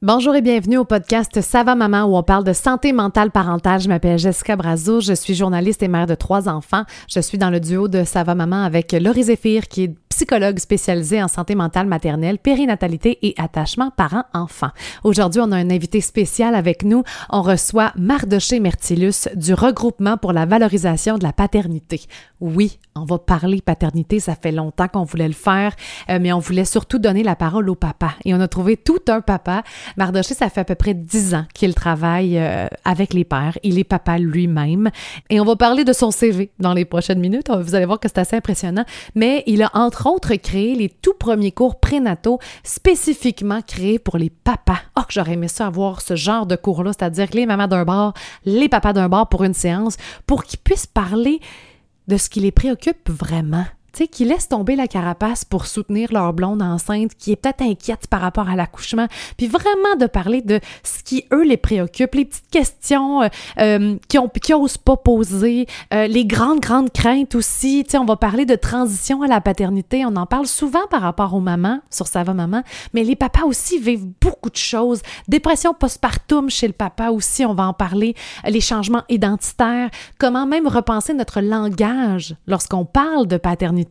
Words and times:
Bonjour 0.00 0.36
et 0.36 0.42
bienvenue 0.42 0.76
au 0.76 0.84
podcast 0.84 1.40
Ça 1.40 1.64
maman 1.64 2.04
où 2.04 2.16
on 2.16 2.22
parle 2.22 2.44
de 2.44 2.52
santé 2.52 2.92
mentale 2.92 3.32
parentale. 3.32 3.80
Je 3.80 3.88
m'appelle 3.88 4.16
Jessica 4.16 4.54
Brazo, 4.54 5.00
je 5.00 5.12
suis 5.12 5.34
journaliste 5.34 5.82
et 5.82 5.88
mère 5.88 6.06
de 6.06 6.14
trois 6.14 6.48
enfants. 6.48 6.84
Je 7.08 7.18
suis 7.18 7.36
dans 7.36 7.50
le 7.50 7.58
duo 7.58 7.88
de 7.88 8.04
Ça 8.04 8.22
maman 8.22 8.62
avec 8.62 8.92
Laurie 8.92 9.24
Zéphir 9.24 9.66
qui 9.66 9.82
est 9.82 9.94
psychologue 10.18 10.58
spécialisée 10.58 11.22
en 11.22 11.28
santé 11.28 11.54
mentale 11.54 11.86
maternelle, 11.86 12.38
périnatalité 12.38 13.20
et 13.22 13.34
attachement 13.38 13.92
parent-enfant. 13.92 14.70
Aujourd'hui, 15.04 15.40
on 15.40 15.52
a 15.52 15.56
un 15.56 15.70
invité 15.70 16.00
spécial 16.00 16.56
avec 16.56 16.82
nous. 16.82 17.04
On 17.30 17.40
reçoit 17.40 17.92
Mardoché 17.94 18.58
Mertilus 18.58 19.28
du 19.36 19.54
regroupement 19.54 20.16
pour 20.16 20.32
la 20.32 20.44
valorisation 20.44 21.18
de 21.18 21.22
la 21.22 21.32
paternité. 21.32 22.00
Oui, 22.40 22.80
on 22.96 23.04
va 23.04 23.18
parler 23.18 23.60
paternité, 23.60 24.18
ça 24.18 24.34
fait 24.34 24.50
longtemps 24.50 24.88
qu'on 24.88 25.04
voulait 25.04 25.28
le 25.28 25.34
faire, 25.34 25.74
euh, 26.08 26.18
mais 26.20 26.32
on 26.32 26.40
voulait 26.40 26.64
surtout 26.64 26.98
donner 26.98 27.22
la 27.22 27.36
parole 27.36 27.68
au 27.70 27.76
papa. 27.76 28.14
Et 28.24 28.34
on 28.34 28.40
a 28.40 28.48
trouvé 28.48 28.76
tout 28.76 29.00
un 29.08 29.20
papa. 29.20 29.62
Mardoché, 29.96 30.34
ça 30.34 30.48
fait 30.48 30.62
à 30.62 30.64
peu 30.64 30.74
près 30.74 30.94
dix 30.94 31.34
ans 31.34 31.44
qu'il 31.54 31.74
travaille 31.74 32.38
euh, 32.38 32.66
avec 32.84 33.14
les 33.14 33.24
pères. 33.24 33.56
Il 33.62 33.78
est 33.78 33.84
papa 33.84 34.18
lui-même. 34.18 34.90
Et 35.30 35.38
on 35.38 35.44
va 35.44 35.54
parler 35.54 35.84
de 35.84 35.92
son 35.92 36.10
CV 36.10 36.50
dans 36.58 36.74
les 36.74 36.84
prochaines 36.84 37.20
minutes. 37.20 37.50
Vous 37.50 37.76
allez 37.76 37.86
voir 37.86 38.00
que 38.00 38.08
c'est 38.08 38.18
assez 38.18 38.36
impressionnant. 38.36 38.84
Mais 39.14 39.44
il 39.46 39.62
a 39.62 39.70
entre 39.74 40.07
autres 40.08 40.34
créé 40.36 40.74
les 40.74 40.88
tout 40.88 41.14
premiers 41.14 41.52
cours 41.52 41.80
prénataux 41.80 42.38
spécifiquement 42.62 43.62
créés 43.62 43.98
pour 43.98 44.18
les 44.18 44.30
papas. 44.30 44.80
Oh, 44.98 45.02
j'aurais 45.08 45.32
aimé 45.34 45.48
ça 45.48 45.66
avoir 45.66 46.00
ce 46.00 46.16
genre 46.16 46.46
de 46.46 46.56
cours-là, 46.56 46.92
c'est-à-dire 46.92 47.28
les 47.32 47.46
mamans 47.46 47.68
d'un 47.68 47.84
bar, 47.84 48.14
les 48.44 48.68
papas 48.68 48.92
d'un 48.92 49.08
bar 49.08 49.28
pour 49.28 49.44
une 49.44 49.54
séance, 49.54 49.96
pour 50.26 50.44
qu'ils 50.44 50.58
puissent 50.58 50.86
parler 50.86 51.40
de 52.08 52.16
ce 52.16 52.30
qui 52.30 52.40
les 52.40 52.52
préoccupe 52.52 53.10
vraiment 53.10 53.66
qui 54.06 54.24
laissent 54.24 54.48
tomber 54.48 54.76
la 54.76 54.86
carapace 54.86 55.44
pour 55.44 55.66
soutenir 55.66 56.12
leur 56.12 56.32
blonde 56.32 56.62
enceinte 56.62 57.12
qui 57.18 57.32
est 57.32 57.36
peut-être 57.36 57.62
inquiète 57.62 58.06
par 58.06 58.20
rapport 58.20 58.48
à 58.48 58.56
l'accouchement, 58.56 59.06
puis 59.36 59.48
vraiment 59.48 59.96
de 59.98 60.06
parler 60.06 60.42
de 60.42 60.60
ce 60.84 61.02
qui, 61.02 61.24
eux, 61.32 61.44
les 61.44 61.56
préoccupe, 61.56 62.14
les 62.14 62.24
petites 62.24 62.50
questions 62.50 63.22
euh, 63.22 63.28
euh 63.60 63.96
qui 64.08 64.18
ont 64.18 64.28
qui 64.28 64.54
osent 64.54 64.78
pas 64.78 64.96
poser, 64.96 65.66
euh, 65.92 66.06
les 66.06 66.24
grandes, 66.24 66.60
grandes 66.60 66.92
craintes 66.92 67.34
aussi. 67.34 67.84
Tu 67.84 67.92
sais, 67.92 67.98
on 67.98 68.04
va 68.04 68.16
parler 68.16 68.44
de 68.44 68.54
transition 68.54 69.22
à 69.22 69.26
la 69.26 69.40
paternité. 69.40 70.04
On 70.04 70.14
en 70.16 70.26
parle 70.26 70.46
souvent 70.46 70.86
par 70.90 71.02
rapport 71.02 71.34
aux 71.34 71.40
mamans, 71.40 71.80
sur 71.90 72.06
Ça 72.06 72.24
maman, 72.24 72.62
mais 72.92 73.04
les 73.04 73.16
papas 73.16 73.44
aussi 73.44 73.78
vivent 73.78 74.06
beaucoup 74.20 74.50
de 74.50 74.56
choses. 74.56 75.00
Dépression 75.28 75.74
postpartum 75.74 76.50
chez 76.50 76.66
le 76.66 76.72
papa 76.72 77.10
aussi, 77.10 77.44
on 77.44 77.54
va 77.54 77.66
en 77.66 77.72
parler. 77.72 78.14
Les 78.46 78.60
changements 78.60 79.04
identitaires, 79.08 79.90
comment 80.18 80.46
même 80.46 80.66
repenser 80.66 81.14
notre 81.14 81.40
langage 81.40 82.34
lorsqu'on 82.46 82.84
parle 82.84 83.26
de 83.26 83.36
paternité 83.36 83.87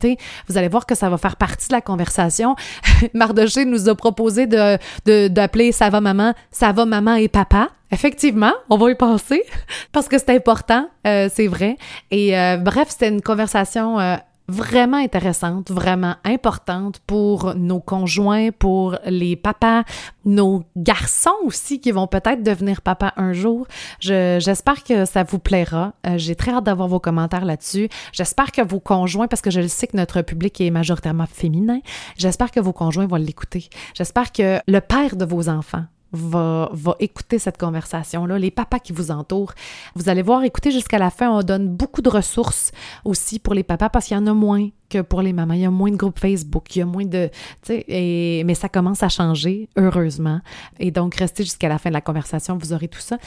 vous 0.47 0.57
allez 0.57 0.67
voir 0.67 0.85
que 0.85 0.95
ça 0.95 1.09
va 1.09 1.17
faire 1.17 1.35
partie 1.35 1.67
de 1.67 1.73
la 1.73 1.81
conversation. 1.81 2.55
Mardoché 3.13 3.65
nous 3.65 3.89
a 3.89 3.95
proposé 3.95 4.47
de, 4.47 5.27
d'appeler 5.27 5.71
Ça 5.71 5.89
va 5.89 6.01
maman, 6.01 6.33
ça 6.51 6.71
va 6.71 6.85
maman 6.85 7.15
et 7.15 7.27
papa. 7.27 7.69
Effectivement, 7.91 8.51
on 8.69 8.77
va 8.77 8.91
y 8.91 8.95
penser 8.95 9.43
parce 9.93 10.09
que 10.09 10.17
c'est 10.17 10.35
important, 10.35 10.89
euh, 11.05 11.29
c'est 11.33 11.47
vrai. 11.47 11.77
Et 12.11 12.37
euh, 12.37 12.57
bref, 12.57 12.89
c'était 12.89 13.07
une 13.07 13.21
conversation 13.21 13.99
euh, 13.99 14.17
vraiment 14.47 14.97
intéressante, 14.97 15.71
vraiment 15.71 16.15
importante 16.23 16.99
pour 17.05 17.55
nos 17.55 17.79
conjoints, 17.79 18.51
pour 18.51 18.97
les 19.05 19.35
papas, 19.35 19.83
nos 20.25 20.63
garçons 20.75 21.29
aussi 21.43 21.79
qui 21.79 21.91
vont 21.91 22.07
peut-être 22.07 22.43
devenir 22.43 22.81
papa 22.81 23.13
un 23.17 23.33
jour. 23.33 23.67
J'espère 23.99 24.83
que 24.83 25.05
ça 25.05 25.23
vous 25.23 25.39
plaira. 25.39 25.93
Euh, 26.05 26.17
j'ai 26.17 26.35
très 26.35 26.51
hâte 26.51 26.63
d'avoir 26.63 26.87
vos 26.87 26.99
commentaires 26.99 27.45
là-dessus. 27.45 27.89
J'espère 28.13 28.51
que 28.51 28.61
vos 28.61 28.79
conjoints, 28.79 29.27
parce 29.27 29.41
que 29.41 29.51
je 29.51 29.59
le 29.59 29.67
sais 29.67 29.87
que 29.87 29.97
notre 29.97 30.21
public 30.21 30.59
est 30.61 30.69
majoritairement 30.69 31.25
féminin, 31.25 31.79
j'espère 32.17 32.51
que 32.51 32.59
vos 32.59 32.73
conjoints 32.73 33.07
vont 33.07 33.17
l'écouter. 33.17 33.69
J'espère 33.93 34.31
que 34.31 34.59
le 34.67 34.79
père 34.79 35.15
de 35.15 35.25
vos 35.25 35.49
enfants 35.49 35.85
va, 36.11 36.69
va 36.71 36.95
écouter 36.99 37.39
cette 37.39 37.57
conversation-là, 37.57 38.39
les 38.39 38.51
papas 38.51 38.79
qui 38.79 38.93
vous 38.93 39.11
entourent. 39.11 39.53
Vous 39.95 40.09
allez 40.09 40.21
voir, 40.21 40.43
écoutez 40.43 40.71
jusqu'à 40.71 40.97
la 40.97 41.09
fin, 41.09 41.29
on 41.29 41.43
donne 41.43 41.67
beaucoup 41.67 42.01
de 42.01 42.09
ressources 42.09 42.71
aussi 43.05 43.39
pour 43.39 43.53
les 43.53 43.63
papas 43.63 43.89
parce 43.89 44.05
qu'il 44.07 44.17
y 44.17 44.19
en 44.19 44.27
a 44.27 44.33
moins 44.33 44.69
que 44.89 45.01
pour 45.01 45.21
les 45.21 45.33
mamans. 45.33 45.53
Il 45.53 45.61
y 45.61 45.65
a 45.65 45.71
moins 45.71 45.91
de 45.91 45.97
groupes 45.97 46.19
Facebook, 46.19 46.75
il 46.75 46.79
y 46.79 46.81
a 46.81 46.85
moins 46.85 47.05
de... 47.05 47.29
Et, 47.69 48.43
mais 48.45 48.55
ça 48.55 48.69
commence 48.69 49.03
à 49.03 49.09
changer, 49.09 49.69
heureusement. 49.75 50.39
Et 50.79 50.91
donc, 50.91 51.15
restez 51.15 51.43
jusqu'à 51.43 51.69
la 51.69 51.77
fin 51.77 51.89
de 51.89 51.95
la 51.95 52.01
conversation, 52.01 52.57
vous 52.57 52.73
aurez 52.73 52.87
tout 52.87 52.99
ça. 52.99 53.17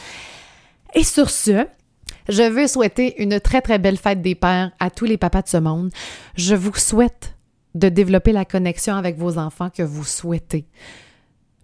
Et 0.95 1.05
sur 1.05 1.31
ce, 1.31 1.67
je 2.29 2.43
veux 2.43 2.67
souhaiter 2.67 3.23
une 3.23 3.41
très, 3.41 3.61
très 3.61 3.79
belle 3.79 3.97
fête 3.97 4.23
des 4.23 4.35
pères 4.35 4.73
à 4.81 4.91
tous 4.91 5.05
les 5.05 5.17
papas 5.17 5.43
de 5.43 5.49
ce 5.49 5.57
monde. 5.59 5.91
Je 6.35 6.55
vous 6.55 6.75
souhaite 6.75 7.37
de 7.75 7.89
développer 7.89 8.33
la 8.33 8.45
connexion 8.45 8.97
avec 8.97 9.17
vos 9.17 9.39
enfants 9.39 9.71
que 9.71 9.83
vous 9.83 10.05
souhaitez 10.05 10.67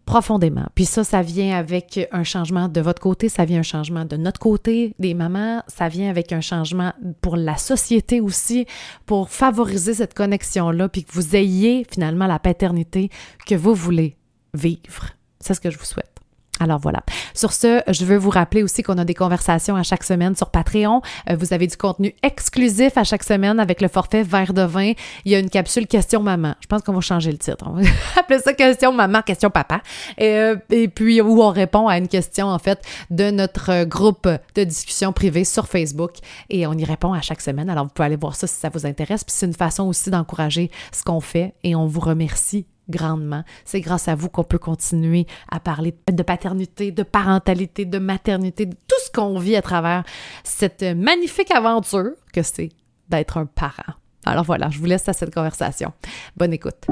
profondément. 0.06 0.66
Puis 0.74 0.86
ça, 0.86 1.04
ça 1.04 1.20
vient 1.20 1.56
avec 1.56 2.08
un 2.12 2.22
changement 2.22 2.68
de 2.68 2.80
votre 2.80 3.02
côté, 3.02 3.28
ça 3.28 3.44
vient 3.44 3.58
un 3.58 3.64
changement 3.64 4.04
de 4.04 4.16
notre 4.16 4.40
côté, 4.40 4.94
des 4.98 5.12
mamans, 5.12 5.62
ça 5.66 5.88
vient 5.88 6.08
avec 6.08 6.32
un 6.32 6.40
changement 6.40 6.92
pour 7.20 7.36
la 7.36 7.56
société 7.56 8.20
aussi, 8.20 8.66
pour 9.04 9.28
favoriser 9.28 9.94
cette 9.94 10.14
connexion-là, 10.14 10.88
puis 10.88 11.04
que 11.04 11.12
vous 11.12 11.36
ayez 11.36 11.84
finalement 11.90 12.26
la 12.26 12.38
paternité 12.38 13.10
que 13.46 13.56
vous 13.56 13.74
voulez 13.74 14.16
vivre. 14.54 15.10
C'est 15.40 15.54
ce 15.54 15.60
que 15.60 15.70
je 15.70 15.78
vous 15.78 15.84
souhaite. 15.84 16.15
Alors 16.60 16.78
voilà. 16.78 17.02
Sur 17.34 17.52
ce, 17.52 17.82
je 17.88 18.04
veux 18.04 18.16
vous 18.16 18.30
rappeler 18.30 18.62
aussi 18.62 18.82
qu'on 18.82 18.98
a 18.98 19.04
des 19.04 19.14
conversations 19.14 19.76
à 19.76 19.82
chaque 19.82 20.04
semaine 20.04 20.34
sur 20.34 20.50
Patreon. 20.50 21.02
Euh, 21.28 21.36
vous 21.38 21.52
avez 21.52 21.66
du 21.66 21.76
contenu 21.76 22.14
exclusif 22.22 22.96
à 22.96 23.04
chaque 23.04 23.24
semaine 23.24 23.60
avec 23.60 23.80
le 23.80 23.88
forfait 23.88 24.22
verre 24.22 24.54
de 24.54 24.62
vin. 24.62 24.92
Il 25.24 25.32
y 25.32 25.34
a 25.34 25.38
une 25.38 25.50
capsule 25.50 25.86
question 25.86 26.22
maman. 26.22 26.54
Je 26.60 26.66
pense 26.66 26.82
qu'on 26.82 26.94
va 26.94 27.00
changer 27.00 27.30
le 27.30 27.38
titre. 27.38 27.64
On 27.66 27.72
va 27.72 27.82
appeler 28.16 28.38
ça 28.38 28.54
question 28.54 28.92
maman, 28.92 29.22
question 29.22 29.50
papa. 29.50 29.82
Et, 30.16 30.36
euh, 30.36 30.56
et 30.70 30.88
puis 30.88 31.20
où 31.20 31.42
on 31.42 31.50
répond 31.50 31.88
à 31.88 31.98
une 31.98 32.08
question 32.08 32.46
en 32.46 32.58
fait 32.58 32.82
de 33.10 33.30
notre 33.30 33.84
groupe 33.84 34.28
de 34.54 34.64
discussion 34.64 35.12
privée 35.12 35.44
sur 35.44 35.66
Facebook 35.66 36.12
et 36.48 36.66
on 36.66 36.72
y 36.72 36.84
répond 36.84 37.12
à 37.12 37.20
chaque 37.20 37.40
semaine. 37.40 37.68
Alors 37.68 37.84
vous 37.84 37.90
pouvez 37.90 38.06
aller 38.06 38.16
voir 38.16 38.34
ça 38.34 38.46
si 38.46 38.54
ça 38.54 38.70
vous 38.70 38.86
intéresse. 38.86 39.24
Puis 39.24 39.34
c'est 39.36 39.46
une 39.46 39.54
façon 39.54 39.84
aussi 39.84 40.10
d'encourager 40.10 40.70
ce 40.92 41.02
qu'on 41.04 41.20
fait 41.20 41.54
et 41.64 41.76
on 41.76 41.86
vous 41.86 42.00
remercie 42.00 42.66
grandement. 42.88 43.44
C'est 43.64 43.80
grâce 43.80 44.08
à 44.08 44.14
vous 44.14 44.28
qu'on 44.28 44.44
peut 44.44 44.58
continuer 44.58 45.26
à 45.50 45.60
parler 45.60 45.94
de 46.10 46.22
paternité, 46.22 46.92
de 46.92 47.02
parentalité, 47.02 47.84
de 47.84 47.98
maternité, 47.98 48.66
de 48.66 48.74
tout 48.74 48.96
ce 49.04 49.10
qu'on 49.10 49.38
vit 49.38 49.56
à 49.56 49.62
travers 49.62 50.04
cette 50.44 50.82
magnifique 50.82 51.50
aventure 51.50 52.12
que 52.32 52.42
c'est 52.42 52.70
d'être 53.08 53.38
un 53.38 53.46
parent. 53.46 53.94
Alors 54.24 54.44
voilà, 54.44 54.68
je 54.70 54.78
vous 54.78 54.86
laisse 54.86 55.08
à 55.08 55.12
cette 55.12 55.32
conversation. 55.32 55.92
Bonne 56.36 56.52
écoute. 56.52 56.86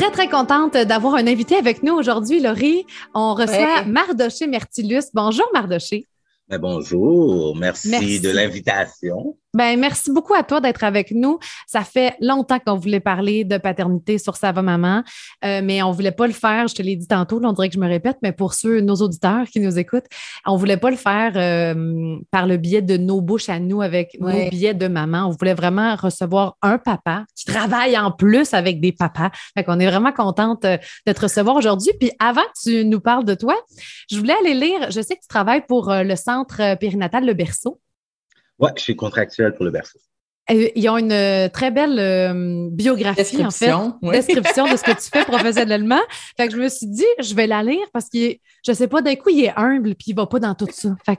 Très, 0.00 0.10
très 0.10 0.28
contente 0.28 0.78
d'avoir 0.78 1.14
un 1.14 1.26
invité 1.26 1.56
avec 1.56 1.82
nous 1.82 1.92
aujourd'hui, 1.92 2.40
Laurie. 2.40 2.86
On 3.14 3.34
reçoit 3.34 3.84
Mardoché 3.84 4.46
Mertilus. 4.46 5.04
Bonjour, 5.12 5.44
Mardoché. 5.52 6.06
Ben, 6.48 6.58
bonjour, 6.58 7.54
merci. 7.54 8.18
de 8.18 8.30
l'invitation. 8.30 9.36
Ben, 9.52 9.80
merci 9.80 10.12
beaucoup 10.12 10.34
à 10.34 10.44
toi 10.44 10.60
d'être 10.60 10.84
avec 10.84 11.10
nous. 11.10 11.40
Ça 11.66 11.82
fait 11.82 12.14
longtemps 12.20 12.58
qu'on 12.64 12.76
voulait 12.76 13.00
parler 13.00 13.42
de 13.42 13.58
paternité 13.58 14.18
sur 14.18 14.36
Ça 14.36 14.52
va 14.52 14.62
maman, 14.62 15.02
euh, 15.44 15.60
mais 15.64 15.82
on 15.82 15.90
voulait 15.90 16.12
pas 16.12 16.28
le 16.28 16.32
faire. 16.32 16.68
Je 16.68 16.74
te 16.76 16.82
l'ai 16.82 16.94
dit 16.94 17.08
tantôt, 17.08 17.40
on 17.42 17.52
dirait 17.52 17.68
que 17.68 17.74
je 17.74 17.80
me 17.80 17.88
répète, 17.88 18.18
mais 18.22 18.30
pour 18.30 18.54
ceux, 18.54 18.80
nos 18.80 18.94
auditeurs 18.96 19.46
qui 19.46 19.58
nous 19.58 19.76
écoutent, 19.76 20.06
on 20.46 20.56
voulait 20.56 20.76
pas 20.76 20.90
le 20.90 20.96
faire 20.96 21.32
euh, 21.34 22.16
par 22.30 22.46
le 22.46 22.58
biais 22.58 22.80
de 22.80 22.96
nos 22.96 23.20
bouches 23.20 23.48
à 23.48 23.58
nous 23.58 23.82
avec 23.82 24.16
nos 24.20 24.48
billets 24.50 24.74
de 24.74 24.86
maman. 24.86 25.26
On 25.26 25.30
voulait 25.30 25.54
vraiment 25.54 25.96
recevoir 25.96 26.56
un 26.62 26.78
papa 26.78 27.24
qui 27.34 27.44
travaille 27.44 27.98
en 27.98 28.12
plus 28.12 28.54
avec 28.54 28.80
des 28.80 28.92
papas. 28.92 29.30
Fait 29.56 29.64
qu'on 29.64 29.80
est 29.80 29.90
vraiment 29.90 30.12
contente 30.12 30.64
euh, 30.64 30.78
de 31.08 31.12
te 31.12 31.22
recevoir 31.22 31.56
aujourd'hui. 31.56 31.90
Puis 31.98 32.12
avant 32.20 32.42
que 32.42 32.70
tu 32.70 32.84
nous 32.84 33.00
parles 33.00 33.24
de 33.24 33.34
toi, 33.34 33.56
je 34.08 34.16
voulais 34.16 34.34
aller 34.40 34.54
lire, 34.54 34.92
je 34.92 35.00
sais 35.00 35.16
que 35.16 35.22
tu 35.22 35.28
travailles 35.28 35.64
pour 35.66 35.92
le 35.92 36.14
centre 36.14 36.76
périnatal 36.78 37.26
Le 37.26 37.34
Berceau. 37.34 37.80
Oui, 38.60 38.70
je 38.76 38.82
suis 38.82 38.96
contractuel 38.96 39.54
pour 39.54 39.64
le 39.64 39.70
berceau. 39.70 39.98
Ils 40.48 40.88
ont 40.88 40.98
une 40.98 41.12
euh, 41.12 41.48
très 41.48 41.70
belle 41.70 41.98
euh, 41.98 42.68
biographie, 42.72 43.44
en 43.44 43.50
fait, 43.50 43.72
description 44.02 44.64
de 44.70 44.76
ce 44.76 44.82
que 44.82 44.90
tu 44.90 45.08
fais 45.12 45.24
professionnellement. 45.24 46.00
Fait 46.36 46.48
que 46.48 46.54
je 46.54 46.58
me 46.58 46.68
suis 46.68 46.88
dit, 46.88 47.06
je 47.20 47.34
vais 47.34 47.46
la 47.46 47.62
lire 47.62 47.86
parce 47.92 48.08
que 48.08 48.34
je 48.66 48.72
sais 48.72 48.88
pas, 48.88 49.00
d'un 49.00 49.14
coup, 49.14 49.28
il 49.30 49.44
est 49.44 49.52
humble 49.56 49.94
puis 49.94 50.06
il 50.08 50.16
va 50.16 50.26
pas 50.26 50.40
dans 50.40 50.54
tout 50.54 50.66
ça. 50.72 50.96
Fait 51.06 51.18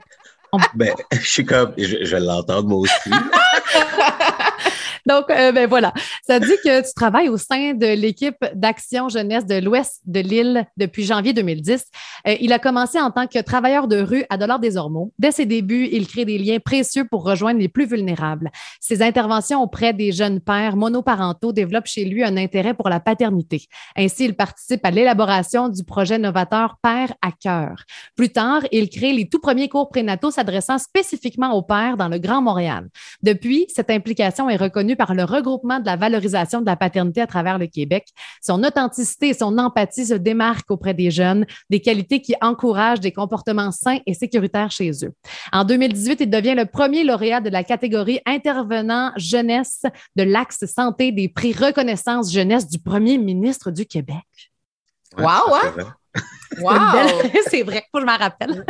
ben, 0.74 0.94
je 1.12 1.26
suis 1.26 1.46
comme, 1.46 1.72
je, 1.78 2.04
je 2.04 2.16
l'entends 2.16 2.62
moi 2.62 2.80
aussi. 2.80 3.10
Donc, 5.06 5.30
euh, 5.30 5.52
ben 5.52 5.68
voilà, 5.68 5.92
ça 6.26 6.40
dit 6.40 6.56
que 6.64 6.86
tu 6.86 6.94
travailles 6.94 7.28
au 7.28 7.36
sein 7.36 7.74
de 7.74 7.86
l'équipe 7.86 8.44
d'action 8.54 9.08
jeunesse 9.08 9.46
de 9.46 9.60
l'Ouest 9.60 10.00
de 10.06 10.20
l'île 10.20 10.66
depuis 10.76 11.04
janvier 11.04 11.32
2010. 11.32 11.84
Euh, 12.26 12.36
il 12.40 12.52
a 12.52 12.58
commencé 12.58 13.00
en 13.00 13.10
tant 13.10 13.26
que 13.26 13.38
travailleur 13.40 13.88
de 13.88 14.00
rue 14.00 14.24
à 14.30 14.36
Dollars 14.36 14.60
des 14.60 14.76
Ormeaux. 14.76 15.12
Dès 15.18 15.32
ses 15.32 15.46
débuts, 15.46 15.88
il 15.92 16.06
crée 16.06 16.24
des 16.24 16.38
liens 16.38 16.58
précieux 16.58 17.06
pour 17.10 17.24
rejoindre 17.24 17.60
les 17.60 17.68
plus 17.68 17.86
vulnérables. 17.86 18.50
Ses 18.80 19.02
interventions 19.02 19.62
auprès 19.62 19.92
des 19.92 20.12
jeunes 20.12 20.40
pères 20.40 20.76
monoparentaux 20.76 21.52
développent 21.52 21.86
chez 21.86 22.04
lui 22.04 22.24
un 22.24 22.36
intérêt 22.36 22.74
pour 22.74 22.88
la 22.88 23.00
paternité. 23.00 23.66
Ainsi, 23.96 24.24
il 24.24 24.34
participe 24.34 24.84
à 24.84 24.90
l'élaboration 24.90 25.68
du 25.68 25.84
projet 25.84 26.18
novateur 26.18 26.76
Père 26.82 27.12
à 27.22 27.30
cœur. 27.32 27.84
Plus 28.16 28.30
tard, 28.30 28.62
il 28.72 28.88
crée 28.90 29.12
les 29.12 29.28
tout 29.28 29.40
premiers 29.40 29.68
cours 29.68 29.88
prénataux 29.88 30.30
s'adressant 30.30 30.78
spécifiquement 30.78 31.52
aux 31.54 31.62
pères 31.62 31.96
dans 31.96 32.08
le 32.08 32.18
Grand 32.18 32.42
Montréal. 32.42 32.88
Depuis, 33.22 33.66
cette 33.74 33.90
implication 33.90 34.48
est 34.48 34.56
reconnue 34.56 34.81
par 34.96 35.14
le 35.14 35.24
regroupement 35.24 35.80
de 35.80 35.86
la 35.86 35.96
valorisation 35.96 36.60
de 36.60 36.66
la 36.66 36.76
paternité 36.76 37.20
à 37.20 37.26
travers 37.26 37.58
le 37.58 37.66
Québec. 37.66 38.08
Son 38.42 38.62
authenticité 38.64 39.28
et 39.28 39.34
son 39.34 39.58
empathie 39.58 40.06
se 40.06 40.14
démarquent 40.14 40.70
auprès 40.70 40.94
des 40.94 41.10
jeunes, 41.10 41.46
des 41.70 41.80
qualités 41.80 42.20
qui 42.20 42.34
encouragent 42.40 43.00
des 43.00 43.12
comportements 43.12 43.70
sains 43.70 43.98
et 44.06 44.14
sécuritaires 44.14 44.70
chez 44.70 44.90
eux. 45.04 45.12
En 45.52 45.64
2018, 45.64 46.20
il 46.20 46.30
devient 46.30 46.54
le 46.54 46.66
premier 46.66 47.04
lauréat 47.04 47.40
de 47.40 47.50
la 47.50 47.64
catégorie 47.64 48.20
intervenant 48.26 49.12
jeunesse 49.16 49.82
de 50.16 50.22
l'axe 50.22 50.64
santé 50.66 51.12
des 51.12 51.28
prix 51.28 51.52
reconnaissance 51.52 52.32
jeunesse 52.32 52.68
du 52.68 52.78
premier 52.78 53.18
ministre 53.18 53.70
du 53.70 53.86
Québec. 53.86 54.26
wow, 55.16 55.54
hein? 55.54 55.94
Wow! 56.58 57.30
c'est 57.48 57.62
vrai, 57.62 57.84
faut 57.90 57.98
que 57.98 58.00
je 58.00 58.06
m'en 58.06 58.16
rappelle. 58.16 58.64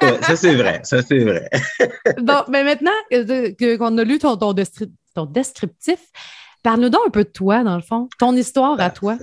ça, 0.22 0.36
c'est 0.36 0.54
vrai. 0.54 0.80
Ça, 0.84 1.02
c'est 1.02 1.18
vrai. 1.18 1.48
bon, 2.18 2.44
mais 2.48 2.64
maintenant 2.64 2.92
qu'on 3.10 3.98
a 3.98 4.04
lu 4.04 4.18
ton, 4.18 4.36
ton, 4.36 5.26
descriptif, 5.26 6.00
parle-nous 6.62 6.88
donc 6.88 7.02
un 7.06 7.10
peu 7.10 7.24
de 7.24 7.30
toi, 7.30 7.64
dans 7.64 7.76
le 7.76 7.82
fond, 7.82 8.08
ton 8.18 8.34
histoire 8.34 8.80
à 8.80 8.90
toi. 8.90 9.18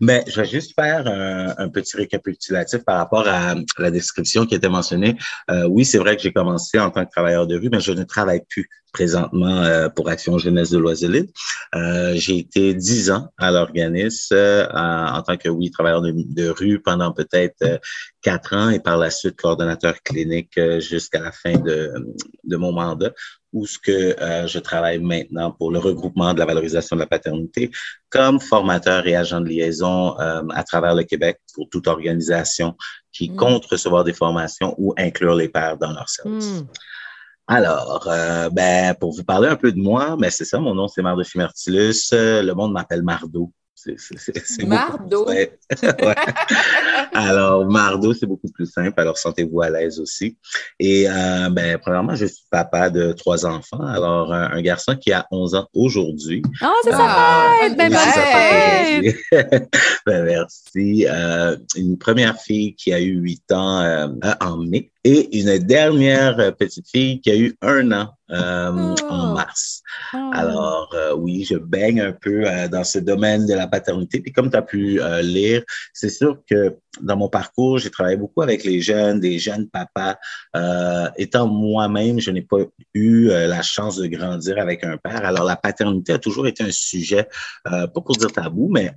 Mais 0.00 0.24
je 0.26 0.40
vais 0.40 0.46
juste 0.46 0.74
faire 0.74 1.06
un, 1.06 1.68
petit 1.68 1.96
récapitulatif 1.96 2.84
par 2.84 2.98
rapport 2.98 3.26
à 3.28 3.54
la 3.78 3.90
description 3.90 4.46
qui 4.46 4.54
était 4.54 4.68
mentionnée. 4.68 5.16
Euh, 5.50 5.66
oui, 5.68 5.84
c'est 5.84 5.98
vrai 5.98 6.16
que 6.16 6.22
j'ai 6.22 6.32
commencé 6.32 6.78
en 6.78 6.90
tant 6.90 7.04
que 7.04 7.10
travailleur 7.10 7.46
de 7.46 7.56
rue, 7.56 7.68
mais 7.70 7.80
je 7.80 7.92
ne 7.92 8.02
travaille 8.04 8.42
plus 8.48 8.68
présentement 8.92 9.62
euh, 9.62 9.88
pour 9.88 10.08
Action 10.08 10.36
Jeunesse 10.36 10.70
de 10.70 10.78
l'Oiselide. 10.78 11.30
Euh, 11.76 12.14
j'ai 12.16 12.38
été 12.38 12.74
dix 12.74 13.10
ans 13.10 13.28
à 13.38 13.52
l'organisme 13.52 14.36
en 14.74 15.22
tant 15.22 15.36
que, 15.36 15.48
oui, 15.48 15.70
travailleur 15.70 16.02
de, 16.02 16.48
rue 16.48 16.80
pendant 16.80 17.12
peut-être 17.12 17.80
quatre 18.20 18.54
ans 18.56 18.70
et 18.70 18.80
par 18.80 18.98
la 18.98 19.10
suite 19.10 19.36
coordonnateur 19.36 20.02
clinique 20.02 20.58
jusqu'à 20.80 21.20
la 21.20 21.30
fin 21.30 21.56
de, 21.56 21.92
de 22.44 22.56
mon 22.56 22.72
mandat 22.72 23.12
où 23.52 23.66
ce 23.66 23.78
que 23.78 24.20
euh, 24.20 24.46
je 24.46 24.58
travaille 24.58 24.98
maintenant 24.98 25.50
pour 25.50 25.70
le 25.70 25.78
regroupement 25.78 26.34
de 26.34 26.38
la 26.38 26.46
valorisation 26.46 26.96
de 26.96 27.00
la 27.00 27.06
paternité 27.06 27.70
comme 28.08 28.40
formateur 28.40 29.06
et 29.06 29.16
agent 29.16 29.40
de 29.40 29.48
liaison 29.48 30.18
euh, 30.20 30.42
à 30.50 30.62
travers 30.62 30.94
le 30.94 31.04
Québec 31.04 31.38
pour 31.54 31.68
toute 31.68 31.86
organisation 31.88 32.76
qui 33.12 33.30
mm. 33.30 33.36
compte 33.36 33.66
recevoir 33.66 34.04
des 34.04 34.12
formations 34.12 34.74
ou 34.78 34.94
inclure 34.96 35.34
les 35.34 35.48
pères 35.48 35.76
dans 35.78 35.92
leur 35.92 36.08
service. 36.08 36.60
Mm. 36.60 36.66
Alors, 37.48 38.06
euh, 38.06 38.48
ben, 38.50 38.94
pour 38.94 39.12
vous 39.12 39.24
parler 39.24 39.48
un 39.48 39.56
peu 39.56 39.72
de 39.72 39.80
moi, 39.80 40.16
ben, 40.16 40.30
c'est 40.30 40.44
ça, 40.44 40.60
mon 40.60 40.74
nom 40.74 40.86
c'est 40.86 41.02
Mardo 41.02 41.24
Fimertilus. 41.24 42.12
Le 42.12 42.52
monde 42.52 42.72
m'appelle 42.72 43.02
Mardo. 43.02 43.52
C'est 44.44 44.66
Mardo. 44.66 45.26
Alors, 47.12 47.66
Mardo, 47.66 48.12
c'est 48.12 48.26
beaucoup 48.26 48.48
plus 48.48 48.66
simple. 48.66 49.00
Alors, 49.00 49.16
sentez-vous 49.16 49.60
à 49.62 49.70
l'aise 49.70 49.98
aussi. 50.00 50.36
Et, 50.78 51.08
euh, 51.08 51.48
ben, 51.50 51.78
premièrement, 51.78 52.14
je 52.14 52.26
suis 52.26 52.44
papa 52.50 52.90
de 52.90 53.12
trois 53.12 53.46
enfants. 53.46 53.80
Alors, 53.80 54.32
un, 54.32 54.60
garçon 54.60 54.96
qui 54.96 55.12
a 55.12 55.26
11 55.30 55.54
ans 55.54 55.68
aujourd'hui. 55.74 56.42
Oh, 56.62 56.66
c'est 56.84 56.90
ça 56.90 57.54
euh, 57.64 57.74
Ben, 57.74 57.90
ben, 60.06 60.24
merci. 60.24 61.06
Euh, 61.08 61.56
une 61.76 61.98
première 61.98 62.38
fille 62.40 62.74
qui 62.74 62.92
a 62.92 63.00
eu 63.00 63.18
8 63.18 63.52
ans 63.52 63.80
euh, 63.80 64.08
en 64.40 64.58
mai 64.58 64.90
et 65.04 65.38
une 65.38 65.58
dernière 65.58 66.38
euh, 66.38 66.50
petite 66.50 66.88
fille 66.88 67.20
qui 67.20 67.30
a 67.30 67.36
eu 67.36 67.56
un 67.62 67.90
an 67.92 68.10
euh, 68.30 68.94
en 69.08 69.30
oh. 69.30 69.34
mars. 69.34 69.82
Oh. 70.12 70.30
Alors 70.32 70.90
euh, 70.94 71.14
oui, 71.14 71.44
je 71.48 71.56
baigne 71.56 72.00
un 72.00 72.12
peu 72.12 72.44
dans 72.70 72.84
ce 72.84 72.98
domaine 72.98 73.46
de 73.46 73.54
la 73.54 73.66
paternité. 73.66 74.20
Puis 74.20 74.32
comme 74.32 74.50
tu 74.50 74.56
as 74.56 74.62
pu 74.62 75.00
lire, 75.22 75.62
c'est 75.94 76.10
sûr 76.10 76.38
que 76.48 76.76
dans 77.00 77.16
mon 77.16 77.28
parcours, 77.28 77.78
j'ai 77.78 77.90
travaillé 77.90 78.16
beaucoup 78.16 78.42
avec 78.42 78.64
les 78.64 78.80
jeunes, 78.80 79.20
des 79.20 79.38
jeunes 79.38 79.68
papas. 79.68 80.16
étant 81.16 81.48
moi-même, 81.48 82.20
je 82.20 82.30
n'ai 82.30 82.42
pas 82.42 82.58
eu 82.94 83.28
la 83.28 83.62
chance 83.62 83.96
de 83.96 84.06
grandir 84.06 84.58
avec 84.58 84.84
un 84.84 84.96
père. 84.96 85.24
Alors 85.24 85.44
la 85.44 85.56
paternité 85.56 86.12
a 86.12 86.18
toujours 86.18 86.46
été 86.46 86.62
un 86.62 86.70
sujet, 86.70 87.26
pas 87.64 87.88
pour 87.88 88.16
dire 88.16 88.32
tabou, 88.32 88.68
mais 88.70 88.92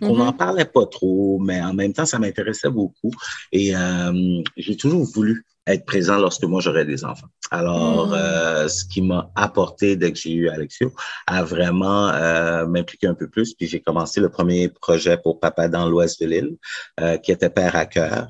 on 0.00 0.16
n'en 0.16 0.30
mm-hmm. 0.30 0.36
parlait 0.36 0.64
pas 0.64 0.86
trop, 0.86 1.38
mais 1.38 1.60
en 1.60 1.74
même 1.74 1.92
temps, 1.92 2.06
ça 2.06 2.18
m'intéressait 2.18 2.70
beaucoup. 2.70 3.10
Et 3.52 3.74
euh, 3.74 4.42
j'ai 4.56 4.76
toujours 4.76 5.04
voulu 5.04 5.44
être 5.68 5.84
présent 5.84 6.18
lorsque 6.18 6.44
moi 6.44 6.60
j'aurais 6.60 6.84
des 6.84 7.04
enfants. 7.04 7.28
Alors, 7.50 8.08
mm. 8.08 8.12
euh, 8.14 8.68
ce 8.68 8.84
qui 8.84 9.02
m'a 9.02 9.30
apporté 9.34 9.96
dès 9.96 10.12
que 10.12 10.18
j'ai 10.18 10.32
eu 10.32 10.48
Alexio, 10.48 10.92
à 11.26 11.42
vraiment 11.42 12.08
euh, 12.08 12.66
m'impliquer 12.66 13.06
un 13.06 13.14
peu 13.14 13.28
plus. 13.28 13.54
Puis 13.54 13.66
j'ai 13.66 13.80
commencé 13.80 14.20
le 14.20 14.28
premier 14.28 14.68
projet 14.68 15.18
pour 15.18 15.40
Papa 15.40 15.68
dans 15.68 15.88
l'Ouest 15.88 16.20
de 16.22 16.26
l'île, 16.26 16.56
euh, 17.00 17.16
qui 17.18 17.32
était 17.32 17.50
Père 17.50 17.76
à 17.76 17.86
cœur. 17.86 18.28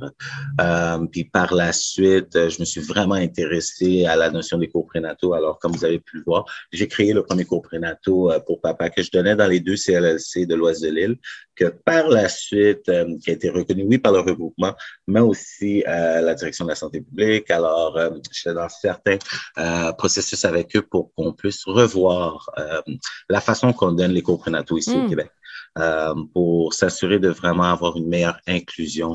Euh, 0.60 1.06
puis 1.10 1.24
par 1.24 1.54
la 1.54 1.72
suite, 1.72 2.48
je 2.48 2.60
me 2.60 2.64
suis 2.64 2.80
vraiment 2.80 3.14
intéressé 3.14 4.04
à 4.06 4.16
la 4.16 4.30
notion 4.30 4.58
des 4.58 4.68
cours 4.68 4.86
prénataux. 4.86 5.34
Alors, 5.34 5.58
comme 5.58 5.72
vous 5.72 5.84
avez 5.84 6.00
pu 6.00 6.18
le 6.18 6.24
voir, 6.24 6.44
j'ai 6.72 6.88
créé 6.88 7.12
le 7.12 7.22
premier 7.22 7.44
cours 7.44 7.62
prénataux 7.62 8.30
pour 8.46 8.60
Papa 8.60 8.90
que 8.90 9.02
je 9.02 9.10
donnais 9.10 9.36
dans 9.36 9.46
les 9.46 9.60
deux 9.60 9.76
CLLC 9.76 10.46
de 10.46 10.54
l'Ouest 10.54 10.82
de 10.82 10.90
l'île, 10.90 11.16
que 11.54 11.66
par 11.66 12.08
la 12.08 12.28
suite, 12.28 12.90
qui 13.20 13.30
a 13.30 13.32
été 13.32 13.50
reconnu, 13.50 13.84
oui, 13.84 13.98
par 13.98 14.12
le 14.12 14.20
regroupement, 14.20 14.74
mais 15.06 15.20
aussi 15.20 15.82
la 15.86 16.34
direction 16.34 16.64
de 16.64 16.70
la 16.70 16.76
santé 16.76 17.00
publique 17.00 17.27
alors, 17.48 17.96
euh, 17.96 18.10
j'étais 18.30 18.54
dans 18.54 18.68
certains 18.68 19.18
euh, 19.58 19.92
processus 19.92 20.44
avec 20.44 20.76
eux 20.76 20.82
pour 20.82 21.12
qu'on 21.14 21.32
puisse 21.32 21.64
revoir 21.64 22.50
euh, 22.58 22.82
la 23.28 23.40
façon 23.40 23.72
qu'on 23.72 23.92
donne 23.92 24.12
les 24.12 24.22
cours 24.22 24.38
prénataux 24.38 24.78
ici 24.78 24.90
au 24.90 25.02
hmm. 25.02 25.08
Québec. 25.08 25.30
pour 26.34 26.74
s'assurer 26.74 27.18
de 27.18 27.28
vraiment 27.28 27.70
avoir 27.76 27.96
une 27.96 28.08
meilleure 28.08 28.40
inclusion 28.48 29.12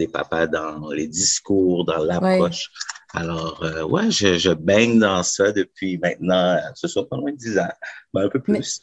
des 0.00 0.06
papas 0.06 0.46
dans 0.46 0.90
les 0.90 1.08
discours, 1.08 1.84
dans 1.84 1.98
l'approche. 1.98 2.70
Alors, 3.14 3.64
ouais, 3.88 4.10
je, 4.10 4.52
baigne 4.52 4.98
dans 4.98 5.22
ça 5.22 5.52
depuis 5.52 5.98
maintenant, 5.98 6.58
ce 6.74 6.88
soit 6.88 7.08
pas 7.08 7.16
loin 7.16 7.32
de 7.32 7.36
10 7.36 7.58
ans, 7.58 7.68
ben, 8.12 8.24
un 8.24 8.28
peu 8.28 8.40
plus. 8.40 8.80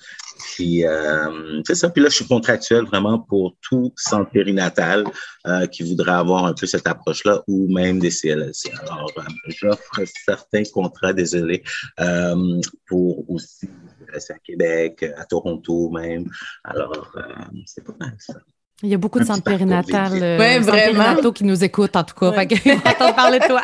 Puis, 0.56 0.86
euh, 0.86 1.62
c'est 1.66 1.75
ça. 1.75 1.90
Puis 1.90 2.02
là, 2.02 2.10
je 2.10 2.16
suis 2.16 2.28
contractuel 2.28 2.86
vraiment 2.86 3.20
pour 3.20 3.56
tout 3.62 3.92
centre 3.96 4.31
périnatal 4.31 5.06
euh, 5.48 5.68
qui 5.68 5.84
voudrait 5.84 6.14
avoir 6.14 6.46
un 6.46 6.54
peu 6.54 6.66
cette 6.66 6.88
approche-là 6.88 7.44
ou 7.48 7.72
même 7.74 8.00
des 8.00 8.12
CLSC. 8.12 8.72
Alors, 8.81 9.12
euh, 9.18 9.22
j'offre 9.48 10.02
certains 10.25 10.64
contrats, 10.72 11.14
désolé, 11.14 11.64
euh, 12.00 12.62
pour 12.88 13.30
aussi 13.30 13.70
à 14.30 14.38
Québec, 14.40 15.06
à 15.18 15.25
Toronto 15.25 15.90
même. 15.90 16.25
Alors, 16.64 17.16
c'est 17.66 17.84
pas 17.84 17.96
mal 18.00 18.16
ça. 18.20 18.36
Il 18.84 18.90
y 18.90 18.94
a 18.94 18.98
beaucoup 18.98 19.20
de 19.20 19.25
centres 19.25 19.44
périnatales, 19.44 20.14
ouais, 20.14 20.60
vraiment. 20.60 21.31
qui 21.31 21.44
nous 21.44 21.64
écoutent, 21.64 21.96
en 21.96 22.04
tout 22.04 22.16
cas. 22.16 22.31
Ouais. 22.31 22.48
Fait 22.48 22.80
parler 23.16 23.40
de 23.40 23.48
toi. 23.48 23.62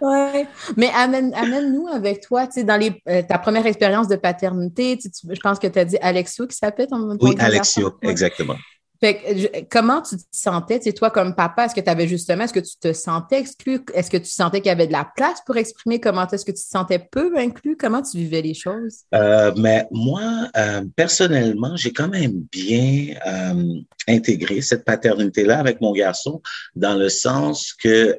Ouais. 0.00 0.46
Mais 0.76 0.90
amène, 0.94 1.32
amène-nous 1.34 1.88
avec 1.88 2.20
toi, 2.20 2.46
tu 2.46 2.54
sais, 2.54 2.64
dans 2.64 2.76
les, 2.76 3.00
euh, 3.08 3.22
ta 3.22 3.38
première 3.38 3.66
expérience 3.66 4.08
de 4.08 4.16
paternité, 4.16 4.98
je 5.02 5.40
pense 5.40 5.58
que 5.58 5.66
tu 5.66 5.78
as 5.78 5.84
dit 5.84 5.98
Alexio 6.00 6.46
qui 6.46 6.56
s'appelle 6.56 6.86
ton, 6.86 7.16
Oui, 7.20 7.34
Alexio, 7.38 7.98
exactement. 8.02 8.56
Fait 9.02 9.66
comment 9.70 10.02
tu 10.02 10.16
te 10.16 10.22
sentais, 10.30 10.78
tu 10.78 10.84
sais, 10.84 10.92
toi, 10.92 11.10
comme 11.10 11.34
papa, 11.34 11.64
est-ce 11.64 11.74
que 11.74 11.80
tu 11.80 11.88
avais 11.88 12.06
justement, 12.06 12.44
est-ce 12.44 12.52
que 12.52 12.60
tu 12.60 12.76
te 12.78 12.92
sentais 12.92 13.40
exclu? 13.40 13.80
Est-ce 13.94 14.10
que 14.10 14.18
tu 14.18 14.30
sentais 14.30 14.60
qu'il 14.60 14.68
y 14.68 14.72
avait 14.72 14.86
de 14.86 14.92
la 14.92 15.08
place 15.16 15.40
pour 15.46 15.56
exprimer? 15.56 16.00
Comment 16.00 16.28
est-ce 16.28 16.44
que 16.44 16.50
tu 16.52 16.62
te 16.62 16.68
sentais 16.68 16.98
peu 16.98 17.32
inclus? 17.38 17.76
Comment 17.78 18.02
tu 18.02 18.18
vivais 18.18 18.42
les 18.42 18.52
choses? 18.52 18.98
Euh, 19.14 19.52
mais 19.56 19.86
moi, 19.90 20.48
euh, 20.56 20.82
personnellement, 20.96 21.76
j'ai 21.76 21.92
quand 21.92 22.08
même 22.08 22.44
bien 22.52 23.14
euh, 23.26 23.74
intégré 24.06 24.60
cette 24.60 24.84
paternité-là 24.84 25.58
avec 25.58 25.80
mon 25.80 25.92
garçon, 25.92 26.42
dans 26.76 26.94
le 26.94 27.08
sens 27.08 27.72
que, 27.72 28.18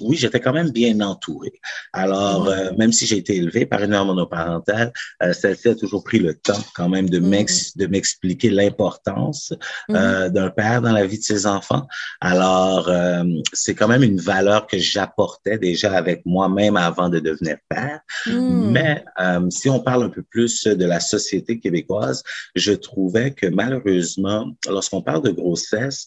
oui, 0.00 0.16
j'étais 0.16 0.40
quand 0.40 0.52
même 0.52 0.70
bien 0.70 1.00
entouré. 1.00 1.52
Alors, 1.92 2.52
même 2.76 2.92
si 2.92 3.06
j'ai 3.06 3.18
été 3.18 3.36
élevé 3.36 3.66
par 3.66 3.82
une 3.82 3.90
mère 3.90 4.04
monoparentale, 4.04 4.92
celle-ci 5.32 5.68
a 5.68 5.74
toujours 5.74 6.02
pris 6.02 6.18
le 6.18 6.34
temps 6.34 6.62
quand 6.74 6.88
même 6.88 7.08
de 7.08 7.20
mm-hmm. 7.20 7.88
m'expliquer 7.88 8.50
l'importance. 8.50 9.52
Mm-hmm. 9.88 10.07
Euh, 10.08 10.28
d'un 10.28 10.50
père 10.50 10.80
dans 10.80 10.92
la 10.92 11.06
vie 11.06 11.18
de 11.18 11.22
ses 11.22 11.46
enfants. 11.46 11.86
Alors, 12.20 12.88
euh, 12.88 13.24
c'est 13.52 13.74
quand 13.74 13.88
même 13.88 14.02
une 14.02 14.20
valeur 14.20 14.66
que 14.66 14.78
j'apportais 14.78 15.58
déjà 15.58 15.92
avec 15.92 16.24
moi-même 16.24 16.76
avant 16.76 17.08
de 17.08 17.18
devenir 17.18 17.56
père. 17.68 18.00
Mm. 18.26 18.70
Mais 18.70 19.04
euh, 19.20 19.50
si 19.50 19.68
on 19.68 19.80
parle 19.80 20.04
un 20.04 20.08
peu 20.08 20.22
plus 20.22 20.66
de 20.66 20.84
la 20.84 21.00
société 21.00 21.58
québécoise, 21.58 22.22
je 22.54 22.72
trouvais 22.72 23.32
que 23.32 23.46
malheureusement, 23.46 24.50
lorsqu'on 24.68 25.02
parle 25.02 25.22
de 25.22 25.30
grossesse, 25.30 26.06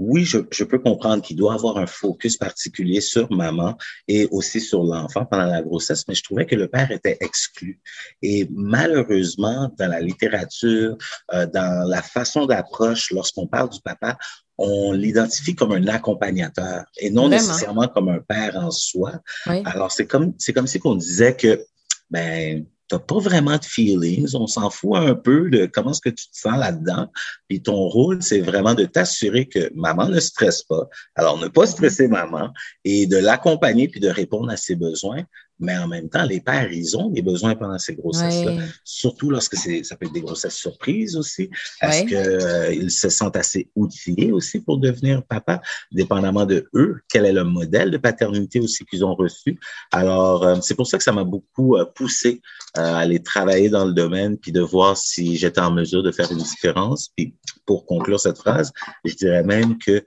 oui, 0.00 0.24
je, 0.24 0.38
je, 0.50 0.64
peux 0.64 0.78
comprendre 0.78 1.22
qu'il 1.22 1.36
doit 1.36 1.54
avoir 1.54 1.76
un 1.76 1.86
focus 1.86 2.36
particulier 2.36 3.00
sur 3.00 3.30
maman 3.30 3.76
et 4.08 4.26
aussi 4.30 4.60
sur 4.60 4.82
l'enfant 4.82 5.26
pendant 5.26 5.46
la 5.46 5.62
grossesse, 5.62 6.08
mais 6.08 6.14
je 6.14 6.22
trouvais 6.22 6.46
que 6.46 6.54
le 6.54 6.68
père 6.68 6.90
était 6.90 7.18
exclu. 7.20 7.80
Et 8.22 8.48
malheureusement, 8.50 9.70
dans 9.78 9.88
la 9.88 10.00
littérature, 10.00 10.96
euh, 11.34 11.46
dans 11.46 11.86
la 11.86 12.02
façon 12.02 12.46
d'approche, 12.46 13.10
lorsqu'on 13.10 13.46
parle 13.46 13.68
du 13.68 13.80
papa, 13.80 14.16
on 14.56 14.92
l'identifie 14.92 15.54
comme 15.54 15.72
un 15.72 15.86
accompagnateur 15.86 16.84
et 16.98 17.10
non 17.10 17.28
nécessairement 17.28 17.88
comme 17.88 18.08
un 18.08 18.20
père 18.20 18.56
en 18.56 18.70
soi. 18.70 19.20
Alors, 19.46 19.92
c'est 19.92 20.06
comme, 20.06 20.34
c'est 20.38 20.52
comme 20.52 20.66
si 20.66 20.78
qu'on 20.78 20.96
disait 20.96 21.36
que, 21.36 21.64
ben, 22.10 22.66
tu 22.90 22.96
n'as 22.96 23.00
pas 23.00 23.20
vraiment 23.20 23.56
de 23.56 23.64
feelings, 23.64 24.34
on 24.34 24.48
s'en 24.48 24.68
fout 24.68 24.96
un 24.96 25.14
peu 25.14 25.48
de 25.48 25.66
comment 25.66 25.92
est-ce 25.92 26.00
que 26.00 26.08
tu 26.08 26.28
te 26.28 26.36
sens 26.36 26.58
là-dedans. 26.58 27.08
Puis 27.48 27.62
ton 27.62 27.76
rôle, 27.76 28.20
c'est 28.20 28.40
vraiment 28.40 28.74
de 28.74 28.84
t'assurer 28.84 29.46
que 29.46 29.70
maman 29.76 30.08
ne 30.08 30.18
stresse 30.18 30.64
pas. 30.64 30.88
Alors, 31.14 31.38
ne 31.38 31.46
pas 31.46 31.66
stresser 31.66 32.08
maman 32.08 32.50
et 32.84 33.06
de 33.06 33.16
l'accompagner 33.16 33.86
puis 33.86 34.00
de 34.00 34.08
répondre 34.08 34.50
à 34.50 34.56
ses 34.56 34.74
besoins 34.74 35.22
mais 35.60 35.76
en 35.76 35.86
même 35.86 36.08
temps, 36.08 36.24
les 36.24 36.40
pères, 36.40 36.72
ils 36.72 36.96
ont 36.96 37.10
des 37.10 37.20
besoins 37.20 37.54
pendant 37.54 37.78
ces 37.78 37.94
grossesses-là. 37.94 38.64
Surtout 38.82 39.30
lorsque 39.30 39.56
ça 39.56 39.96
peut 39.96 40.06
être 40.06 40.12
des 40.12 40.22
grossesses 40.22 40.56
surprises 40.56 41.16
aussi. 41.16 41.50
Est-ce 41.82 42.04
qu'ils 42.04 42.16
euh, 42.16 42.88
se 42.88 43.10
sentent 43.10 43.36
assez 43.36 43.70
outillés 43.76 44.32
aussi 44.32 44.60
pour 44.60 44.78
devenir 44.78 45.22
papa, 45.22 45.60
dépendamment 45.92 46.46
de 46.46 46.68
eux? 46.74 47.00
Quel 47.10 47.26
est 47.26 47.32
le 47.32 47.44
modèle 47.44 47.90
de 47.90 47.98
paternité 47.98 48.58
aussi 48.58 48.86
qu'ils 48.86 49.04
ont 49.04 49.14
reçu? 49.14 49.60
Alors, 49.92 50.44
euh, 50.44 50.56
c'est 50.62 50.74
pour 50.74 50.86
ça 50.86 50.96
que 50.96 51.04
ça 51.04 51.12
m'a 51.12 51.24
beaucoup 51.24 51.76
euh, 51.76 51.84
poussé 51.84 52.40
à 52.74 52.98
aller 52.98 53.22
travailler 53.22 53.68
dans 53.68 53.84
le 53.84 53.92
domaine 53.92 54.38
puis 54.38 54.52
de 54.52 54.60
voir 54.60 54.96
si 54.96 55.36
j'étais 55.36 55.60
en 55.60 55.70
mesure 55.70 56.02
de 56.02 56.10
faire 56.10 56.32
une 56.32 56.38
différence. 56.38 57.10
Puis, 57.14 57.34
pour 57.66 57.84
conclure 57.84 58.18
cette 58.18 58.38
phrase, 58.38 58.72
je 59.04 59.14
dirais 59.14 59.42
même 59.42 59.76
que, 59.78 60.02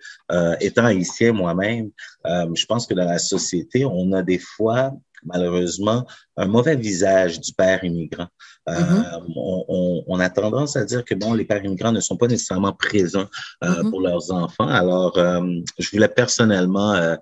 étant 0.60 0.86
haïtien 0.86 1.32
moi-même, 1.32 1.92
je 2.26 2.66
pense 2.66 2.88
que 2.88 2.94
dans 2.94 3.06
la 3.06 3.20
société, 3.20 3.86
on 3.86 4.12
a 4.12 4.22
des 4.22 4.40
fois 4.40 4.94
malheureusement 5.26 6.06
un 6.38 6.48
mauvais 6.48 6.76
visage 6.76 7.40
du 7.40 7.54
père 7.54 7.84
immigrant. 7.84 8.28
Euh, 8.70 8.74
mm-hmm. 8.74 10.04
on, 10.08 10.20
a 10.20 10.30
tendance 10.30 10.76
à 10.76 10.86
dire 10.86 11.04
que 11.04 11.16
bon, 11.16 11.34
les 11.34 11.46
pères 11.46 11.64
immigrants 11.64 11.92
ne 11.92 12.00
sont 12.00 12.18
pas 12.18 12.28
nécessairement 12.28 12.74
présents 12.74 13.28
euh, 13.64 13.68
mm-hmm. 13.68 13.90
pour 13.90 14.02
leurs 14.02 14.32
enfants. 14.32 14.68
Alors, 14.68 15.18
euh, 15.18 15.42
je 15.80 15.90
voulais 15.92 16.08
personnellement 16.08 17.18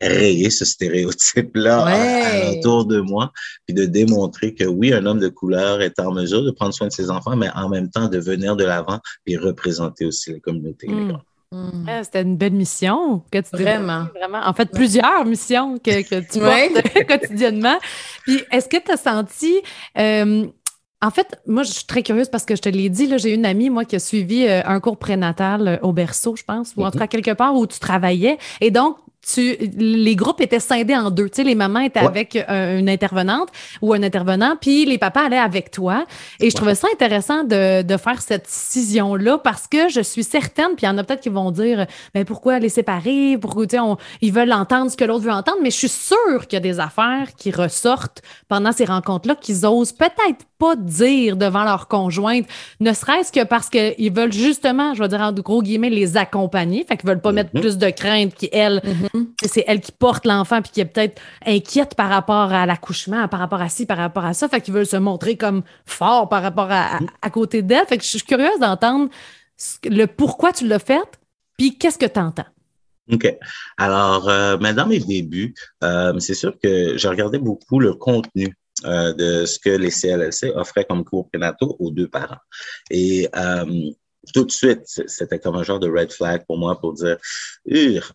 rayer 0.00 0.50
ce 0.50 0.64
stéréotype-là 0.64 2.50
autour 2.52 2.86
de 2.86 3.00
moi, 3.00 3.32
puis 3.66 3.74
de 3.74 3.84
démontrer 3.84 4.54
que 4.54 4.64
oui, 4.64 4.92
un 4.92 5.06
homme 5.06 5.20
de 5.20 5.28
couleur 5.28 5.80
est 5.80 5.98
en 5.98 6.12
mesure 6.12 6.44
de 6.44 6.50
prendre 6.50 6.74
soin 6.74 6.88
de 6.88 6.92
ses 6.92 7.10
enfants, 7.10 7.36
mais 7.36 7.50
en 7.54 7.68
même 7.68 7.90
temps 7.90 8.08
de 8.08 8.18
venir 8.18 8.56
de 8.56 8.64
l'avant 8.64 9.00
et 9.26 9.36
représenter 9.36 10.04
aussi 10.04 10.32
la 10.32 10.40
communauté 10.40 10.88
mm. 10.88 11.18
Mm. 11.54 12.02
C'était 12.02 12.22
une 12.22 12.36
belle 12.36 12.52
mission 12.52 13.22
que 13.30 13.38
tu 13.38 13.62
vraiment. 13.62 14.06
vraiment. 14.14 14.40
En 14.44 14.52
fait, 14.52 14.70
plusieurs 14.70 15.24
missions 15.24 15.78
que, 15.78 16.02
que 16.02 16.20
tu 16.20 16.40
portes 16.40 17.06
quotidiennement. 17.06 17.78
Puis, 18.22 18.42
est-ce 18.50 18.68
que 18.68 18.76
tu 18.76 18.90
as 18.90 18.96
senti. 18.96 19.60
Euh, 19.98 20.46
en 21.04 21.10
fait, 21.10 21.38
moi, 21.46 21.64
je 21.64 21.72
suis 21.72 21.84
très 21.84 22.02
curieuse 22.02 22.30
parce 22.30 22.46
que 22.46 22.56
je 22.56 22.62
te 22.62 22.68
l'ai 22.70 22.88
dit, 22.88 23.12
j'ai 23.18 23.34
une 23.34 23.44
amie, 23.44 23.68
moi, 23.68 23.84
qui 23.84 23.94
a 23.94 23.98
suivi 23.98 24.46
euh, 24.46 24.62
un 24.64 24.80
cours 24.80 24.96
prénatal 24.96 25.68
euh, 25.68 25.76
au 25.82 25.92
berceau, 25.92 26.34
je 26.34 26.44
pense, 26.44 26.72
ou 26.76 26.84
en 26.84 26.90
tout 26.90 26.98
cas 26.98 27.06
quelque 27.06 27.32
part 27.32 27.54
où 27.54 27.66
tu 27.66 27.78
travaillais. 27.78 28.38
Et 28.62 28.70
donc, 28.70 28.96
les 29.36 30.16
groupes 30.16 30.40
étaient 30.40 30.60
scindés 30.60 30.96
en 30.96 31.10
deux. 31.10 31.28
Tu 31.28 31.36
sais, 31.36 31.44
les 31.44 31.54
mamans 31.54 31.80
étaient 31.80 32.00
avec 32.00 32.36
euh, 32.36 32.78
une 32.78 32.88
intervenante 32.88 33.48
ou 33.82 33.92
un 33.92 34.02
intervenant, 34.02 34.56
puis 34.60 34.84
les 34.84 34.98
papas 34.98 35.26
allaient 35.26 35.38
avec 35.38 35.70
toi. 35.70 36.04
Et 36.40 36.50
je 36.50 36.56
trouvais 36.56 36.74
ça 36.74 36.88
intéressant 36.92 37.44
de, 37.44 37.82
de 37.82 37.96
faire 37.96 38.20
cette 38.22 38.46
scission-là 38.46 39.38
parce 39.38 39.66
que 39.66 39.88
je 39.88 40.00
suis 40.00 40.24
certaine, 40.24 40.74
puis 40.76 40.82
il 40.82 40.86
y 40.86 40.88
en 40.88 40.98
a 40.98 41.04
peut-être 41.04 41.22
qui 41.22 41.28
vont 41.28 41.50
dire, 41.50 41.86
mais 42.14 42.24
pourquoi 42.24 42.58
les 42.58 42.68
séparer? 42.68 43.38
Pourquoi, 43.40 43.66
tu 43.66 43.76
sais, 43.76 43.82
ils 44.20 44.32
veulent 44.32 44.52
entendre 44.52 44.90
ce 44.90 44.96
que 44.96 45.04
l'autre 45.04 45.24
veut 45.24 45.32
entendre, 45.32 45.58
mais 45.62 45.70
je 45.70 45.76
suis 45.76 45.88
sûre 45.88 46.46
qu'il 46.48 46.54
y 46.54 46.56
a 46.56 46.60
des 46.60 46.80
affaires 46.80 47.28
qui 47.36 47.50
ressortent 47.50 48.22
pendant 48.48 48.72
ces 48.72 48.84
rencontres-là 48.84 49.34
qu'ils 49.36 49.66
osent 49.66 49.92
peut-être 49.92 50.44
pas 50.58 50.76
dire 50.76 51.36
devant 51.36 51.64
leur 51.64 51.88
conjointe, 51.88 52.46
ne 52.80 52.92
serait-ce 52.92 53.32
que 53.32 53.44
parce 53.44 53.68
qu'ils 53.68 54.12
veulent 54.12 54.32
justement, 54.32 54.94
je 54.94 55.02
vais 55.02 55.08
dire 55.08 55.20
en 55.20 55.32
gros 55.32 55.62
guillemets, 55.62 55.90
les 55.90 56.16
accompagner. 56.16 56.84
Fait 56.84 56.96
qu'ils 56.96 57.08
veulent 57.08 57.20
pas 57.20 57.32
mettre 57.32 57.50
mm-hmm. 57.54 57.60
plus 57.60 57.78
de 57.78 57.90
crainte 57.90 58.34
qu'elle. 58.34 58.78
Mm-hmm. 58.78 59.13
C'est 59.44 59.64
elle 59.66 59.80
qui 59.80 59.92
porte 59.92 60.26
l'enfant 60.26 60.60
puis 60.60 60.72
qui 60.72 60.80
est 60.80 60.86
peut-être 60.86 61.20
inquiète 61.46 61.94
par 61.94 62.08
rapport 62.08 62.52
à 62.52 62.66
l'accouchement, 62.66 63.28
par 63.28 63.40
rapport 63.40 63.60
à 63.60 63.68
ci, 63.68 63.86
par 63.86 63.98
rapport 63.98 64.24
à 64.24 64.34
ça. 64.34 64.48
Fait 64.48 64.60
qu'ils 64.60 64.74
veulent 64.74 64.86
se 64.86 64.96
montrer 64.96 65.36
comme 65.36 65.62
fort 65.86 66.28
par 66.28 66.42
rapport 66.42 66.70
à, 66.70 66.98
à, 67.22 67.30
côté 67.30 67.62
d'elle. 67.62 67.86
Fait 67.86 67.96
que 67.96 68.04
je 68.04 68.08
suis 68.08 68.22
curieuse 68.22 68.58
d'entendre 68.60 69.08
le 69.84 70.06
pourquoi 70.06 70.52
tu 70.52 70.66
l'as 70.66 70.78
fait 70.78 71.06
puis 71.56 71.78
qu'est-ce 71.78 71.98
que 71.98 72.06
tu 72.06 72.18
entends. 72.18 72.46
OK. 73.12 73.36
Alors, 73.76 74.28
euh, 74.28 74.56
dans 74.56 74.86
mes 74.86 74.98
débuts, 74.98 75.54
euh, 75.82 76.18
c'est 76.18 76.34
sûr 76.34 76.58
que 76.58 76.96
je 76.96 77.08
regardais 77.08 77.38
beaucoup 77.38 77.78
le 77.78 77.94
contenu 77.94 78.56
euh, 78.84 79.12
de 79.12 79.44
ce 79.44 79.58
que 79.58 79.70
les 79.70 79.90
CLLC 79.90 80.50
offraient 80.54 80.84
comme 80.84 81.04
cours 81.04 81.28
prénataux 81.28 81.76
aux 81.78 81.90
deux 81.90 82.08
parents. 82.08 82.40
Et 82.90 83.28
tout 84.32 84.44
de 84.44 84.50
suite, 84.50 84.82
c'était 84.84 85.38
comme 85.38 85.56
un 85.56 85.62
genre 85.62 85.80
de 85.80 85.90
red 85.90 86.12
flag 86.12 86.44
pour 86.46 86.58
moi 86.58 86.80
pour 86.80 86.94
dire, 86.94 87.18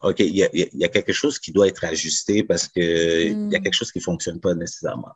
OK, 0.01 0.19
il 0.19 0.35
y 0.35 0.43
a, 0.43 0.49
y 0.53 0.83
a, 0.83 0.87
quelque 0.87 1.13
chose 1.13 1.39
qui 1.39 1.51
doit 1.51 1.67
être 1.67 1.83
ajusté 1.83 2.43
parce 2.43 2.67
que 2.67 3.23
il 3.23 3.51
y 3.51 3.55
a 3.55 3.59
mm. 3.59 3.63
quelque 3.63 3.73
chose 3.73 3.91
qui 3.91 3.99
fonctionne 3.99 4.39
pas 4.39 4.53
nécessairement. 4.53 5.13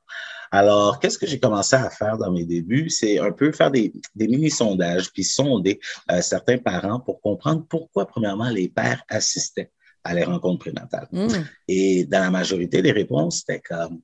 Alors, 0.51 0.99
qu'est-ce 0.99 1.17
que 1.17 1.25
j'ai 1.25 1.39
commencé 1.39 1.75
à 1.75 1.89
faire 1.89 2.17
dans 2.17 2.31
mes 2.31 2.45
débuts? 2.45 2.89
C'est 2.89 3.17
un 3.17 3.31
peu 3.31 3.51
faire 3.51 3.71
des, 3.71 3.91
des 4.13 4.27
mini-sondages, 4.27 5.11
puis 5.11 5.23
sonder 5.23 5.79
euh, 6.11 6.21
certains 6.21 6.59
parents 6.59 6.99
pour 6.99 7.21
comprendre 7.21 7.65
pourquoi, 7.67 8.05
premièrement, 8.05 8.49
les 8.49 8.69
pères 8.69 9.03
assistaient 9.09 9.71
à 10.03 10.13
les 10.13 10.23
rencontres 10.23 10.59
prénatales. 10.59 11.07
Mm. 11.11 11.27
Et 11.67 12.05
dans 12.05 12.19
la 12.19 12.29
majorité 12.29 12.81
des 12.81 12.91
réponses, 12.91 13.39
c'était 13.39 13.61
comme, 13.61 14.01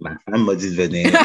Ma 0.00 0.16
femme 0.24 0.44
m'a 0.44 0.54
dit 0.54 0.70
de 0.70 0.76
venir. 0.76 1.10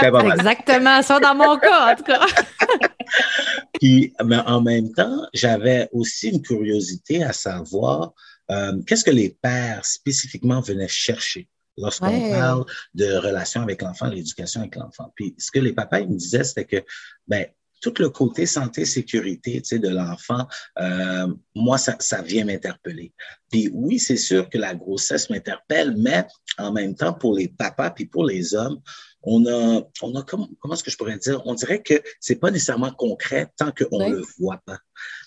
C'est 0.00 0.38
exactement 0.38 1.02
ça 1.02 1.20
dans 1.20 1.34
mon 1.34 1.58
cas, 1.58 1.92
en 1.92 1.96
tout 1.96 2.04
cas. 2.04 2.20
Puis, 3.80 4.12
mais 4.24 4.38
en 4.46 4.60
même 4.60 4.92
temps, 4.92 5.26
j'avais 5.32 5.88
aussi 5.92 6.30
une 6.30 6.42
curiosité 6.42 7.22
à 7.22 7.32
savoir 7.32 8.12
euh, 8.50 8.80
qu'est-ce 8.86 9.04
que 9.04 9.10
les 9.10 9.30
pères 9.30 9.84
spécifiquement 9.84 10.60
venaient 10.60 10.88
chercher 10.88 11.48
lorsqu'on 11.76 12.30
parle 12.30 12.64
de 12.94 13.14
relation 13.16 13.62
avec 13.62 13.82
l'enfant, 13.82 14.06
l'éducation 14.06 14.60
avec 14.60 14.76
l'enfant? 14.76 15.12
Puis, 15.14 15.34
ce 15.38 15.50
que 15.50 15.58
les 15.58 15.72
papas 15.72 16.00
ils 16.00 16.08
me 16.08 16.16
disaient, 16.16 16.44
c'était 16.44 16.64
que, 16.64 16.84
ben, 17.26 17.46
tout 17.84 17.94
le 17.98 18.08
côté 18.08 18.46
santé, 18.46 18.86
sécurité 18.86 19.60
tu 19.60 19.68
sais, 19.68 19.78
de 19.78 19.90
l'enfant, 19.90 20.46
euh, 20.80 21.26
moi, 21.54 21.76
ça, 21.76 21.96
ça 21.98 22.22
vient 22.22 22.46
m'interpeller. 22.46 23.12
Puis 23.50 23.68
oui, 23.74 23.98
c'est 23.98 24.16
sûr 24.16 24.48
que 24.48 24.56
la 24.56 24.74
grossesse 24.74 25.28
m'interpelle, 25.28 25.94
mais 25.98 26.24
en 26.56 26.72
même 26.72 26.94
temps, 26.94 27.12
pour 27.12 27.36
les 27.36 27.48
papas 27.48 27.90
puis 27.90 28.06
pour 28.06 28.24
les 28.24 28.54
hommes, 28.54 28.80
on 29.26 29.46
a, 29.46 29.82
on 30.02 30.14
a 30.14 30.22
comment, 30.22 30.48
comment 30.60 30.74
est-ce 30.74 30.84
que 30.84 30.90
je 30.90 30.96
pourrais 30.96 31.18
dire? 31.18 31.42
On 31.46 31.54
dirait 31.54 31.82
que 31.82 31.94
c'est 32.20 32.36
pas 32.36 32.50
nécessairement 32.50 32.92
concret 32.92 33.48
tant 33.56 33.72
qu'on 33.72 33.98
ne 33.98 34.16
le 34.16 34.24
voit 34.38 34.60
pas. 34.66 34.78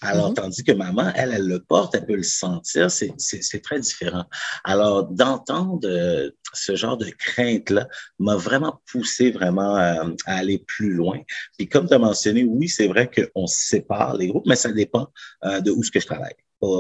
Alors, 0.02 0.32
mm-hmm. 0.32 0.36
tandis 0.36 0.64
que 0.64 0.72
maman, 0.72 1.12
elle, 1.16 1.34
elle 1.34 1.48
le 1.48 1.60
porte, 1.60 1.96
elle 1.96 2.06
peut 2.06 2.16
le 2.16 2.24
sentir, 2.24 2.90
c'est 2.92 3.62
très 3.62 3.80
différent. 3.80 4.26
Alors, 4.64 5.06
d'entendre 5.06 5.88
euh, 5.88 6.30
ce 6.54 6.76
genre 6.76 6.98
de 6.98 7.10
crainte-là 7.10 7.88
m'a 8.20 8.36
vraiment 8.36 8.82
poussé 8.92 9.32
vraiment 9.32 9.78
euh, 9.78 10.10
à 10.26 10.38
aller 10.38 10.60
plus 10.60 10.94
loin. 10.94 11.20
Puis 11.58 11.68
comme 11.68 11.88
tu 11.88 11.94
as 11.94 12.00
mentionné, 12.00 12.44
oui, 12.44 12.70
c'est 12.70 12.88
vrai 12.88 13.10
qu'on 13.10 13.48
sépare 13.48 14.16
les 14.16 14.28
groupes, 14.28 14.46
mais 14.46 14.56
ça 14.56 14.72
dépend 14.72 15.08
euh, 15.44 15.60
de 15.60 15.72
où 15.72 15.84
ce 15.84 15.92
que 15.92 16.00
je 16.00 16.08
travaille 16.08 16.36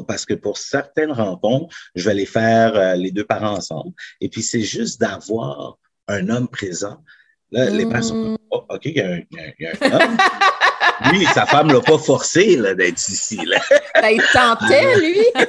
parce 0.07 0.25
que 0.25 0.33
pour 0.33 0.57
certaines 0.57 1.11
rencontres, 1.11 1.75
je 1.93 2.03
vais 2.05 2.15
les 2.15 2.25
faire 2.25 2.95
les 2.95 3.11
deux 3.11 3.23
parents 3.23 3.57
ensemble. 3.57 3.93
Et 4.21 4.27
puis, 4.27 4.41
c'est 4.41 4.61
juste 4.63 4.99
d'avoir 4.99 5.77
un 6.07 6.29
homme 6.29 6.47
présent. 6.47 6.97
Là, 7.51 7.69
les 7.69 7.85
parents 7.85 8.01
sont 8.01 8.15
mm. 8.15 8.37
oh, 8.51 8.63
OK, 8.69 8.81
il 8.85 8.97
y, 8.97 9.01
a 9.01 9.07
un, 9.07 9.21
il 9.31 9.53
y 9.59 9.65
a 9.65 9.71
un 9.81 9.91
homme. 9.91 10.17
lui, 11.11 11.25
sa 11.25 11.45
femme 11.45 11.67
ne 11.67 11.73
l'a 11.73 11.81
pas 11.81 11.97
forcé 11.97 12.57
d'être 12.75 13.09
ici. 13.09 13.39
Là. 13.45 13.59
Ben, 13.99 14.09
il 14.09 14.23
tentait, 14.31 14.99
lui. 14.99 15.19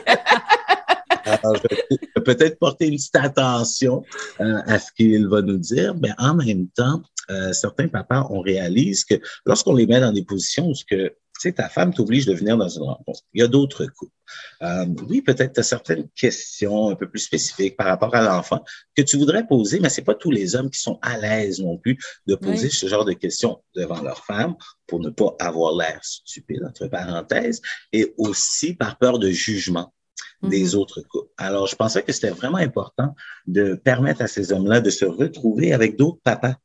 Alors, 1.25 1.57
je 1.57 1.97
vais 2.17 2.23
peut-être 2.25 2.59
porter 2.59 2.87
une 2.87 2.97
petite 2.97 3.17
attention 3.17 4.03
euh, 4.41 4.63
à 4.67 4.79
ce 4.79 4.91
qu'il 4.93 5.29
va 5.29 5.43
nous 5.43 5.59
dire, 5.59 5.95
mais 6.01 6.11
en 6.17 6.35
même 6.35 6.69
temps, 6.69 7.03
euh, 7.31 7.53
certains 7.53 7.89
papas, 7.89 8.27
on 8.31 8.41
réalise 8.41 9.05
que 9.05 9.17
lorsqu'on 9.45 9.75
les 9.75 9.87
met 9.87 10.01
dans 10.01 10.13
des 10.13 10.25
positions 10.25 10.69
où 10.69 10.75
ce 10.75 10.85
que 10.85 11.15
tu 11.39 11.49
sais, 11.49 11.53
ta 11.53 11.69
femme 11.69 11.95
t'oblige 11.95 12.27
de 12.27 12.35
venir 12.35 12.57
dans 12.57 12.69
une 12.69 12.83
rencontre. 12.83 13.21
Il 13.33 13.41
y 13.41 13.45
a 13.45 13.47
d'autres 13.47 13.87
couples. 13.87 14.13
Euh, 14.63 14.87
oui, 15.09 15.23
peut-être 15.23 15.53
tu 15.55 15.61
as 15.61 15.63
certaines 15.63 16.09
questions 16.11 16.91
un 16.91 16.97
peu 16.97 17.09
plus 17.09 17.21
spécifiques 17.21 17.77
par 17.77 17.87
rapport 17.87 18.15
à 18.15 18.23
l'enfant 18.23 18.65
que 18.97 19.03
tu 19.03 19.17
voudrais 19.17 19.47
poser, 19.47 19.79
mais 19.79 19.89
c'est 19.89 20.03
pas 20.03 20.17
tous 20.17 20.33
les 20.33 20.57
hommes 20.57 20.69
qui 20.69 20.81
sont 20.81 20.99
à 21.01 21.17
l'aise 21.17 21.61
non 21.61 21.79
plus 21.79 21.97
de 22.27 22.35
poser 22.35 22.71
ce 22.71 22.87
genre 22.89 23.05
de 23.05 23.13
questions 23.13 23.63
devant 23.75 24.03
leur 24.03 24.25
femme 24.25 24.57
pour 24.87 24.99
ne 24.99 25.11
pas 25.11 25.37
avoir 25.39 25.77
l'air 25.77 26.01
stupide, 26.03 26.65
entre 26.67 26.89
parenthèses, 26.89 27.63
et 27.93 28.15
aussi 28.19 28.75
par 28.75 28.99
peur 28.99 29.19
de 29.19 29.31
jugement 29.31 29.95
des 30.43 30.71
mm-hmm. 30.71 30.77
autres 30.77 31.03
couples. 31.03 31.31
Alors, 31.37 31.67
je 31.67 31.77
pensais 31.77 32.03
que 32.03 32.13
c'était 32.13 32.31
vraiment 32.31 32.59
important 32.59 33.15
de 33.47 33.75
permettre 33.75 34.23
à 34.23 34.27
ces 34.27 34.53
hommes-là 34.53 34.81
de 34.81 34.91
se 34.91 35.05
retrouver 35.05 35.73
avec 35.73 35.97
d'autres 35.97 36.21
papas 36.25 36.57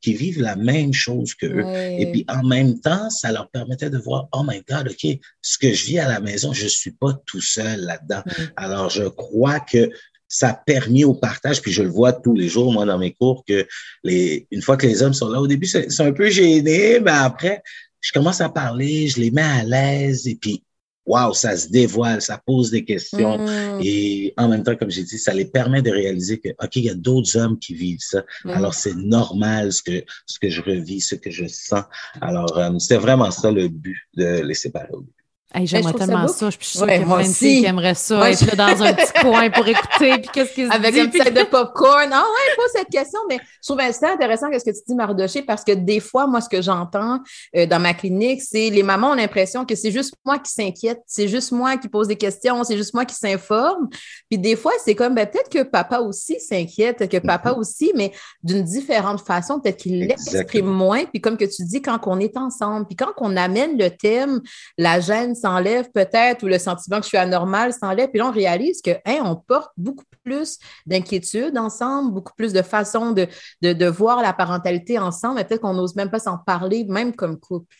qui 0.00 0.14
vivent 0.14 0.40
la 0.40 0.56
même 0.56 0.92
chose 0.92 1.34
que 1.34 1.46
eux. 1.46 1.64
Et 1.98 2.10
puis 2.10 2.24
en 2.28 2.42
même 2.42 2.80
temps, 2.80 3.10
ça 3.10 3.32
leur 3.32 3.48
permettait 3.50 3.90
de 3.90 3.98
voir, 3.98 4.28
oh 4.32 4.42
my 4.46 4.62
God, 4.68 4.88
OK, 4.88 5.18
ce 5.40 5.58
que 5.58 5.72
je 5.72 5.86
vis 5.86 5.98
à 5.98 6.08
la 6.08 6.20
maison, 6.20 6.52
je 6.52 6.66
suis 6.66 6.92
pas 6.92 7.12
tout 7.26 7.40
seul 7.40 7.80
là-dedans. 7.80 8.22
Alors, 8.56 8.90
je 8.90 9.04
crois 9.04 9.60
que 9.60 9.90
ça 10.28 10.48
a 10.48 10.54
permis 10.54 11.04
au 11.04 11.12
partage, 11.12 11.60
puis 11.60 11.72
je 11.72 11.82
le 11.82 11.90
vois 11.90 12.14
tous 12.14 12.34
les 12.34 12.48
jours, 12.48 12.72
moi, 12.72 12.86
dans 12.86 12.98
mes 12.98 13.12
cours, 13.12 13.44
que 13.46 13.66
les, 14.02 14.46
une 14.50 14.62
fois 14.62 14.78
que 14.78 14.86
les 14.86 15.02
hommes 15.02 15.12
sont 15.12 15.28
là, 15.28 15.40
au 15.40 15.46
début, 15.46 15.66
c'est 15.66 16.00
un 16.00 16.12
peu 16.12 16.30
gêné, 16.30 17.00
mais 17.00 17.10
après, 17.10 17.62
je 18.00 18.12
commence 18.12 18.40
à 18.40 18.48
parler, 18.48 19.08
je 19.08 19.20
les 19.20 19.30
mets 19.30 19.42
à 19.42 19.62
l'aise, 19.62 20.26
et 20.26 20.36
puis 20.36 20.64
waouh, 21.06 21.34
ça 21.34 21.56
se 21.56 21.68
dévoile, 21.68 22.22
ça 22.22 22.40
pose 22.44 22.70
des 22.70 22.84
questions. 22.84 23.38
Mm. 23.38 23.80
Et 23.82 24.34
en 24.36 24.48
même 24.48 24.62
temps, 24.62 24.76
comme 24.76 24.90
j'ai 24.90 25.02
dit, 25.02 25.18
ça 25.18 25.34
les 25.34 25.44
permet 25.44 25.82
de 25.82 25.90
réaliser 25.90 26.38
que, 26.38 26.50
OK, 26.50 26.76
il 26.76 26.84
y 26.84 26.90
a 26.90 26.94
d'autres 26.94 27.36
hommes 27.36 27.58
qui 27.58 27.74
vivent 27.74 28.00
ça. 28.00 28.24
Mm. 28.44 28.50
Alors, 28.50 28.74
c'est 28.74 28.94
normal 28.94 29.72
ce 29.72 29.82
que, 29.82 30.04
ce 30.26 30.38
que 30.38 30.48
je 30.48 30.62
revis, 30.62 31.00
ce 31.00 31.14
que 31.14 31.30
je 31.30 31.46
sens. 31.46 31.84
Alors, 32.20 32.56
euh, 32.58 32.78
c'est 32.78 32.98
vraiment 32.98 33.30
ça 33.30 33.50
le 33.50 33.68
but 33.68 33.98
de 34.16 34.42
les 34.42 34.54
séparer 34.54 34.92
au 34.92 35.00
début. 35.00 35.21
J'aimerais 35.64 35.92
tellement 35.92 36.28
ça, 36.28 36.50
Je 36.50 36.56
suis 36.56 36.78
sûre 36.78 36.86
qu'il 36.86 37.00
y 37.00 37.02
a 37.02 37.04
plein 37.04 37.18
de 37.18 37.22
filles 37.24 37.60
qui 37.60 37.66
aimeraient 37.66 37.94
ça, 37.94 38.30
être 38.30 38.56
dans 38.56 38.82
un 38.82 38.92
petit 38.94 39.12
coin 39.20 39.50
pour 39.50 39.66
écouter, 39.66 40.18
puis 40.18 40.30
qu'est-ce 40.32 40.52
qu'ils 40.54 40.72
Avec 40.72 40.96
un 40.96 41.08
petit 41.08 41.30
de 41.30 41.44
popcorn. 41.44 42.10
Ah 42.12 42.22
ouais, 42.22 42.56
pose 42.56 42.70
cette 42.74 42.88
question, 42.88 43.20
mais 43.28 43.38
je 43.38 43.68
trouve 43.68 43.80
assez 43.80 44.04
intéressant 44.06 44.46
ce 44.52 44.64
que 44.64 44.70
tu 44.70 44.82
dis, 44.86 44.94
Mardoché, 44.94 45.42
parce 45.42 45.64
que 45.64 45.72
des 45.72 46.00
fois, 46.00 46.26
moi, 46.26 46.40
ce 46.40 46.48
que 46.48 46.62
j'entends 46.62 47.18
euh, 47.56 47.66
dans 47.66 47.80
ma 47.80 47.94
clinique, 47.94 48.42
c'est 48.42 48.70
les 48.70 48.82
mamans 48.82 49.10
ont 49.10 49.14
l'impression 49.14 49.64
que 49.64 49.74
c'est 49.74 49.90
juste 49.90 50.14
moi 50.24 50.38
qui 50.38 50.52
s'inquiète, 50.52 51.00
c'est 51.06 51.28
juste 51.28 51.52
moi 51.52 51.76
qui 51.76 51.88
pose 51.88 52.08
des 52.08 52.16
questions, 52.16 52.64
c'est 52.64 52.76
juste 52.76 52.94
moi 52.94 53.04
qui 53.04 53.14
s'informe. 53.14 53.88
Puis 54.30 54.38
des 54.38 54.56
fois, 54.56 54.72
c'est 54.84 54.94
comme, 54.94 55.14
ben, 55.14 55.26
peut-être 55.26 55.50
que 55.50 55.62
papa 55.62 56.00
aussi 56.00 56.40
s'inquiète, 56.40 57.08
que 57.08 57.18
papa 57.18 57.50
mm-hmm. 57.50 57.58
aussi, 57.58 57.92
mais 57.94 58.12
d'une 58.42 58.62
différente 58.62 59.20
façon, 59.20 59.60
peut-être 59.60 59.78
qu'il 59.78 60.06
l'exprime 60.06 60.66
moins. 60.66 61.04
Puis 61.04 61.20
comme 61.20 61.36
que 61.36 61.44
tu 61.44 61.64
dis, 61.64 61.82
quand 61.82 61.98
on 62.06 62.18
est 62.18 62.36
ensemble, 62.36 62.86
puis 62.86 62.96
quand 62.96 63.12
on 63.18 63.36
amène 63.36 63.78
le 63.78 63.90
thème, 63.90 64.40
la 64.78 65.00
gêne 65.00 65.34
s'enlève 65.42 65.90
peut-être 65.92 66.42
ou 66.42 66.46
le 66.46 66.58
sentiment 66.58 66.98
que 66.98 67.04
je 67.04 67.08
suis 67.08 67.18
anormal 67.18 67.72
s'enlève. 67.72 68.08
Puis 68.08 68.18
là, 68.18 68.28
on 68.28 68.32
réalise 68.32 68.80
que 68.82 68.92
hein, 69.04 69.20
on 69.24 69.36
porte 69.36 69.70
beaucoup 69.76 70.04
plus 70.24 70.58
d'inquiétude 70.86 71.56
ensemble, 71.58 72.12
beaucoup 72.12 72.32
plus 72.36 72.52
de 72.52 72.62
façons 72.62 73.12
de, 73.12 73.26
de, 73.60 73.86
voir 73.86 74.22
la 74.22 74.32
parentalité 74.32 74.98
ensemble. 74.98 75.40
Et 75.40 75.44
peut-être 75.44 75.60
qu'on 75.60 75.74
n'ose 75.74 75.96
même 75.96 76.10
pas 76.10 76.20
s'en 76.20 76.38
parler, 76.38 76.84
même 76.84 77.14
comme 77.14 77.38
couple. 77.38 77.76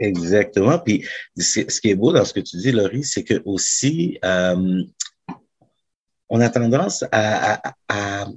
Exactement. 0.00 0.78
Puis 0.78 1.06
ce 1.36 1.80
qui 1.80 1.90
est 1.90 1.94
beau 1.94 2.12
dans 2.12 2.24
ce 2.24 2.32
que 2.32 2.40
tu 2.40 2.56
dis, 2.56 2.72
Laurie, 2.72 3.04
c'est 3.04 3.22
que 3.22 3.40
aussi, 3.44 4.18
euh, 4.24 4.82
on 6.28 6.40
a 6.40 6.48
tendance 6.48 7.04
à, 7.12 7.60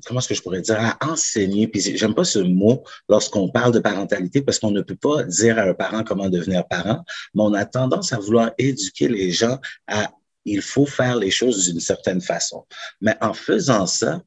comment 0.06 0.20
est-ce 0.20 0.28
que 0.28 0.36
je 0.36 0.42
pourrais 0.42 0.62
dire, 0.62 0.78
à 0.80 0.98
enseigner. 1.10 1.68
Puis 1.68 1.82
j'aime 1.98 2.14
pas 2.14 2.26
ce 2.26 2.40
mot 2.40 2.84
lorsqu'on 3.10 3.50
parle 3.50 3.74
de 3.74 3.80
parentalité 3.80 4.42
parce 4.42 4.60
qu'on 4.60 4.72
ne 4.72 4.82
peut 4.82 4.96
pas 4.96 5.24
dire 5.24 5.58
à 5.58 5.64
un 5.64 5.74
parent 5.74 6.04
comment 6.04 6.30
devenir 6.30 6.68
parent, 6.68 7.04
mais 7.34 7.44
on 7.44 7.54
a 7.54 7.66
tendance 7.66 8.14
à 8.14 8.20
vouloir 8.20 8.52
éduquer 8.58 9.08
les 9.08 9.32
gens 9.32 9.60
à 9.88 10.12
il 10.46 10.62
faut 10.62 10.86
faire 10.86 11.18
les 11.18 11.30
choses 11.30 11.70
d'une 11.70 11.82
certaine 11.82 12.22
façon. 12.22 12.66
Mais 13.02 13.18
en 13.20 13.34
faisant 13.34 13.86
ça, 13.86 14.22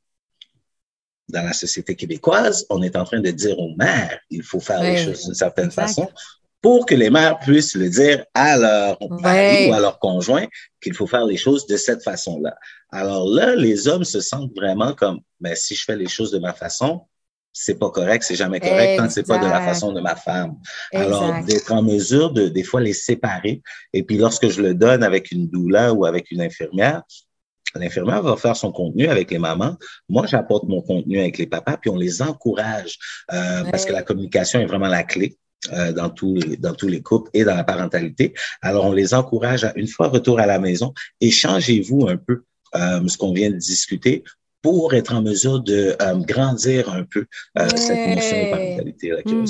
dans 1.29 1.43
la 1.43 1.55
société 1.55 1.97
québécoise, 1.97 2.67
on 2.69 2.83
est 2.83 2.95
en 2.95 3.05
train 3.05 3.21
de 3.21 3.31
dire 3.31 3.59
aux 3.59 3.75
mères, 3.76 4.19
il 4.29 4.43
faut 4.43 4.61
faire 4.61 4.83
les 4.83 5.02
choses 5.02 5.25
d'une 5.25 5.35
certaine 5.35 5.71
façon 5.71 6.11
pour 6.62 6.87
que 6.87 6.95
les 6.95 7.11
mères 7.11 7.38
puissent 7.38 7.75
le 7.75 7.88
dire 7.88 8.25
à 8.35 8.57
leur 8.57 8.99
mari 9.11 9.69
ou 9.69 9.73
à 9.73 9.81
leur 9.81 9.99
conjoint 9.99 10.47
qu'il 10.83 10.95
faut 10.95 11.07
faire 11.07 11.25
les 11.25 11.37
choses 11.37 11.67
de 11.67 11.76
cette 11.76 12.02
façon-là. 12.02 12.55
Alors 12.90 13.26
là, 13.29 13.55
les 13.55 13.88
hommes 13.88 14.05
se 14.05 14.21
sentent 14.21 14.55
vraiment 14.55 14.95
comme, 14.95 15.21
mais 15.40 15.50
ben, 15.50 15.57
si 15.57 15.75
je 15.75 15.85
fais 15.85 15.97
les 15.97 16.09
choses 16.09 16.31
de 16.33 16.38
ma 16.38 16.52
façon, 16.52 17.02
c'est 17.52 17.79
pas 17.79 17.90
correct, 17.90 18.23
c'est 18.23 18.37
jamais 18.37 18.61
correct 18.61 18.97
tant 18.97 19.07
que 19.07 19.12
c'est 19.12 19.26
pas 19.26 19.38
de 19.38 19.47
la 19.47 19.61
façon 19.61 19.93
de 19.93 20.00
ma 20.00 20.14
femme. 20.14 20.57
Alors, 20.93 21.43
d'être 21.45 21.73
en 21.73 21.83
mesure 21.83 22.33
de, 22.33 22.49
des 22.49 22.62
fois, 22.62 22.81
les 22.81 22.93
séparer. 22.93 23.61
Et 23.93 24.05
puis, 24.05 24.19
lorsque 24.19 24.49
je 24.49 24.62
le 24.62 24.75
donne 24.75 25.02
avec 25.02 25.33
une 25.33 25.49
doula 25.49 25.93
ou 25.93 26.05
avec 26.05 26.31
une 26.31 26.43
infirmière, 26.43 27.02
L'infirmière 27.75 28.23
va 28.23 28.37
faire 28.37 28.57
son 28.57 28.73
contenu 28.73 29.07
avec 29.07 29.31
les 29.31 29.38
mamans. 29.38 29.76
Moi, 30.09 30.26
j'apporte 30.26 30.64
mon 30.64 30.83
contenu 30.83 31.21
avec 31.21 31.38
les 31.38 31.47
papas, 31.47 31.76
puis 31.76 31.90
on 31.90 31.97
les 31.97 32.21
encourage 32.21 32.99
euh, 33.33 33.64
parce 33.71 33.85
que 33.85 33.93
la 33.93 34.02
communication 34.02 34.61
est 34.61 34.67
vraiment 34.67 34.88
la 34.88 35.05
clé. 35.05 35.38
Euh, 35.75 35.93
dans, 35.93 36.09
tous 36.09 36.37
les, 36.37 36.57
dans 36.57 36.73
tous 36.73 36.88
les 36.88 37.02
couples 37.02 37.31
et 37.35 37.45
dans 37.45 37.55
la 37.55 37.64
parentalité. 37.64 38.33
Alors, 38.62 38.87
on 38.87 38.93
les 38.93 39.12
encourage 39.12 39.62
à, 39.62 39.75
une 39.76 39.88
fois 39.88 40.09
retour 40.09 40.40
à 40.40 40.47
la 40.47 40.59
maison, 40.59 40.95
échangez-vous 41.21 42.09
un 42.09 42.17
peu 42.17 42.45
euh, 42.76 43.07
ce 43.07 43.19
qu'on 43.19 43.35
vient 43.35 43.50
de 43.50 43.57
discuter 43.57 44.25
pour 44.62 44.95
être 44.95 45.14
en 45.14 45.21
mesure 45.21 45.61
de 45.61 45.95
euh, 46.00 46.14
grandir 46.21 46.88
un 46.88 47.05
peu 47.05 47.26
cette 47.76 48.17
notion 48.17 48.45
de 48.45 48.50
parentalité 48.50 49.11
là, 49.11 49.23
qu'ils 49.23 49.37
hmm. 49.37 49.47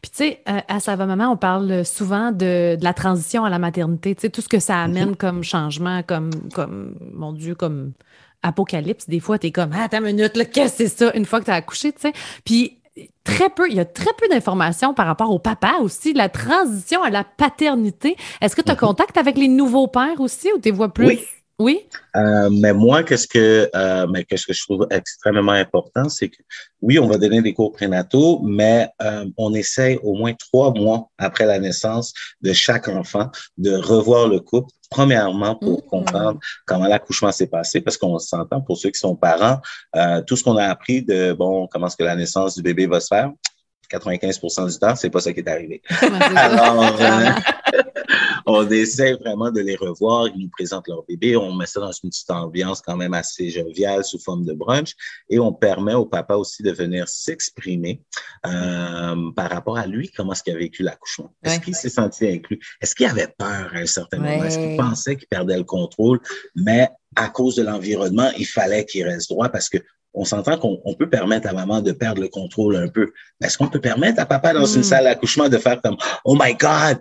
Puis, 0.00 0.10
tu 0.12 0.16
sais, 0.16 0.42
à 0.46 0.78
Ça 0.78 0.94
va 0.94 1.06
maman, 1.06 1.32
on 1.32 1.36
parle 1.36 1.84
souvent 1.84 2.30
de, 2.30 2.76
de, 2.76 2.84
la 2.84 2.94
transition 2.94 3.44
à 3.44 3.50
la 3.50 3.58
maternité, 3.58 4.14
tu 4.14 4.20
sais, 4.20 4.30
tout 4.30 4.42
ce 4.42 4.48
que 4.48 4.60
ça 4.60 4.80
amène 4.80 5.10
mm-hmm. 5.10 5.16
comme 5.16 5.42
changement, 5.42 6.04
comme, 6.04 6.30
comme, 6.54 6.94
mon 7.12 7.32
Dieu, 7.32 7.56
comme 7.56 7.94
apocalypse. 8.42 9.08
Des 9.08 9.18
fois, 9.18 9.40
tu 9.40 9.48
es 9.48 9.50
comme, 9.50 9.72
ah, 9.74 9.82
attends 9.86 9.98
une 9.98 10.14
minute, 10.14 10.34
qu'est-ce 10.52 10.78
que 10.78 10.88
c'est 10.88 10.88
ça, 10.88 11.12
une 11.16 11.24
fois 11.24 11.40
que 11.40 11.46
tu 11.46 11.50
as 11.50 11.54
accouché, 11.54 11.92
tu 11.92 12.02
sais. 12.02 12.12
Puis, 12.44 12.78
très 13.24 13.50
peu, 13.50 13.68
il 13.68 13.76
y 13.76 13.80
a 13.80 13.84
très 13.84 14.12
peu 14.18 14.28
d'informations 14.28 14.94
par 14.94 15.06
rapport 15.06 15.30
au 15.30 15.38
papa 15.38 15.74
aussi, 15.80 16.12
la 16.12 16.28
transition 16.28 17.02
à 17.02 17.10
la 17.10 17.24
paternité. 17.24 18.16
Est-ce 18.40 18.56
que 18.56 18.62
tu 18.62 18.70
as 18.70 18.74
mm-hmm. 18.74 18.78
contact 18.78 19.16
avec 19.16 19.36
les 19.36 19.48
nouveaux 19.48 19.88
pères 19.88 20.20
aussi 20.20 20.50
ou 20.52 20.58
tu 20.58 20.70
vois 20.70 20.92
plus? 20.92 21.06
Oui. 21.06 21.20
Oui. 21.58 21.88
Euh, 22.16 22.50
mais 22.50 22.74
moi, 22.74 23.02
qu'est-ce 23.02 23.26
que, 23.26 23.70
euh, 23.74 24.06
mais 24.08 24.24
qu'est-ce 24.24 24.46
que 24.46 24.52
je 24.52 24.62
trouve 24.62 24.86
extrêmement 24.90 25.52
important, 25.52 26.08
c'est 26.10 26.28
que 26.28 26.36
oui, 26.82 26.98
on 26.98 27.08
va 27.08 27.16
donner 27.16 27.40
des 27.40 27.54
cours 27.54 27.72
prénataux, 27.72 28.40
mais 28.44 28.88
euh, 29.02 29.24
on 29.38 29.54
essaie 29.54 29.98
au 30.02 30.14
moins 30.14 30.34
trois 30.34 30.74
mois 30.74 31.08
après 31.16 31.46
la 31.46 31.58
naissance 31.58 32.12
de 32.42 32.52
chaque 32.52 32.88
enfant 32.88 33.30
de 33.56 33.72
revoir 33.74 34.28
le 34.28 34.40
couple. 34.40 34.70
Premièrement, 34.90 35.56
pour 35.56 35.78
mmh. 35.78 35.88
comprendre 35.88 36.38
comment 36.66 36.86
l'accouchement 36.86 37.32
s'est 37.32 37.46
passé, 37.46 37.80
parce 37.80 37.96
qu'on 37.96 38.18
s'entend 38.18 38.60
pour 38.60 38.76
ceux 38.76 38.90
qui 38.90 39.00
sont 39.00 39.16
parents, 39.16 39.58
euh, 39.96 40.20
tout 40.22 40.36
ce 40.36 40.44
qu'on 40.44 40.56
a 40.56 40.66
appris 40.66 41.02
de 41.02 41.32
bon, 41.32 41.66
comment 41.68 41.86
est-ce 41.86 41.96
que 41.96 42.04
la 42.04 42.16
naissance 42.16 42.54
du 42.54 42.62
bébé 42.62 42.86
va 42.86 43.00
se 43.00 43.08
faire, 43.08 43.30
95% 43.90 44.72
du 44.72 44.78
temps, 44.78 44.94
c'est 44.94 45.10
pas 45.10 45.20
ça 45.20 45.32
qui 45.32 45.40
est 45.40 45.48
arrivé. 45.48 45.80
Alors, 46.36 46.96
on 48.56 48.68
essaie 48.70 49.14
vraiment 49.14 49.50
de 49.50 49.60
les 49.60 49.76
revoir. 49.76 50.28
Ils 50.28 50.42
nous 50.42 50.48
présentent 50.48 50.88
leur 50.88 51.04
bébé. 51.04 51.36
On 51.36 51.52
met 51.52 51.66
ça 51.66 51.80
dans 51.80 51.92
une 51.92 52.10
petite 52.10 52.30
ambiance 52.30 52.80
quand 52.80 52.96
même 52.96 53.14
assez 53.14 53.50
joviale 53.50 54.04
sous 54.04 54.18
forme 54.18 54.44
de 54.44 54.52
brunch. 54.52 54.94
Et 55.28 55.38
on 55.38 55.52
permet 55.52 55.94
au 55.94 56.06
papa 56.06 56.34
aussi 56.36 56.62
de 56.62 56.70
venir 56.70 57.08
s'exprimer 57.08 58.02
euh, 58.46 59.30
par 59.34 59.50
rapport 59.50 59.78
à 59.78 59.86
lui, 59.86 60.10
comment 60.16 60.32
est-ce 60.32 60.42
qu'il 60.42 60.54
a 60.54 60.58
vécu 60.58 60.82
l'accouchement. 60.82 61.32
Est-ce 61.42 61.60
qu'il 61.60 61.74
s'est 61.74 61.88
senti 61.88 62.26
inclus? 62.26 62.60
Est-ce 62.80 62.94
qu'il 62.94 63.06
avait 63.06 63.32
peur 63.36 63.70
à 63.74 63.78
un 63.78 63.86
certain 63.86 64.18
moment? 64.18 64.44
Est-ce 64.44 64.58
qu'il 64.58 64.76
pensait 64.76 65.16
qu'il 65.16 65.28
perdait 65.28 65.56
le 65.56 65.64
contrôle? 65.64 66.20
Mais 66.54 66.88
à 67.16 67.28
cause 67.28 67.56
de 67.56 67.62
l'environnement, 67.62 68.30
il 68.38 68.46
fallait 68.46 68.84
qu'il 68.84 69.04
reste 69.04 69.30
droit 69.30 69.48
parce 69.48 69.68
que 69.68 69.78
on 70.16 70.24
s'entend 70.24 70.56
qu'on 70.56 70.94
peut 70.98 71.10
permettre 71.10 71.46
à 71.46 71.52
maman 71.52 71.82
de 71.82 71.92
perdre 71.92 72.22
le 72.22 72.28
contrôle 72.28 72.76
un 72.76 72.88
peu. 72.88 73.12
Est-ce 73.42 73.58
qu'on 73.58 73.68
peut 73.68 73.82
permettre 73.82 74.18
à 74.18 74.24
papa 74.24 74.54
dans 74.54 74.64
une 74.64 74.80
hmm. 74.80 74.84
salle 74.84 75.04
d'accouchement 75.04 75.50
de 75.50 75.58
faire 75.58 75.80
comme 75.82 75.98
Oh 76.24 76.34
my 76.40 76.54
God, 76.54 76.98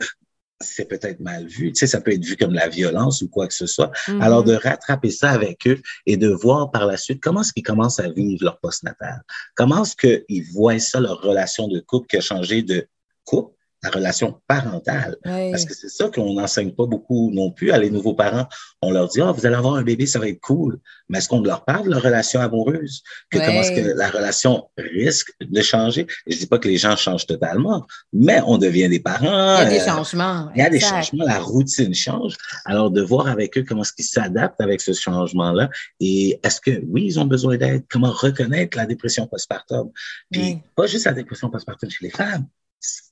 c'est 0.62 0.86
peut-être 0.88 1.20
mal 1.20 1.46
vu. 1.48 1.72
Tu 1.72 1.80
sais, 1.80 1.88
ça 1.88 2.02
peut 2.02 2.12
être 2.12 2.24
vu 2.24 2.38
comme 2.38 2.54
la 2.54 2.70
violence 2.70 3.22
ou 3.22 3.28
quoi 3.28 3.48
que 3.48 3.54
ce 3.54 3.66
soit. 3.66 3.92
Hmm. 4.08 4.22
Alors, 4.22 4.44
de 4.44 4.54
rattraper 4.54 5.12
ça 5.12 5.32
avec 5.32 5.68
eux 5.68 5.82
et 6.06 6.18
de 6.18 6.30
voir 6.30 6.72
par 6.72 6.86
la 6.86 6.98
suite 6.98 7.22
comment 7.22 7.42
est-ce 7.42 7.54
qu'ils 7.54 7.64
commencent 7.64 8.00
à 8.00 8.10
vivre 8.10 8.44
leur 8.44 8.60
postnatal. 8.60 9.22
Comment 9.56 9.84
est-ce 9.84 9.96
qu'ils 9.96 10.46
voient 10.52 10.80
ça, 10.80 11.00
leur 11.00 11.22
relation 11.22 11.68
de 11.68 11.80
couple 11.80 12.08
qui 12.08 12.18
a 12.18 12.22
changé 12.22 12.62
de 12.62 12.88
couple? 13.26 13.55
La 13.84 13.90
relation 13.90 14.42
parentale. 14.48 15.18
Parce 15.24 15.66
que 15.66 15.74
c'est 15.74 15.90
ça 15.90 16.10
qu'on 16.10 16.34
n'enseigne 16.34 16.72
pas 16.72 16.86
beaucoup 16.86 17.32
non 17.32 17.52
plus 17.52 17.72
à 17.72 17.78
les 17.78 17.90
nouveaux 17.90 18.14
parents. 18.14 18.48
On 18.82 18.92
leur 18.92 19.08
dit, 19.10 19.22
oh, 19.22 19.32
vous 19.32 19.46
allez 19.46 19.56
avoir 19.56 19.76
un 19.76 19.84
bébé, 19.84 20.06
ça 20.06 20.20
va 20.20 20.28
être 20.28 20.42
cool. 20.42 20.80
Mais 21.10 21.20
est-ce 21.20 21.30
qu'on 21.30 21.42
leur 21.42 21.66
parle 21.66 21.86
de 21.86 21.92
la 21.92 22.00
relation 22.00 22.40
amoureuse? 22.40 23.04
Que 23.30 23.38
comment 23.38 23.62
est-ce 23.62 23.72
que 23.72 23.98
la 23.98 24.10
relation 24.10 24.70
risque 24.78 25.32
de 25.40 25.62
changer? 25.62 26.08
Je 26.28 26.38
dis 26.38 26.48
pas 26.48 26.58
que 26.58 26.68
les 26.68 26.78
gens 26.78 26.96
changent 26.96 27.28
totalement, 27.28 27.86
mais 28.12 28.42
on 28.46 28.58
devient 28.58 28.90
des 28.90 29.00
parents. 29.00 29.58
Il 29.58 29.64
y 29.64 29.68
a 29.68 29.70
des 29.70 29.80
euh, 29.80 29.86
changements. 29.86 30.50
Il 30.56 30.60
y 30.60 30.66
a 30.66 30.70
des 30.70 30.80
changements, 30.80 31.26
la 31.26 31.40
routine 31.40 31.94
change. 31.94 32.36
Alors, 32.66 32.92
de 32.92 33.02
voir 33.02 33.28
avec 33.28 33.58
eux 33.58 33.64
comment 33.68 33.84
est-ce 33.84 33.94
qu'ils 33.94 34.06
s'adaptent 34.06 34.62
avec 34.62 34.82
ce 34.82 34.94
changement-là 34.94 35.70
et 36.00 36.40
est-ce 36.44 36.60
que, 36.62 36.82
oui, 36.88 37.04
ils 37.06 37.20
ont 37.20 37.26
besoin 37.26 37.58
d'aide? 37.58 37.84
Comment 37.90 38.12
reconnaître 38.12 38.78
la 38.78 38.86
dépression 38.86 39.28
postpartum? 39.28 39.92
Puis, 40.32 40.60
pas 40.76 40.88
juste 40.88 41.06
la 41.06 41.14
dépression 41.14 41.50
postpartum 41.50 41.90
chez 41.90 42.06
les 42.06 42.12
femmes, 42.12 42.46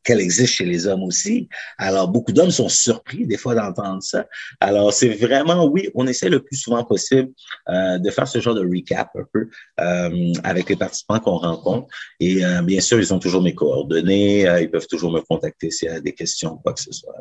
qu'elle 0.03 0.19
existe 0.19 0.53
chez 0.53 0.65
les 0.65 0.87
hommes 0.87 1.03
aussi. 1.03 1.47
Alors, 1.77 2.07
beaucoup 2.09 2.31
d'hommes 2.31 2.51
sont 2.51 2.69
surpris 2.69 3.25
des 3.25 3.37
fois 3.37 3.55
d'entendre 3.55 4.03
ça. 4.03 4.27
Alors, 4.59 4.93
c'est 4.93 5.09
vraiment, 5.09 5.65
oui, 5.65 5.89
on 5.95 6.07
essaie 6.07 6.29
le 6.29 6.41
plus 6.41 6.57
souvent 6.57 6.83
possible 6.83 7.31
euh, 7.69 7.97
de 7.97 8.09
faire 8.09 8.27
ce 8.27 8.39
genre 8.39 8.55
de 8.55 8.61
recap 8.61 9.09
un 9.15 9.25
peu 9.31 9.47
euh, 9.79 10.33
avec 10.43 10.69
les 10.69 10.75
participants 10.75 11.19
qu'on 11.19 11.37
rencontre. 11.37 11.87
Et 12.19 12.43
euh, 12.43 12.61
bien 12.61 12.81
sûr, 12.81 12.99
ils 12.99 13.13
ont 13.13 13.19
toujours 13.19 13.41
mes 13.41 13.55
coordonnées. 13.55 14.41
ils 14.61 14.69
peuvent 14.69 14.87
toujours 14.87 15.11
me 15.11 15.21
contacter 15.21 15.71
s'il 15.71 15.89
y 15.89 15.91
a 15.91 15.99
des 15.99 16.13
questions, 16.13 16.57
quoi 16.57 16.73
que 16.73 16.81
ce 16.81 16.91
soit. 16.91 17.15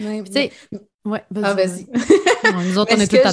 Oui, 0.00 0.22
tu 0.24 0.32
sais, 0.32 0.52
ouais, 1.04 1.24
vas-y. 1.30 1.44
Ah, 1.44 1.54
vas-y. 1.54 1.86
nous 2.68 2.78
autres, 2.78 2.92
on 2.96 3.00
est 3.00 3.06
tout 3.06 3.16
à 3.24 3.32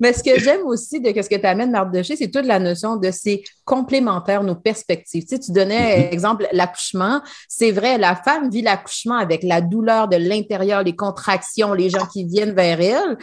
Mais 0.00 0.12
ce 0.12 0.22
que 0.22 0.38
j'aime 0.38 0.62
aussi 0.66 1.00
de 1.00 1.08
ce 1.08 1.28
que 1.28 1.36
tu 1.36 1.46
amènes, 1.46 1.70
Marc 1.70 1.92
Decher, 1.92 2.16
c'est 2.16 2.30
toute 2.30 2.46
la 2.46 2.58
notion 2.58 2.96
de 2.96 3.10
ces 3.10 3.44
complémentaires, 3.64 4.42
nos 4.42 4.54
perspectives. 4.54 5.24
Tu, 5.24 5.36
sais, 5.36 5.38
tu 5.38 5.52
donnais, 5.52 5.98
mm-hmm. 5.98 6.12
exemple, 6.12 6.48
l'accouchement. 6.52 7.20
C'est 7.48 7.72
vrai, 7.72 7.98
la 7.98 8.16
femme 8.16 8.50
vit 8.50 8.62
l'accouchement 8.62 9.16
avec 9.16 9.42
la 9.42 9.60
douleur 9.60 10.08
de 10.08 10.16
l'intérieur, 10.16 10.82
les 10.82 10.96
contractions, 10.96 11.72
les 11.72 11.90
gens 11.90 12.06
qui 12.06 12.24
viennent 12.24 12.54
vers 12.54 12.80
elle. 12.80 13.16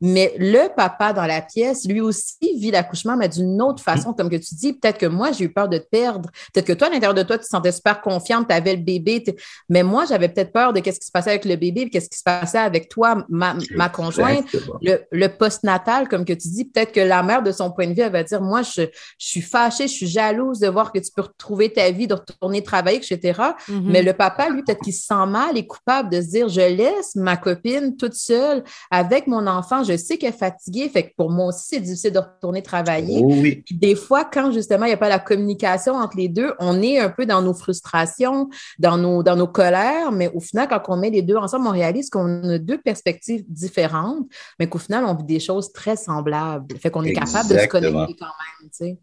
Mais 0.00 0.34
le 0.38 0.68
papa 0.74 1.12
dans 1.12 1.26
la 1.26 1.42
pièce, 1.42 1.86
lui 1.86 2.00
aussi, 2.00 2.36
vit 2.58 2.70
l'accouchement, 2.70 3.16
mais 3.16 3.28
d'une 3.28 3.60
autre 3.60 3.82
façon, 3.82 4.12
comme 4.12 4.30
que 4.30 4.36
tu 4.36 4.54
dis. 4.54 4.72
Peut-être 4.72 4.98
que 4.98 5.06
moi, 5.06 5.32
j'ai 5.32 5.44
eu 5.44 5.52
peur 5.52 5.68
de 5.68 5.78
te 5.78 5.86
perdre. 5.88 6.30
Peut-être 6.52 6.66
que 6.66 6.72
toi, 6.72 6.88
à 6.88 6.90
l'intérieur 6.90 7.14
de 7.14 7.22
toi, 7.22 7.38
tu 7.38 7.44
te 7.44 7.48
sentais 7.48 7.72
super 7.72 8.00
confiante, 8.00 8.48
tu 8.48 8.54
avais 8.54 8.76
le 8.76 8.82
bébé. 8.82 9.24
Mais 9.68 9.82
moi, 9.82 10.04
j'avais 10.04 10.28
peut-être 10.28 10.52
peur 10.52 10.72
de 10.72 10.80
qu'est-ce 10.80 11.00
qui 11.00 11.06
se 11.06 11.12
passait 11.12 11.30
avec 11.30 11.44
le 11.44 11.56
bébé, 11.56 11.90
qu'est-ce 11.90 12.08
qui 12.08 12.18
se 12.18 12.22
passait 12.22 12.58
avec 12.58 12.88
toi, 12.88 13.24
ma, 13.28 13.56
ma 13.74 13.88
conjointe. 13.88 14.46
Le, 14.82 14.98
le 15.10 15.28
post-natal, 15.28 16.08
comme 16.08 16.24
que 16.24 16.32
tu 16.32 16.48
dis, 16.48 16.64
peut-être 16.64 16.92
que 16.92 17.00
la 17.00 17.22
mère, 17.22 17.42
de 17.42 17.52
son 17.52 17.70
point 17.70 17.86
de 17.86 17.94
vue, 17.94 18.02
elle 18.02 18.12
va 18.12 18.22
dire, 18.22 18.40
moi, 18.40 18.62
je, 18.62 18.82
je 18.82 18.88
suis 19.18 19.40
fâchée, 19.40 19.88
je 19.88 19.92
suis 19.92 20.06
jalouse 20.06 20.60
de 20.60 20.68
voir 20.68 20.92
que 20.92 20.98
tu 20.98 21.10
peux 21.14 21.22
retrouver 21.22 21.72
ta 21.72 21.90
vie, 21.90 22.06
de 22.06 22.14
retourner 22.14 22.62
travailler, 22.62 22.98
etc. 22.98 23.40
Mm-hmm. 23.68 23.82
Mais 23.84 24.02
le 24.02 24.12
papa, 24.12 24.48
lui, 24.48 24.62
peut-être 24.62 24.82
qu'il 24.82 24.94
se 24.94 25.06
sent 25.06 25.26
mal 25.26 25.56
et 25.56 25.66
coupable 25.66 26.10
de 26.10 26.20
se 26.20 26.28
dire, 26.28 26.48
je 26.48 26.60
laisse 26.60 27.14
ma 27.14 27.36
copine 27.36 27.96
toute 27.96 28.14
seule 28.14 28.62
avec 28.90 29.26
mon 29.26 29.46
enfant 29.46 29.82
je 29.88 29.96
sais 29.96 30.18
qu'elle 30.18 30.34
est 30.34 30.38
fatiguée. 30.38 30.88
Fait 30.88 31.08
que 31.08 31.14
pour 31.16 31.30
moi 31.30 31.46
aussi, 31.46 31.66
c'est 31.68 31.80
difficile 31.80 32.12
de 32.12 32.18
retourner 32.18 32.62
travailler. 32.62 33.20
Oh 33.22 33.28
oui. 33.30 33.64
des 33.70 33.94
fois, 33.94 34.24
quand 34.24 34.52
justement, 34.52 34.84
il 34.84 34.88
n'y 34.88 34.94
a 34.94 34.98
pas 34.98 35.08
la 35.08 35.18
communication 35.18 35.94
entre 35.94 36.16
les 36.16 36.28
deux, 36.28 36.52
on 36.58 36.80
est 36.82 36.98
un 36.98 37.08
peu 37.08 37.26
dans 37.26 37.42
nos 37.42 37.54
frustrations, 37.54 38.48
dans 38.78 38.96
nos, 38.96 39.22
dans 39.22 39.36
nos 39.36 39.48
colères, 39.48 40.12
mais 40.12 40.30
au 40.34 40.40
final, 40.40 40.68
quand 40.68 40.82
on 40.88 40.96
met 40.96 41.10
les 41.10 41.22
deux 41.22 41.36
ensemble, 41.36 41.66
on 41.66 41.72
réalise 41.72 42.10
qu'on 42.10 42.44
a 42.44 42.58
deux 42.58 42.78
perspectives 42.78 43.44
différentes, 43.48 44.26
mais 44.58 44.68
qu'au 44.68 44.78
final, 44.78 45.04
on 45.04 45.14
vit 45.14 45.24
des 45.24 45.40
choses 45.40 45.72
très 45.72 45.96
semblables. 45.96 46.76
Fait 46.78 46.90
qu'on 46.90 47.02
est 47.02 47.12
capable 47.12 47.48
de 47.48 47.58
se 47.58 47.66
connecter 47.66 48.16
quand 48.18 48.26
même, 48.26 48.70
tu 48.70 48.72
sais. 48.72 48.98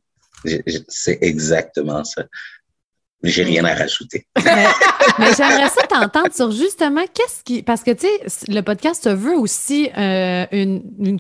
C'est 0.88 1.18
exactement 1.22 2.04
ça. 2.04 2.26
J'ai 3.24 3.44
rien 3.44 3.66
à 3.66 3.74
rajouter. 3.74 4.28
mais, 4.36 5.34
j'aimerais 5.38 5.70
ça 5.70 5.88
t'entendre 5.88 6.34
sur 6.34 6.52
justement 6.52 7.04
qu'est-ce 7.14 7.44
qui. 7.44 7.64
Parce 7.64 7.84
que, 7.84 7.92
tu 7.92 8.08
sais, 8.28 8.52
le 8.52 8.62
podcast 8.62 9.04
se 9.04 9.10
veut 9.10 9.36
aussi 9.36 9.90
euh, 9.98 10.46
une, 10.52 11.20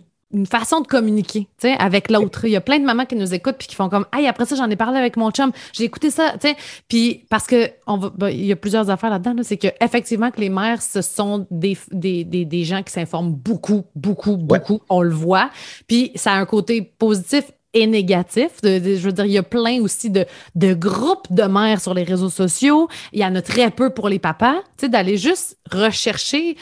façon 0.49 0.81
de 0.81 0.87
communiquer, 0.87 1.47
tu 1.59 1.69
sais, 1.69 1.77
avec 1.79 2.11
l'autre. 2.11 2.43
Il 2.43 2.51
y 2.51 2.57
a 2.57 2.61
plein 2.61 2.77
de 2.77 2.83
mamans 2.83 3.05
qui 3.05 3.15
nous 3.15 3.33
écoutent 3.33 3.55
puis 3.57 3.69
qui 3.69 3.75
font 3.75 3.87
comme, 3.87 4.05
hey, 4.13 4.27
après 4.27 4.45
ça, 4.45 4.55
j'en 4.55 4.69
ai 4.69 4.75
parlé 4.75 4.97
avec 4.97 5.15
mon 5.15 5.31
chum, 5.31 5.51
j'ai 5.71 5.85
écouté 5.85 6.11
ça, 6.11 6.33
tu 6.33 6.49
sais. 6.49 6.57
Puis 6.89 7.25
parce 7.29 7.47
que 7.47 7.71
on 7.87 7.97
va, 7.97 8.11
ben, 8.13 8.27
il 8.27 8.45
y 8.45 8.51
a 8.51 8.57
plusieurs 8.57 8.89
affaires 8.89 9.09
là-dedans, 9.09 9.33
c'est 9.43 9.55
que 9.55 9.69
effectivement 9.79 10.31
que 10.31 10.41
les 10.41 10.49
mères, 10.49 10.81
ce 10.81 11.01
sont 11.01 11.47
des, 11.49 11.77
des, 11.91 12.25
des, 12.25 12.63
gens 12.65 12.83
qui 12.83 12.91
s'informent 12.91 13.31
beaucoup, 13.31 13.85
beaucoup, 13.95 14.35
beaucoup. 14.35 14.81
On 14.89 15.01
le 15.01 15.13
voit. 15.13 15.49
Puis 15.87 16.11
ça 16.15 16.33
a 16.33 16.35
un 16.35 16.45
côté 16.45 16.81
positif 16.81 17.45
et 17.75 17.85
négatif. 17.87 18.51
je 18.63 18.99
veux 18.99 19.11
dire, 19.11 19.25
il 19.25 19.33
y 19.33 19.37
a 19.37 19.43
plein 19.43 19.81
aussi 19.81 20.09
de, 20.09 20.25
de 20.55 20.73
groupes 20.73 21.27
de 21.29 21.43
mères 21.43 21.81
sur 21.81 21.93
les 21.93 22.03
réseaux 22.03 22.29
sociaux. 22.29 22.87
Il 23.11 23.19
y 23.19 23.25
en 23.25 23.35
a 23.35 23.41
très 23.41 23.69
peu 23.69 23.91
pour 23.91 24.09
les 24.09 24.17
papas. 24.17 24.55
Tu 24.77 24.85
sais, 24.85 24.89
d'aller 24.89 25.17
juste 25.17 25.57
rechercher 25.71 26.55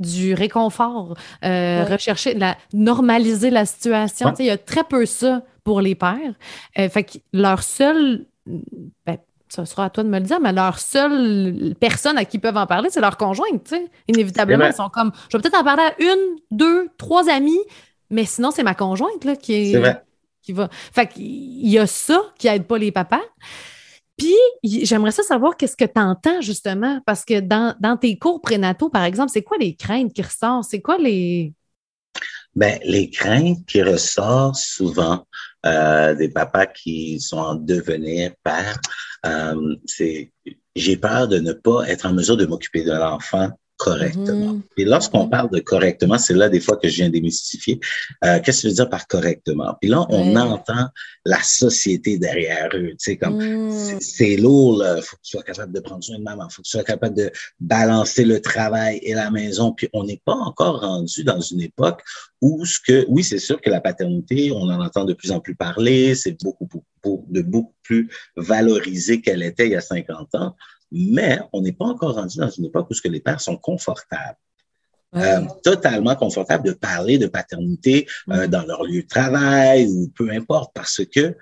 du 0.00 0.34
réconfort, 0.34 1.16
euh, 1.44 1.84
rechercher, 1.84 2.34
la, 2.34 2.58
normaliser 2.74 3.48
la 3.50 3.64
situation. 3.64 4.30
Tu 4.30 4.36
sais, 4.36 4.42
il 4.42 4.48
y 4.48 4.50
a 4.50 4.58
très 4.58 4.84
peu 4.84 5.06
ça 5.06 5.42
pour 5.64 5.80
les 5.80 5.94
pères. 5.94 6.34
Euh, 6.78 6.88
fait 6.88 7.04
que 7.04 7.18
leur 7.32 7.62
seul, 7.62 8.26
ben, 8.44 9.18
ça 9.48 9.64
sera 9.64 9.84
à 9.84 9.90
toi 9.90 10.02
de 10.02 10.08
me 10.08 10.18
le 10.18 10.24
dire, 10.24 10.40
mais 10.40 10.52
leur 10.52 10.80
seule 10.80 11.74
personne 11.78 12.18
à 12.18 12.24
qui 12.24 12.38
ils 12.38 12.40
peuvent 12.40 12.56
en 12.56 12.66
parler, 12.66 12.90
c'est 12.90 13.00
leur 13.00 13.16
conjointe, 13.16 13.62
tu 13.64 13.76
sais. 13.76 13.86
Inévitablement, 14.08 14.66
ils 14.66 14.74
sont 14.74 14.88
comme, 14.88 15.12
je 15.30 15.36
vais 15.36 15.42
peut-être 15.42 15.58
en 15.58 15.64
parler 15.64 15.84
à 15.84 16.02
une, 16.02 16.38
deux, 16.50 16.88
trois 16.98 17.30
amis, 17.30 17.60
mais 18.10 18.24
sinon, 18.24 18.50
c'est 18.50 18.64
ma 18.64 18.74
conjointe, 18.74 19.24
là, 19.24 19.36
qui 19.36 19.54
est... 19.54 19.72
C'est 19.72 19.78
vrai 19.78 20.02
va. 20.52 20.68
Fait 20.70 21.06
qu'il 21.06 21.68
y 21.68 21.78
a 21.78 21.86
ça 21.86 22.22
qui 22.38 22.48
aide 22.48 22.66
pas 22.66 22.78
les 22.78 22.92
papas. 22.92 23.22
Puis, 24.16 24.34
j'aimerais 24.62 25.12
ça 25.12 25.22
savoir 25.22 25.56
qu'est-ce 25.56 25.76
que 25.76 25.84
tu 25.84 26.00
entends 26.00 26.40
justement, 26.40 27.00
parce 27.04 27.24
que 27.24 27.40
dans, 27.40 27.96
tes 27.98 28.16
cours 28.16 28.40
prénataux, 28.40 28.88
par 28.88 29.04
exemple, 29.04 29.30
c'est 29.30 29.42
quoi 29.42 29.58
les 29.58 29.74
craintes 29.74 30.12
qui 30.12 30.22
ressortent? 30.22 30.68
C'est 30.70 30.80
quoi 30.80 30.96
les. 30.96 31.52
Ben, 32.54 32.78
les 32.84 33.10
craintes 33.10 33.66
qui 33.66 33.82
ressortent 33.82 34.56
souvent 34.56 35.26
euh, 35.66 36.14
des 36.14 36.30
papas 36.30 36.66
qui 36.66 37.20
sont 37.20 37.36
en 37.36 37.54
devenir 37.54 38.32
père, 38.42 38.80
euh, 39.26 39.76
c'est 39.84 40.32
j'ai 40.74 40.96
peur 40.96 41.26
de 41.26 41.38
ne 41.38 41.52
pas 41.52 41.88
être 41.88 42.06
en 42.06 42.12
mesure 42.12 42.36
de 42.36 42.46
m'occuper 42.46 42.84
de 42.84 42.92
l'enfant 42.92 43.50
correctement. 43.76 44.54
Mhm. 44.54 44.62
Et 44.78 44.84
lorsqu'on 44.84 45.24
mhm. 45.24 45.30
parle 45.30 45.50
de 45.50 45.60
correctement, 45.60 46.18
c'est 46.18 46.34
là 46.34 46.48
des 46.48 46.60
fois 46.60 46.76
que 46.76 46.88
je 46.88 46.96
viens 46.96 47.10
démystifier. 47.10 47.80
Euh, 48.24 48.40
Qu'est-ce 48.40 48.58
que 48.58 48.62
tu 48.62 48.68
veux 48.68 48.74
dire 48.74 48.88
par 48.88 49.06
correctement? 49.06 49.76
Puis 49.80 49.90
là, 49.90 50.06
on 50.08 50.34
entend 50.36 50.88
la 51.24 51.42
société 51.42 52.18
derrière 52.18 52.68
eux. 52.74 52.90
Tu 52.90 52.96
sais, 52.98 53.16
comme 53.16 53.38
mhm. 53.38 54.00
c'est 54.00 54.36
lourd, 54.36 54.84
il 54.84 55.02
faut 55.02 55.16
que 55.16 55.22
tu 55.22 55.30
sois 55.30 55.42
capable 55.42 55.72
de 55.72 55.80
prendre 55.80 56.02
soin 56.02 56.18
de 56.18 56.22
maman, 56.22 56.46
il 56.48 56.52
faut 56.52 56.62
que 56.62 56.66
tu 56.66 56.70
sois 56.70 56.84
capable 56.84 57.16
de 57.16 57.30
balancer 57.60 58.24
le 58.24 58.40
travail 58.40 58.98
et 59.02 59.14
la 59.14 59.30
maison. 59.30 59.72
Puis 59.72 59.88
on 59.92 60.04
n'est 60.04 60.22
pas 60.24 60.34
encore 60.34 60.80
rendu 60.80 61.24
dans 61.24 61.40
une 61.40 61.60
époque 61.60 62.02
où 62.40 62.64
ce 62.64 62.78
que, 62.80 63.04
oui, 63.08 63.24
c'est 63.24 63.38
sûr 63.38 63.60
que 63.60 63.70
la 63.70 63.80
paternité, 63.80 64.52
on 64.52 64.62
en 64.62 64.80
entend 64.80 65.04
de 65.04 65.14
plus 65.14 65.32
en 65.32 65.40
plus 65.40 65.54
parler, 65.54 66.14
c'est 66.14 66.36
beaucoup, 66.42 66.66
beaucoup, 66.66 67.26
de 67.28 67.42
beaucoup 67.42 67.74
plus 67.82 68.10
valorisé 68.36 69.20
qu'elle 69.20 69.42
était 69.42 69.66
il 69.66 69.72
y 69.72 69.76
a 69.76 69.80
50 69.80 70.34
ans 70.34 70.56
mais 70.96 71.40
on 71.52 71.60
n'est 71.60 71.72
pas 71.72 71.84
encore 71.84 72.14
rendu 72.14 72.38
dans 72.38 72.50
une 72.50 72.64
époque 72.64 72.88
où 72.90 72.94
ce 72.94 73.02
que 73.02 73.08
les 73.08 73.20
pères 73.20 73.40
sont 73.40 73.56
confortables. 73.56 74.38
Euh, 75.14 75.40
totalement 75.62 76.14
confortables 76.14 76.66
de 76.66 76.72
parler 76.72 77.16
de 77.16 77.26
paternité 77.26 78.06
euh, 78.28 78.48
dans 78.48 78.66
leur 78.66 78.82
lieu 78.84 79.02
de 79.02 79.06
travail 79.06 79.86
ou 79.86 80.10
peu 80.14 80.30
importe 80.30 80.72
parce 80.74 81.02
que 81.06 81.34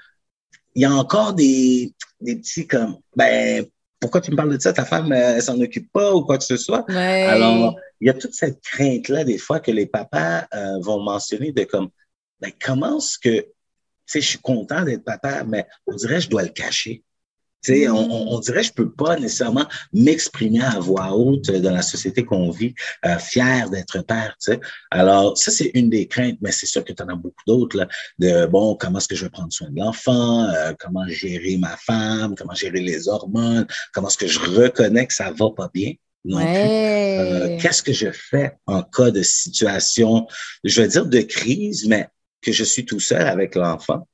il 0.76 0.82
y 0.82 0.84
a 0.84 0.92
encore 0.92 1.32
des, 1.32 1.92
des 2.20 2.36
petits 2.36 2.68
comme 2.68 2.98
ben 3.16 3.64
pourquoi 3.98 4.20
tu 4.20 4.30
me 4.30 4.36
parles 4.36 4.54
de 4.54 4.60
ça? 4.60 4.72
Ta 4.72 4.84
femme 4.84 5.10
elle, 5.12 5.42
s'en 5.42 5.58
occupe 5.60 5.90
pas 5.90 6.14
ou 6.14 6.22
quoi 6.24 6.38
que 6.38 6.44
ce 6.44 6.56
soit. 6.56 6.84
Alors 6.88 7.76
il 8.00 8.06
y 8.06 8.10
a 8.10 8.14
toute 8.14 8.34
cette 8.34 8.60
crainte 8.60 9.08
là 9.08 9.24
des 9.24 9.38
fois 9.38 9.58
que 9.60 9.72
les 9.72 9.86
papas 9.86 10.46
euh, 10.54 10.78
vont 10.80 11.00
mentionner 11.00 11.50
de 11.50 11.64
comme 11.64 11.88
ben 12.40 12.52
comment 12.62 12.98
est-ce 12.98 13.18
que 13.18 13.40
tu 13.40 13.46
sais 14.06 14.20
je 14.20 14.28
suis 14.28 14.38
content 14.38 14.84
d'être 14.84 15.04
papa 15.04 15.42
mais 15.44 15.66
on 15.86 15.96
dirait 15.96 16.16
que 16.16 16.20
je 16.20 16.28
dois 16.28 16.42
le 16.42 16.50
cacher 16.50 17.02
on, 17.88 18.34
on, 18.34 18.38
dirait 18.40 18.60
que 18.60 18.66
je 18.66 18.72
peux 18.72 18.90
pas 18.90 19.16
nécessairement 19.16 19.66
m'exprimer 19.92 20.62
à 20.62 20.78
voix 20.78 21.12
haute 21.12 21.50
dans 21.50 21.72
la 21.72 21.82
société 21.82 22.24
qu'on 22.24 22.50
vit, 22.50 22.74
euh, 23.04 23.18
fier 23.18 23.70
d'être 23.70 24.00
père. 24.02 24.34
sais. 24.38 24.60
Alors, 24.90 25.36
ça, 25.36 25.50
c'est 25.50 25.70
une 25.74 25.90
des 25.90 26.06
craintes, 26.06 26.38
mais 26.40 26.52
c'est 26.52 26.66
sûr 26.66 26.84
que 26.84 26.92
tu 26.92 27.02
en 27.02 27.08
as 27.08 27.14
beaucoup 27.14 27.42
d'autres, 27.46 27.86
de, 28.18 28.46
bon, 28.46 28.76
comment 28.76 28.98
est-ce 28.98 29.08
que 29.08 29.16
je 29.16 29.24
vais 29.24 29.30
prendre 29.30 29.52
soin 29.52 29.70
de 29.70 29.78
l'enfant, 29.78 30.44
euh, 30.44 30.72
comment 30.78 31.06
gérer 31.08 31.56
ma 31.56 31.76
femme, 31.76 32.34
comment 32.36 32.54
gérer 32.54 32.80
les 32.80 33.08
hormones, 33.08 33.66
comment 33.92 34.08
est-ce 34.08 34.18
que 34.18 34.26
je 34.26 34.40
reconnais 34.40 35.06
que 35.06 35.14
ça 35.14 35.32
va 35.32 35.50
pas 35.56 35.70
bien. 35.72 35.92
Non 36.24 36.40
euh, 36.40 37.58
Qu'est-ce 37.60 37.82
que 37.82 37.92
je 37.92 38.10
fais 38.10 38.52
en 38.66 38.82
cas 38.82 39.10
de 39.10 39.22
situation, 39.22 40.26
je 40.64 40.82
veux 40.82 40.88
dire 40.88 41.06
de 41.06 41.20
crise, 41.20 41.86
mais 41.86 42.08
que 42.40 42.52
je 42.52 42.64
suis 42.64 42.84
tout 42.84 43.00
seul 43.00 43.26
avec 43.26 43.54
l'enfant 43.54 44.06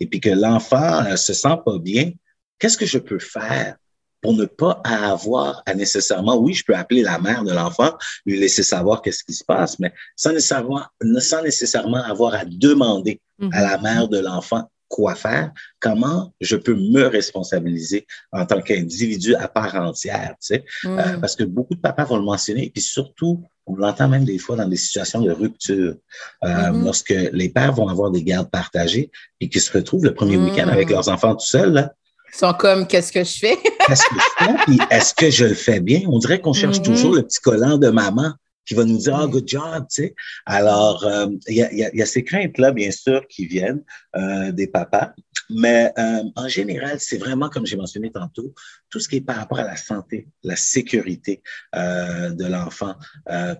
et 0.00 0.06
puis 0.06 0.20
que 0.20 0.30
l'enfant 0.30 1.04
euh, 1.04 1.16
se 1.16 1.32
sent 1.32 1.56
pas 1.64 1.78
bien, 1.78 2.12
qu'est-ce 2.58 2.76
que 2.76 2.86
je 2.86 2.98
peux 2.98 3.18
faire 3.18 3.76
pour 4.22 4.34
ne 4.34 4.44
pas 4.44 4.80
avoir 4.84 5.62
à 5.66 5.74
nécessairement, 5.74 6.36
oui, 6.36 6.54
je 6.54 6.64
peux 6.64 6.76
appeler 6.76 7.02
la 7.02 7.18
mère 7.18 7.42
de 7.42 7.52
l'enfant, 7.52 7.92
lui 8.24 8.38
laisser 8.38 8.62
savoir 8.62 9.02
qu'est-ce 9.02 9.24
qui 9.24 9.34
se 9.34 9.44
passe, 9.44 9.78
mais 9.80 9.92
sans 10.16 10.32
nécessairement, 10.32 10.84
sans 11.18 11.42
nécessairement 11.42 12.02
avoir 12.02 12.34
à 12.34 12.44
demander 12.44 13.20
à 13.50 13.60
la 13.60 13.76
mhm. 13.76 13.82
mère 13.82 14.08
de 14.08 14.18
l'enfant 14.18 14.70
quoi 14.92 15.14
faire, 15.14 15.52
comment 15.80 16.34
je 16.40 16.54
peux 16.54 16.74
me 16.74 17.06
responsabiliser 17.06 18.06
en 18.30 18.44
tant 18.44 18.60
qu'individu 18.60 19.34
à 19.34 19.48
part 19.48 19.74
entière, 19.74 20.34
tu 20.38 20.54
sais, 20.54 20.64
euh, 20.84 21.14
mhm. 21.14 21.20
parce 21.20 21.34
que 21.34 21.44
beaucoup 21.44 21.74
de 21.74 21.80
papas 21.80 22.04
vont 22.04 22.18
le 22.18 22.24
mentionner, 22.24 22.66
et 22.66 22.70
puis 22.70 22.82
surtout, 22.82 23.42
on 23.66 23.74
l'entend 23.74 24.08
même 24.08 24.24
des 24.24 24.38
fois 24.38 24.54
dans 24.54 24.68
des 24.68 24.76
situations 24.76 25.22
de 25.22 25.32
rupture, 25.32 25.96
euh, 26.44 26.72
mhm. 26.72 26.84
lorsque 26.84 27.14
les 27.32 27.48
pères 27.48 27.72
vont 27.72 27.88
avoir 27.88 28.10
des 28.10 28.22
gardes 28.22 28.50
partagées 28.50 29.10
et 29.40 29.48
qui 29.48 29.60
se 29.60 29.72
retrouvent 29.72 30.04
le 30.04 30.14
premier 30.14 30.36
week-end 30.36 30.68
avec 30.68 30.90
leurs 30.90 31.08
enfants 31.08 31.34
tout 31.34 31.46
seuls, 31.46 31.72
là, 31.72 31.94
ils 32.32 32.38
sont 32.38 32.52
comme, 32.54 32.86
qu'est-ce 32.86 33.12
que 33.12 33.24
je 33.24 33.38
fais? 33.38 33.56
qu'est-ce 33.86 34.04
que 34.04 34.14
je 34.14 34.76
fais? 34.76 34.96
est-ce 34.96 35.14
que 35.14 35.30
je 35.30 35.44
le 35.44 35.54
fais 35.54 35.80
bien? 35.80 36.02
On 36.08 36.18
dirait 36.18 36.40
qu'on 36.40 36.52
cherche 36.52 36.78
mm-hmm. 36.78 36.84
toujours 36.84 37.14
le 37.14 37.22
petit 37.22 37.40
collant 37.40 37.78
de 37.78 37.88
maman 37.90 38.32
qui 38.64 38.74
va 38.74 38.84
nous 38.84 38.98
dire, 38.98 39.16
ah, 39.16 39.26
good 39.26 39.46
job, 39.46 39.86
tu 39.90 40.02
sais. 40.02 40.14
Alors, 40.46 41.04
euh, 41.04 41.26
il 41.48 41.56
y, 41.56 41.62
a, 41.62 41.72
y, 41.72 42.02
a, 42.02 42.06
ces 42.06 42.22
craintes-là, 42.24 42.72
bien 42.72 42.90
sûr, 42.90 43.26
qui 43.28 43.46
viennent 43.46 43.82
euh, 44.16 44.52
des 44.52 44.66
papas. 44.66 45.12
Mais 45.50 45.92
euh, 45.98 46.22
en 46.36 46.48
général, 46.48 46.98
c'est 47.00 47.18
vraiment, 47.18 47.48
comme 47.48 47.66
j'ai 47.66 47.76
mentionné 47.76 48.10
tantôt, 48.10 48.54
tout 48.88 49.00
ce 49.00 49.08
qui 49.08 49.16
est 49.16 49.20
par 49.20 49.36
rapport 49.36 49.58
à 49.58 49.64
la 49.64 49.76
santé, 49.76 50.28
la 50.42 50.56
sécurité 50.56 51.42
de 51.74 52.46
l'enfant. 52.46 52.94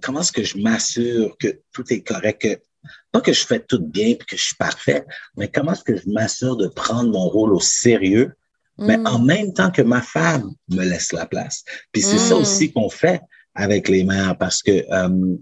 comment 0.03 0.21
est-ce 0.21 0.33
que 0.33 0.45
je 0.45 0.59
m'assure 0.59 1.37
que 1.39 1.61
tout 1.73 1.93
est 1.93 2.03
correct, 2.03 2.43
que 2.43 2.61
pas 3.11 3.21
que 3.21 3.33
je 3.33 3.47
fais 3.47 3.61
tout 3.61 3.81
bien 3.81 4.09
et 4.09 4.17
que 4.17 4.37
je 4.37 4.43
suis 4.43 4.57
parfait, 4.57 5.05
mais 5.37 5.49
comment 5.49 5.73
est-ce 5.73 5.85
que 5.85 5.97
je 5.97 6.09
m'assure 6.09 6.57
de 6.57 6.67
prendre 6.67 7.11
mon 7.11 7.29
rôle 7.29 7.53
au 7.53 7.61
sérieux 7.61 8.35
mais 8.83 8.99
mm. 8.99 9.07
en 9.07 9.19
même 9.19 9.53
temps 9.53 9.71
que 9.71 9.83
ma 9.83 10.01
femme 10.01 10.51
me 10.71 10.85
laisse 10.85 11.13
la 11.13 11.27
place. 11.27 11.65
Puis 11.93 12.03
c'est 12.03 12.19
ça 12.19 12.35
mm. 12.35 12.39
aussi 12.39 12.73
qu'on 12.73 12.91
fait 12.91 13.21
avec 13.55 13.89
les 13.89 14.05
mères 14.05 14.37
parce 14.39 14.63
que 14.63 14.85
euh, 14.91 15.37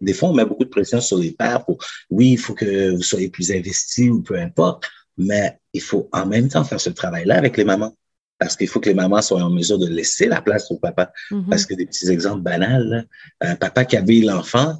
des 0.00 0.12
fois, 0.12 0.30
on 0.30 0.34
met 0.34 0.44
beaucoup 0.44 0.64
de 0.64 0.70
pression 0.70 1.00
sur 1.00 1.18
les 1.18 1.32
pères 1.32 1.64
pour, 1.64 1.78
oui, 2.10 2.32
il 2.32 2.38
faut 2.38 2.54
que 2.54 2.90
vous 2.90 3.02
soyez 3.02 3.28
plus 3.28 3.52
investis 3.52 4.10
ou 4.10 4.22
peu 4.22 4.38
importe, 4.38 4.84
mais 5.16 5.58
il 5.72 5.82
faut 5.82 6.08
en 6.12 6.26
même 6.26 6.48
temps 6.48 6.64
faire 6.64 6.80
ce 6.80 6.90
travail-là 6.90 7.36
avec 7.36 7.56
les 7.56 7.64
mamans. 7.64 7.94
Parce 8.38 8.56
qu'il 8.56 8.66
faut 8.66 8.80
que 8.80 8.88
les 8.88 8.94
mamans 8.94 9.22
soient 9.22 9.42
en 9.42 9.50
mesure 9.50 9.78
de 9.78 9.86
laisser 9.86 10.26
la 10.26 10.42
place 10.42 10.70
au 10.70 10.76
papa. 10.76 11.12
Mm-hmm. 11.30 11.48
Parce 11.48 11.66
que 11.66 11.74
des 11.74 11.86
petits 11.86 12.10
exemples 12.10 12.42
banals, 12.42 13.06
un 13.40 13.56
papa 13.56 13.84
qui 13.84 13.96
habille 13.96 14.22
l'enfant, 14.22 14.76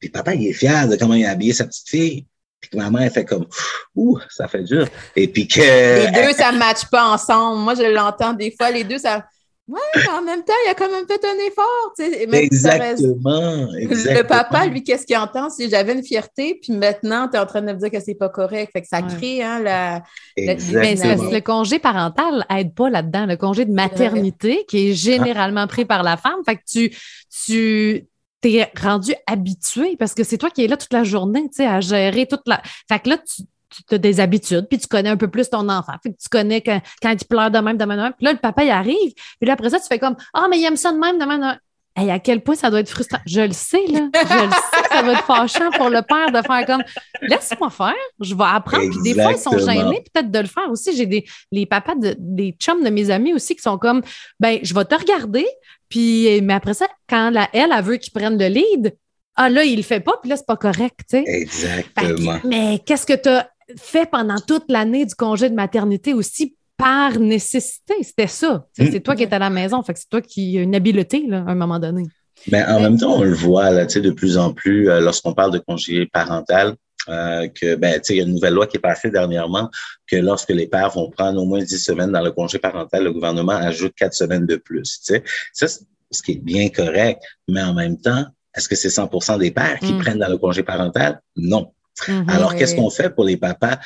Puis 0.00 0.10
papa, 0.10 0.34
il 0.34 0.46
est 0.46 0.52
fier 0.52 0.88
de 0.88 0.96
comment 0.96 1.14
il 1.14 1.24
a 1.24 1.30
habillé 1.30 1.52
sa 1.52 1.66
petite 1.66 1.88
fille. 1.88 2.26
Puis 2.60 2.70
que 2.70 2.76
maman, 2.76 2.98
elle 2.98 3.10
fait 3.10 3.24
comme, 3.24 3.46
ouh, 3.94 4.18
ça 4.30 4.48
fait 4.48 4.64
dur. 4.64 4.86
Et 5.14 5.28
puis 5.28 5.46
que. 5.46 5.60
Les 5.60 6.10
deux, 6.10 6.32
ça 6.32 6.52
ne 6.52 6.58
matche 6.58 6.86
pas 6.90 7.04
ensemble. 7.06 7.60
Moi, 7.60 7.74
je 7.74 7.82
l'entends 7.82 8.32
des 8.32 8.54
fois, 8.56 8.70
les 8.70 8.84
deux, 8.84 8.98
ça. 8.98 9.24
Oui, 9.68 9.80
mais 9.94 10.08
en 10.08 10.22
même 10.22 10.42
temps, 10.44 10.54
il 10.66 10.70
a 10.70 10.74
quand 10.74 10.90
même 10.90 11.06
fait 11.06 11.22
un 11.26 11.46
effort. 11.46 11.92
Tu 11.98 12.04
sais, 12.04 12.22
exactement, 12.42 13.66
Le 13.70 14.22
papa, 14.22 14.64
lui, 14.64 14.82
qu'est-ce 14.82 15.04
qu'il 15.04 15.18
entend? 15.18 15.50
Si 15.50 15.68
j'avais 15.68 15.92
une 15.92 16.02
fierté, 16.02 16.58
puis 16.60 16.72
maintenant, 16.72 17.28
tu 17.28 17.36
es 17.36 17.38
en 17.38 17.44
train 17.44 17.60
de 17.60 17.66
me 17.66 17.78
dire 17.78 17.90
que 17.90 18.00
c'est 18.00 18.14
pas 18.14 18.30
correct. 18.30 18.70
Fait 18.72 18.80
que 18.80 18.88
ça 18.88 19.02
crée 19.02 19.42
hein, 19.42 19.60
la. 19.60 20.02
Mais 20.38 20.56
le 20.56 21.40
congé 21.40 21.78
parental 21.78 22.46
aide 22.48 22.74
pas 22.74 22.88
là-dedans. 22.88 23.26
Le 23.26 23.36
congé 23.36 23.66
de 23.66 23.72
maternité, 23.72 24.64
qui 24.66 24.90
est 24.90 24.94
généralement 24.94 25.66
pris 25.66 25.84
par 25.84 26.02
la 26.02 26.16
femme. 26.16 26.40
Fait 26.46 26.56
que 26.56 26.62
tu, 26.66 26.96
tu 27.44 28.06
t'es 28.40 28.70
rendu 28.80 29.14
habitué 29.26 29.96
parce 29.96 30.14
que 30.14 30.24
c'est 30.24 30.38
toi 30.38 30.50
qui 30.50 30.64
es 30.64 30.68
là 30.68 30.76
toute 30.76 30.92
la 30.92 31.04
journée, 31.04 31.42
tu 31.48 31.56
sais, 31.56 31.66
à 31.66 31.80
gérer 31.80 32.26
toute 32.26 32.46
la. 32.46 32.62
Fait 32.88 33.00
que 33.00 33.10
là, 33.10 33.18
tu, 33.18 33.42
tu 33.88 33.94
as 33.94 33.98
des 33.98 34.20
habitudes, 34.20 34.66
puis 34.68 34.78
tu 34.78 34.86
connais 34.86 35.10
un 35.10 35.16
peu 35.16 35.28
plus 35.28 35.50
ton 35.50 35.68
enfant. 35.68 35.94
Fait 36.02 36.10
que 36.10 36.16
tu 36.16 36.28
connais 36.30 36.60
quand, 36.60 36.80
quand 37.02 37.12
il 37.12 37.26
pleure 37.26 37.50
de 37.50 37.58
même, 37.58 37.76
de 37.76 37.84
même, 37.84 37.96
de 37.96 38.02
même. 38.02 38.12
Puis 38.12 38.24
là, 38.24 38.32
le 38.32 38.38
papa, 38.38 38.64
il 38.64 38.70
arrive. 38.70 39.12
Puis 39.40 39.46
là, 39.46 39.54
après 39.54 39.70
ça, 39.70 39.78
tu 39.78 39.86
fais 39.86 39.98
comme 39.98 40.16
Ah, 40.34 40.46
mais 40.50 40.58
il 40.58 40.64
aime 40.64 40.76
ça 40.76 40.92
de 40.92 40.98
même, 40.98 41.18
de 41.18 41.24
même, 41.24 41.40
de 41.40 41.46
même. 41.46 41.58
Hey, 41.96 42.12
à 42.12 42.20
quel 42.20 42.42
point 42.42 42.54
ça 42.54 42.70
doit 42.70 42.78
être 42.78 42.90
frustrant. 42.90 43.18
Je 43.26 43.40
le 43.40 43.52
sais, 43.52 43.84
là. 43.88 44.08
Je 44.14 44.44
le 44.44 44.50
sais, 44.52 44.88
ça 44.88 45.02
va 45.02 45.12
être 45.14 45.24
fâchant 45.24 45.70
pour 45.72 45.90
le 45.90 46.00
père 46.02 46.30
de 46.30 46.46
faire 46.46 46.64
comme 46.64 46.84
laisse-moi 47.22 47.70
faire, 47.70 47.94
je 48.20 48.36
vais 48.36 48.44
apprendre. 48.44 48.88
Puis 48.88 49.02
des 49.02 49.20
fois, 49.20 49.32
ils 49.32 49.38
sont 49.38 49.58
gênés 49.58 50.04
peut-être 50.12 50.30
de 50.30 50.38
le 50.38 50.46
faire 50.46 50.70
aussi. 50.70 50.96
J'ai 50.96 51.06
des 51.06 51.24
les 51.50 51.66
papas 51.66 51.96
de, 51.96 52.14
des 52.16 52.52
chums 52.52 52.84
de 52.84 52.90
mes 52.90 53.10
amis 53.10 53.34
aussi 53.34 53.56
qui 53.56 53.62
sont 53.62 53.78
comme 53.78 54.02
ben, 54.38 54.60
je 54.62 54.74
vais 54.74 54.84
te 54.84 54.94
regarder, 54.94 55.46
puis 55.88 56.40
mais 56.42 56.54
après 56.54 56.74
ça, 56.74 56.86
quand 57.08 57.30
la, 57.30 57.48
elle, 57.52 57.70
elle 57.76 57.84
veut 57.84 57.96
qu'ils 57.96 58.12
prennent 58.12 58.38
le 58.38 58.48
lead, 58.48 58.96
ah 59.36 59.48
là, 59.48 59.62
il 59.64 59.76
le 59.76 59.82
fait 59.82 60.00
pas, 60.00 60.14
puis 60.20 60.28
là, 60.28 60.36
c'est 60.36 60.46
pas 60.46 60.56
correct, 60.56 61.00
tu 61.08 61.18
sais. 61.18 61.24
Exactement. 61.26 62.40
mais 62.44 62.80
qu'est-ce 62.84 63.06
que 63.06 63.14
tu 63.14 63.28
as 63.28 63.48
fait 63.76 64.10
pendant 64.10 64.38
toute 64.44 64.64
l'année 64.68 65.06
du 65.06 65.14
congé 65.14 65.48
de 65.48 65.54
maternité 65.54 66.12
aussi 66.12 66.56
par 66.76 67.18
nécessité? 67.18 67.94
C'était 68.02 68.26
ça. 68.26 68.66
C'est 68.72 69.00
toi 69.00 69.14
qui 69.14 69.22
es 69.22 69.32
à 69.32 69.38
la 69.38 69.50
maison. 69.50 69.82
Fait 69.82 69.94
que 69.94 70.00
c'est 70.00 70.08
toi 70.08 70.20
qui 70.20 70.58
as 70.58 70.62
une 70.62 70.74
habileté 70.74 71.24
là, 71.26 71.44
à 71.46 71.52
un 71.52 71.54
moment 71.54 71.78
donné. 71.78 72.02
Mais 72.50 72.64
en 72.64 72.80
même 72.80 72.98
temps, 72.98 73.14
on 73.14 73.22
le 73.22 73.34
voit 73.34 73.70
là, 73.70 73.86
de 73.86 74.10
plus 74.10 74.38
en 74.38 74.52
plus 74.52 74.88
euh, 74.88 75.00
lorsqu'on 75.00 75.34
parle 75.34 75.52
de 75.52 75.58
congé 75.58 76.06
parental. 76.06 76.74
Euh, 77.08 77.48
que 77.48 77.74
ben 77.76 78.00
il 78.08 78.16
y 78.16 78.20
a 78.20 78.24
une 78.24 78.34
nouvelle 78.34 78.54
loi 78.54 78.66
qui 78.66 78.76
est 78.76 78.80
passée 78.80 79.10
dernièrement 79.10 79.70
que 80.06 80.16
lorsque 80.16 80.50
les 80.50 80.66
pères 80.66 80.90
vont 80.90 81.10
prendre 81.10 81.40
au 81.40 81.46
moins 81.46 81.62
10 81.62 81.78
semaines 81.78 82.12
dans 82.12 82.20
le 82.20 82.32
congé 82.32 82.58
parental, 82.58 83.04
le 83.04 83.12
gouvernement 83.12 83.52
ajoute 83.52 83.94
quatre 83.96 84.14
semaines 84.14 84.44
de 84.44 84.56
plus. 84.56 84.98
Ça, 85.02 85.16
c'est 85.52 85.86
ce 86.10 86.22
qui 86.22 86.32
est 86.32 86.42
bien 86.42 86.68
correct, 86.68 87.22
mais 87.48 87.62
en 87.62 87.72
même 87.72 87.98
temps, 87.98 88.26
est-ce 88.54 88.68
que 88.68 88.74
c'est 88.74 88.88
100% 88.88 89.38
des 89.38 89.50
pères 89.50 89.78
qui 89.78 89.94
mm. 89.94 89.98
prennent 89.98 90.18
dans 90.18 90.28
le 90.28 90.38
congé 90.38 90.62
parental? 90.62 91.20
Non. 91.36 91.72
Mm-hmm. 92.06 92.30
Alors, 92.30 92.54
qu'est-ce 92.54 92.74
qu'on 92.74 92.90
fait 92.90 93.10
pour 93.10 93.24
les 93.24 93.36
papas 93.36 93.78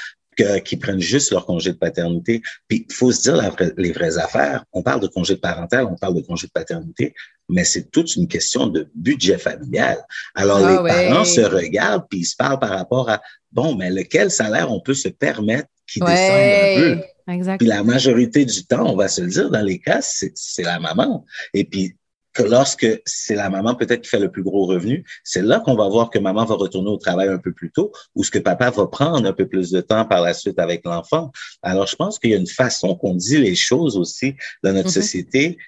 qui 0.64 0.76
prennent 0.76 1.00
juste 1.00 1.30
leur 1.30 1.46
congé 1.46 1.72
de 1.72 1.76
paternité? 1.76 2.42
Puis, 2.68 2.86
il 2.88 2.94
faut 2.94 3.12
se 3.12 3.22
dire 3.22 3.54
les 3.76 3.92
vraies 3.92 4.18
affaires. 4.18 4.64
On 4.72 4.82
parle 4.82 5.00
de 5.00 5.06
congé 5.06 5.34
de 5.34 5.40
parental, 5.40 5.86
on 5.86 5.96
parle 5.96 6.14
de 6.14 6.22
congé 6.22 6.46
de 6.46 6.52
paternité, 6.52 7.14
mais 7.48 7.64
c'est 7.64 7.90
toute 7.90 8.16
une 8.16 8.28
question 8.28 8.66
de 8.66 8.88
budget 8.94 9.38
familial. 9.38 9.98
Alors, 10.34 10.58
ah 10.64 10.82
les 10.82 10.88
parents 10.88 11.24
se 11.24 11.40
regardent 11.40 12.06
puis 12.08 12.20
ils 12.20 12.24
se 12.24 12.36
parlent 12.36 12.58
par 12.58 12.70
rapport 12.70 13.10
à, 13.10 13.20
bon, 13.50 13.74
mais 13.76 13.90
lequel 13.90 14.30
salaire 14.30 14.70
on 14.72 14.80
peut 14.80 14.94
se 14.94 15.08
permettre 15.08 15.68
qui 15.86 16.00
descende 16.00 16.16
un 16.16 16.96
peu? 16.96 17.02
Exact. 17.32 17.58
Puis 17.58 17.68
la 17.68 17.84
majorité 17.84 18.44
du 18.44 18.64
temps, 18.64 18.90
on 18.90 18.96
va 18.96 19.08
se 19.08 19.20
le 19.20 19.28
dire, 19.28 19.50
dans 19.50 19.62
les 19.62 19.78
cas, 19.78 20.00
c'est 20.02 20.62
la 20.62 20.80
maman. 20.80 21.24
Et 21.54 21.64
puis, 21.64 21.94
que 22.32 22.42
lorsque 22.42 22.86
c'est 23.04 23.34
la 23.34 23.50
maman 23.50 23.74
peut-être 23.74 24.02
qui 24.02 24.08
fait 24.08 24.18
le 24.18 24.30
plus 24.30 24.42
gros 24.42 24.66
revenu, 24.66 25.04
c'est 25.24 25.42
là 25.42 25.60
qu'on 25.60 25.74
va 25.74 25.88
voir 25.88 26.10
que 26.10 26.18
maman 26.18 26.44
va 26.44 26.54
retourner 26.54 26.90
au 26.90 26.96
travail 26.96 27.28
un 27.28 27.38
peu 27.38 27.52
plus 27.52 27.70
tôt 27.70 27.92
ou 28.14 28.24
ce 28.24 28.30
que 28.30 28.38
papa 28.38 28.70
va 28.70 28.86
prendre 28.86 29.26
un 29.26 29.32
peu 29.32 29.46
plus 29.46 29.70
de 29.70 29.80
temps 29.80 30.04
par 30.04 30.22
la 30.22 30.34
suite 30.34 30.58
avec 30.58 30.84
l'enfant. 30.84 31.30
Alors, 31.62 31.86
je 31.86 31.96
pense 31.96 32.18
qu'il 32.18 32.30
y 32.30 32.34
a 32.34 32.38
une 32.38 32.46
façon 32.46 32.94
qu'on 32.94 33.14
dit 33.14 33.38
les 33.38 33.54
choses 33.54 33.96
aussi 33.96 34.34
dans 34.62 34.72
notre 34.72 34.88
mm-hmm. 34.88 34.92
société 34.92 35.58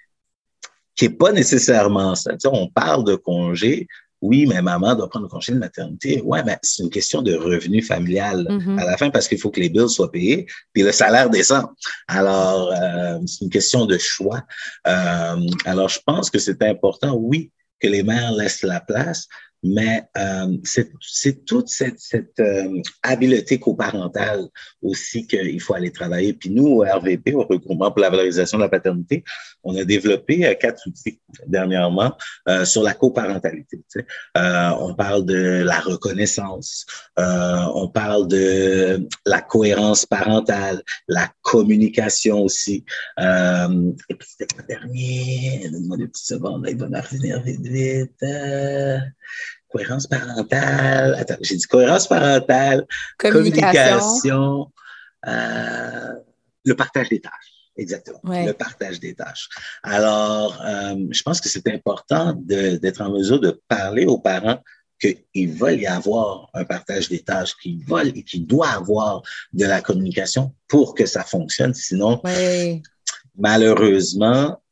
qui 0.96 1.06
est 1.06 1.10
pas 1.10 1.32
nécessairement 1.32 2.14
ça. 2.14 2.32
Tu 2.32 2.40
sais, 2.40 2.48
on 2.52 2.68
parle 2.68 3.04
de 3.04 3.16
congé, 3.16 3.88
oui, 4.24 4.46
mais 4.46 4.62
maman 4.62 4.94
doit 4.94 5.10
prendre 5.10 5.26
le 5.26 5.30
congé 5.30 5.52
de 5.52 5.58
maternité. 5.58 6.22
Ouais, 6.22 6.42
mais 6.44 6.56
c'est 6.62 6.82
une 6.82 6.88
question 6.88 7.20
de 7.20 7.34
revenu 7.34 7.82
familial 7.82 8.46
mm-hmm. 8.48 8.78
à 8.80 8.84
la 8.86 8.96
fin 8.96 9.10
parce 9.10 9.28
qu'il 9.28 9.38
faut 9.38 9.50
que 9.50 9.60
les 9.60 9.68
bills 9.68 9.90
soient 9.90 10.10
payés 10.10 10.46
puis 10.72 10.82
le 10.82 10.92
salaire 10.92 11.28
descend. 11.28 11.66
Alors, 12.08 12.72
euh, 12.72 13.18
c'est 13.26 13.44
une 13.44 13.50
question 13.50 13.84
de 13.84 13.98
choix. 13.98 14.42
Euh, 14.86 15.36
alors, 15.66 15.90
je 15.90 16.00
pense 16.06 16.30
que 16.30 16.38
c'est 16.38 16.62
important, 16.62 17.14
oui, 17.14 17.52
que 17.80 17.86
les 17.86 18.02
mères 18.02 18.32
laissent 18.32 18.62
la 18.62 18.80
place, 18.80 19.28
mais 19.64 20.04
euh, 20.18 20.58
c'est 21.02 21.44
toute 21.46 21.68
cette, 21.68 21.98
cette 21.98 22.38
euh, 22.38 22.82
habileté 23.02 23.58
coparentale 23.58 24.46
aussi 24.82 25.26
qu'il 25.26 25.60
faut 25.60 25.74
aller 25.74 25.90
travailler. 25.90 26.34
Puis 26.34 26.50
nous, 26.50 26.66
au 26.66 26.80
RVP, 26.82 27.34
au 27.34 27.44
regroupement 27.44 27.90
pour 27.90 28.00
la 28.00 28.10
valorisation 28.10 28.58
de 28.58 28.62
la 28.64 28.68
paternité, 28.68 29.24
on 29.64 29.74
a 29.76 29.84
développé 29.84 30.46
euh, 30.46 30.54
quatre 30.54 30.86
outils 30.86 31.18
dernièrement 31.46 32.14
euh, 32.48 32.64
sur 32.66 32.82
la 32.82 32.92
coparentalité. 32.92 33.78
Tu 33.90 34.00
sais. 34.00 34.06
Euh, 34.36 34.70
on 34.80 34.94
parle 34.94 35.24
de 35.24 35.62
la 35.64 35.80
reconnaissance, 35.80 36.84
on 37.16 37.88
parle 37.88 38.28
de 38.28 39.08
la 39.24 39.40
cohérence 39.40 40.04
parentale, 40.04 40.82
la 41.08 41.30
communication 41.42 42.42
aussi. 42.42 42.84
et 43.18 44.14
puis 44.14 44.28
c'était 44.28 44.54
le 44.58 44.66
dernier, 44.66 45.68
donne-moi 45.70 45.96
des 45.96 46.08
petites 46.08 46.26
secondes, 46.26 46.66
il 46.68 46.76
va 46.76 46.88
me 46.88 47.44
vite, 47.44 47.66
vite. 47.66 48.24
Cohérence 49.74 50.06
parentale. 50.06 51.16
Attends, 51.18 51.34
j'ai 51.40 51.56
dit 51.56 51.64
cohérence 51.64 52.06
parentale, 52.06 52.86
communication, 53.18 54.70
euh, 55.26 56.12
le 56.64 56.74
partage 56.76 57.08
des 57.08 57.20
tâches. 57.20 57.32
Exactement. 57.76 58.20
Le 58.24 58.52
partage 58.52 59.00
des 59.00 59.14
tâches. 59.14 59.48
Alors, 59.82 60.62
euh, 60.64 60.94
je 61.10 61.22
pense 61.24 61.40
que 61.40 61.48
c'est 61.48 61.66
important 61.68 62.34
d'être 62.36 63.00
en 63.00 63.10
mesure 63.10 63.40
de 63.40 63.60
parler 63.66 64.06
aux 64.06 64.18
parents 64.18 64.60
qu'ils 65.00 65.50
veulent 65.50 65.80
y 65.80 65.86
avoir 65.88 66.50
un 66.54 66.64
partage 66.64 67.08
des 67.08 67.20
tâches, 67.20 67.56
qu'ils 67.60 67.84
veulent 67.84 68.12
et 68.16 68.22
qu'ils 68.22 68.46
doivent 68.46 68.76
avoir 68.76 69.22
de 69.52 69.66
la 69.66 69.80
communication 69.80 70.54
pour 70.68 70.94
que 70.94 71.04
ça 71.04 71.24
fonctionne. 71.24 71.74
Sinon, 71.74 72.22
malheureusement, 73.36 74.62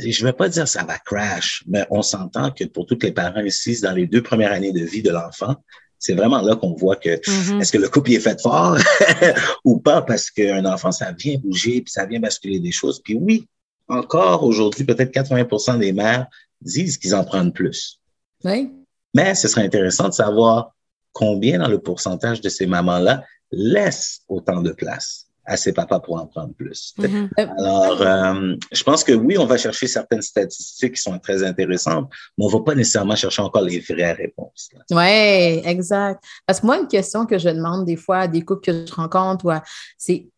je 0.00 0.22
ne 0.22 0.26
vais 0.28 0.32
pas 0.32 0.48
dire 0.48 0.66
ça 0.66 0.84
va 0.84 0.98
crash, 0.98 1.64
mais 1.66 1.86
on 1.90 2.02
s'entend 2.02 2.50
que 2.50 2.64
pour 2.64 2.86
tous 2.86 2.98
les 3.02 3.12
parents 3.12 3.40
ici, 3.40 3.80
dans 3.80 3.92
les 3.92 4.06
deux 4.06 4.22
premières 4.22 4.52
années 4.52 4.72
de 4.72 4.84
vie 4.84 5.02
de 5.02 5.10
l'enfant, 5.10 5.56
c'est 5.98 6.14
vraiment 6.14 6.40
là 6.40 6.56
qu'on 6.56 6.74
voit 6.74 6.96
que 6.96 7.10
mm-hmm. 7.10 7.60
est-ce 7.60 7.72
que 7.72 7.78
le 7.78 7.88
couple 7.88 8.12
est 8.12 8.20
fait 8.20 8.40
fort 8.40 8.78
ou 9.64 9.78
pas 9.78 10.02
parce 10.02 10.30
qu'un 10.30 10.64
enfant, 10.64 10.92
ça 10.92 11.12
vient 11.12 11.36
bouger, 11.38 11.82
puis 11.82 11.92
ça 11.92 12.06
vient 12.06 12.20
basculer 12.20 12.58
des 12.58 12.72
choses. 12.72 13.00
Puis 13.02 13.14
oui, 13.14 13.46
encore 13.88 14.44
aujourd'hui, 14.44 14.84
peut-être 14.84 15.12
80% 15.12 15.78
des 15.78 15.92
mères 15.92 16.26
disent 16.62 16.96
qu'ils 16.96 17.14
en 17.14 17.24
prennent 17.24 17.52
plus. 17.52 18.00
Oui. 18.44 18.70
Mais 19.14 19.34
ce 19.34 19.48
serait 19.48 19.64
intéressant 19.64 20.08
de 20.08 20.14
savoir 20.14 20.74
combien 21.12 21.58
dans 21.58 21.68
le 21.68 21.80
pourcentage 21.80 22.40
de 22.40 22.48
ces 22.48 22.66
mamans-là 22.66 23.24
laissent 23.50 24.22
autant 24.28 24.62
de 24.62 24.70
place 24.70 25.26
à 25.50 25.56
ses 25.56 25.72
papas 25.72 25.98
pour 25.98 26.14
en 26.14 26.26
prendre 26.26 26.54
plus. 26.54 26.94
Mm-hmm. 26.96 27.28
Alors, 27.58 28.00
euh, 28.00 28.54
je 28.70 28.82
pense 28.84 29.02
que 29.02 29.12
oui, 29.12 29.36
on 29.36 29.46
va 29.46 29.58
chercher 29.58 29.88
certaines 29.88 30.22
statistiques 30.22 30.94
qui 30.94 31.02
sont 31.02 31.18
très 31.18 31.42
intéressantes, 31.42 32.08
mais 32.38 32.44
on 32.44 32.48
ne 32.48 32.52
va 32.52 32.60
pas 32.60 32.74
nécessairement 32.76 33.16
chercher 33.16 33.42
encore 33.42 33.62
les 33.62 33.80
vraies 33.80 34.12
réponses. 34.12 34.70
Oui, 34.92 35.60
exact. 35.64 36.22
Parce 36.46 36.60
que 36.60 36.66
moi, 36.66 36.78
une 36.78 36.86
question 36.86 37.26
que 37.26 37.36
je 37.36 37.48
demande 37.48 37.84
des 37.84 37.96
fois 37.96 38.18
à 38.18 38.28
des 38.28 38.42
couples 38.42 38.62
que 38.62 38.86
je 38.86 38.94
rencontre, 38.94 39.60
c'est 39.98 40.28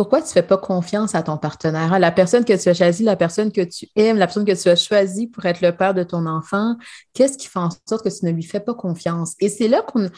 pourquoi 0.00 0.22
tu 0.22 0.28
ne 0.28 0.32
fais 0.32 0.42
pas 0.42 0.56
confiance 0.56 1.14
à 1.14 1.22
ton 1.22 1.36
partenaire, 1.36 1.98
la 1.98 2.10
personne 2.10 2.42
que 2.46 2.54
tu 2.54 2.70
as 2.70 2.72
choisie, 2.72 3.02
la 3.02 3.16
personne 3.16 3.52
que 3.52 3.60
tu 3.60 3.86
aimes, 3.96 4.16
la 4.16 4.26
personne 4.26 4.46
que 4.46 4.58
tu 4.58 4.70
as 4.70 4.74
choisie 4.74 5.26
pour 5.26 5.44
être 5.44 5.60
le 5.60 5.76
père 5.76 5.92
de 5.92 6.02
ton 6.04 6.24
enfant, 6.24 6.76
qu'est-ce 7.12 7.36
qui 7.36 7.48
fait 7.48 7.58
en 7.58 7.68
sorte 7.86 8.02
que 8.02 8.08
tu 8.08 8.24
ne 8.24 8.30
lui 8.30 8.42
fais 8.42 8.60
pas 8.60 8.72
confiance? 8.72 9.34
Et 9.40 9.50
c'est 9.50 9.68
là 9.68 9.82
qu'on 9.82 10.08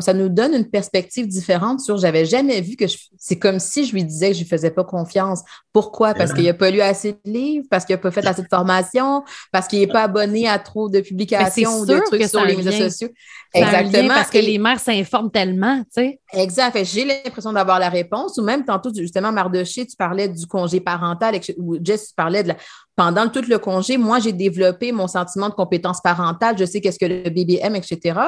ça 0.00 0.12
nous 0.12 0.28
donne 0.28 0.54
une 0.54 0.68
perspective 0.68 1.28
différente 1.28 1.78
sur 1.78 1.98
j'avais 1.98 2.24
jamais 2.24 2.60
vu 2.62 2.74
que 2.74 2.86
c'est 3.16 3.38
comme 3.38 3.60
si 3.60 3.84
je 3.84 3.92
lui 3.92 4.02
disais 4.02 4.30
que 4.30 4.34
je 4.34 4.40
ne 4.40 4.42
lui 4.42 4.50
faisais 4.50 4.72
pas 4.72 4.82
confiance. 4.82 5.42
Pourquoi? 5.72 6.14
Parce 6.14 6.32
qu'il 6.32 6.42
n'a 6.42 6.54
pas 6.54 6.72
lu 6.72 6.80
assez 6.80 7.12
de 7.12 7.30
livres, 7.30 7.66
parce 7.70 7.84
qu'il 7.84 7.94
n'a 7.94 8.02
pas 8.02 8.10
fait 8.10 8.26
assez 8.26 8.42
de 8.42 8.48
formation, 8.50 9.22
parce 9.52 9.68
qu'il 9.68 9.78
n'est 9.78 9.86
pas 9.86 10.02
abonné 10.02 10.48
à 10.48 10.58
trop 10.58 10.88
de 10.88 10.98
publications 11.00 11.78
ou 11.78 11.86
de 11.86 12.00
trucs 12.06 12.24
sur 12.24 12.44
les 12.44 12.56
réseaux 12.56 12.72
sociaux. 12.72 13.10
Exactement. 13.54 14.14
parce 14.14 14.30
que 14.30 14.38
les 14.38 14.58
mères 14.58 14.80
s'informent 14.80 15.30
tellement, 15.30 15.78
tu 15.84 16.02
sais. 16.02 16.20
Exact. 16.32 16.84
J'ai 16.84 17.04
l'impression 17.04 17.52
d'avoir 17.52 17.78
la 17.78 17.88
réponse, 17.88 18.36
ou 18.38 18.42
même 18.42 18.64
tantôt, 18.64 18.92
justement, 18.94 19.27
Mardoché, 19.32 19.86
tu 19.86 19.96
parlais 19.96 20.28
du 20.28 20.46
congé 20.46 20.80
parental, 20.80 21.38
ou 21.58 21.78
Jess, 21.82 22.08
tu 22.08 22.14
parlais 22.14 22.42
de 22.42 22.48
la. 22.48 22.56
Pendant 22.98 23.28
tout 23.28 23.44
le 23.48 23.58
congé, 23.60 23.96
moi, 23.96 24.18
j'ai 24.18 24.32
développé 24.32 24.90
mon 24.90 25.06
sentiment 25.06 25.48
de 25.48 25.54
compétence 25.54 26.00
parentale. 26.00 26.58
Je 26.58 26.64
sais 26.64 26.80
qu'est-ce 26.80 26.98
que 26.98 27.06
le 27.06 27.30
bébé 27.30 27.60
aime, 27.62 27.76
etc. 27.76 28.18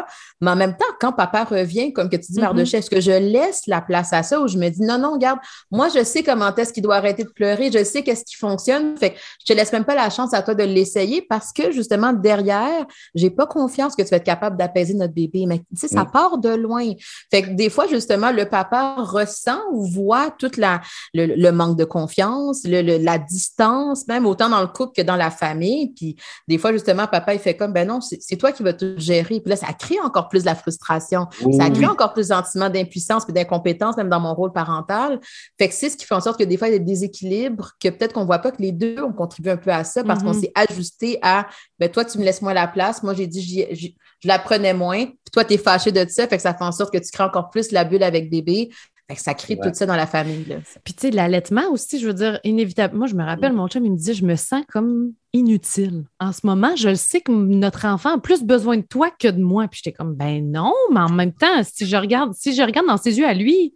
Mais 0.40 0.52
en 0.52 0.54
même 0.54 0.76
temps, 0.76 0.92
quand 1.00 1.12
papa 1.12 1.42
revient, 1.42 1.92
comme 1.92 2.08
que 2.08 2.14
tu 2.14 2.30
dis, 2.30 2.40
mm 2.40 2.44
-hmm. 2.44 2.76
est-ce 2.76 2.88
que 2.88 3.00
je 3.00 3.10
laisse 3.10 3.62
la 3.66 3.80
place 3.80 4.12
à 4.12 4.22
ça 4.22 4.40
ou 4.40 4.46
je 4.46 4.56
me 4.56 4.68
dis, 4.68 4.82
non, 4.82 4.96
non, 4.96 5.14
regarde, 5.14 5.40
moi, 5.72 5.88
je 5.88 6.04
sais 6.04 6.22
comment 6.22 6.54
est-ce 6.54 6.72
qu'il 6.72 6.84
doit 6.84 6.98
arrêter 7.02 7.24
de 7.24 7.32
pleurer. 7.40 7.66
Je 7.72 7.82
sais 7.82 8.02
qu'est-ce 8.04 8.24
qui 8.24 8.36
fonctionne. 8.36 8.96
Fait 8.96 9.10
que 9.10 9.18
je 9.40 9.46
te 9.48 9.52
laisse 9.58 9.72
même 9.72 9.84
pas 9.90 9.96
la 9.96 10.08
chance 10.08 10.32
à 10.38 10.40
toi 10.46 10.54
de 10.54 10.62
l'essayer 10.62 11.20
parce 11.32 11.50
que, 11.52 11.72
justement, 11.72 12.12
derrière, 12.12 12.82
j'ai 13.16 13.30
pas 13.30 13.46
confiance 13.58 13.92
que 13.96 14.02
tu 14.04 14.10
vas 14.12 14.18
être 14.18 14.30
capable 14.34 14.56
d'apaiser 14.60 14.94
notre 14.94 15.14
bébé. 15.22 15.46
Mais, 15.50 15.58
tu 15.58 15.64
sais, 15.80 15.88
ça 15.88 16.04
mm. 16.04 16.12
part 16.12 16.38
de 16.46 16.52
loin. 16.64 16.84
Fait 17.32 17.42
que 17.42 17.50
des 17.62 17.70
fois, 17.74 17.86
justement, 17.96 18.30
le 18.40 18.44
papa 18.44 18.82
ressent 19.16 19.62
ou 19.72 19.80
voit 19.98 20.28
toute 20.42 20.56
la, 20.64 20.74
le, 21.12 21.24
le 21.44 21.50
manque 21.60 21.76
de 21.82 21.86
confiance, 21.98 22.58
le, 22.72 22.80
le, 22.88 22.96
la 23.10 23.18
distance, 23.18 24.06
même 24.06 24.26
autant 24.32 24.48
dans 24.48 24.59
le 24.62 24.68
couple 24.68 24.92
que 24.96 25.02
dans 25.02 25.16
la 25.16 25.30
famille. 25.30 25.92
Puis 25.94 26.16
des 26.48 26.58
fois, 26.58 26.72
justement, 26.72 27.06
papa, 27.06 27.34
il 27.34 27.40
fait 27.40 27.56
comme, 27.56 27.72
ben 27.72 27.86
non, 27.86 28.00
c'est 28.00 28.36
toi 28.36 28.52
qui 28.52 28.62
vas 28.62 28.72
tout 28.72 28.94
gérer. 28.96 29.40
Puis 29.40 29.50
là, 29.50 29.56
ça 29.56 29.72
crée 29.72 29.98
encore 30.00 30.28
plus 30.28 30.40
de 30.40 30.46
la 30.46 30.54
frustration. 30.54 31.26
Ça 31.56 31.70
crée 31.70 31.86
encore 31.86 32.12
plus 32.12 32.28
de 32.28 32.34
sentiments 32.34 32.70
d'impuissance 32.70 33.24
et 33.28 33.32
d'incompétence, 33.32 33.96
même 33.96 34.08
dans 34.08 34.20
mon 34.20 34.34
rôle 34.34 34.52
parental. 34.52 35.20
Fait 35.58 35.68
que 35.68 35.74
c'est 35.74 35.90
ce 35.90 35.96
qui 35.96 36.06
fait 36.06 36.14
en 36.14 36.20
sorte 36.20 36.38
que 36.38 36.44
des 36.44 36.56
fois, 36.56 36.68
il 36.68 36.72
y 36.72 36.76
a 36.76 36.78
des 36.78 36.84
déséquilibres, 36.84 37.72
que 37.80 37.88
peut-être 37.88 38.12
qu'on 38.12 38.22
ne 38.22 38.26
voit 38.26 38.38
pas 38.38 38.50
que 38.50 38.62
les 38.62 38.72
deux 38.72 39.02
ont 39.02 39.12
contribué 39.12 39.52
un 39.52 39.56
peu 39.56 39.70
à 39.70 39.84
ça 39.84 40.04
parce 40.04 40.22
qu'on 40.22 40.32
mm-hmm. 40.32 40.40
s'est 40.40 40.52
ajusté 40.54 41.18
à, 41.22 41.46
ben 41.78 41.88
toi, 41.90 42.04
tu 42.04 42.18
me 42.18 42.24
laisses 42.24 42.42
moins 42.42 42.54
la 42.54 42.68
place. 42.68 43.02
Moi, 43.02 43.14
j'ai 43.14 43.26
dit, 43.26 43.66
je 43.72 44.28
la 44.28 44.38
prenais 44.38 44.74
moins. 44.74 45.06
Puis 45.06 45.30
toi, 45.32 45.44
tu 45.44 45.54
es 45.54 45.58
fâché 45.58 45.92
de 45.92 46.06
ça. 46.08 46.26
Fait 46.26 46.36
que 46.36 46.42
ça 46.42 46.54
fait 46.54 46.64
en 46.64 46.72
sorte 46.72 46.92
que 46.92 46.98
tu 46.98 47.10
crées 47.10 47.24
encore 47.24 47.50
plus 47.50 47.72
la 47.72 47.84
bulle 47.84 48.02
avec 48.02 48.30
bébé 48.30 48.70
ça 49.18 49.34
crée 49.34 49.56
tout 49.56 49.70
ça 49.72 49.86
dans 49.86 49.96
la 49.96 50.06
famille. 50.06 50.44
Puis, 50.84 50.94
tu 50.94 51.00
sais, 51.00 51.10
l'allaitement 51.10 51.68
aussi, 51.70 51.98
je 51.98 52.06
veux 52.06 52.14
dire, 52.14 52.38
inévitablement. 52.44 53.00
Moi, 53.00 53.06
je 53.08 53.14
me 53.14 53.24
rappelle, 53.24 53.52
mon 53.52 53.68
chum, 53.68 53.84
il 53.84 53.92
me 53.92 53.96
disait, 53.96 54.14
je 54.14 54.24
me 54.24 54.36
sens 54.36 54.62
comme 54.68 55.12
inutile. 55.32 56.04
En 56.18 56.32
ce 56.32 56.40
moment, 56.44 56.76
je 56.76 56.90
le 56.90 56.96
sais 56.96 57.20
que 57.20 57.32
notre 57.32 57.86
enfant 57.86 58.16
a 58.16 58.18
plus 58.18 58.42
besoin 58.42 58.76
de 58.76 58.82
toi 58.82 59.10
que 59.10 59.28
de 59.28 59.42
moi. 59.42 59.68
Puis, 59.68 59.80
j'étais 59.82 59.96
comme, 59.96 60.14
ben 60.14 60.50
non, 60.50 60.74
mais 60.92 61.00
en 61.00 61.10
même 61.10 61.32
temps, 61.32 61.62
si 61.62 61.86
je 61.86 61.96
regarde, 61.96 62.32
si 62.34 62.54
je 62.54 62.62
regarde 62.62 62.86
dans 62.86 62.96
ses 62.96 63.18
yeux 63.18 63.26
à 63.26 63.34
lui, 63.34 63.74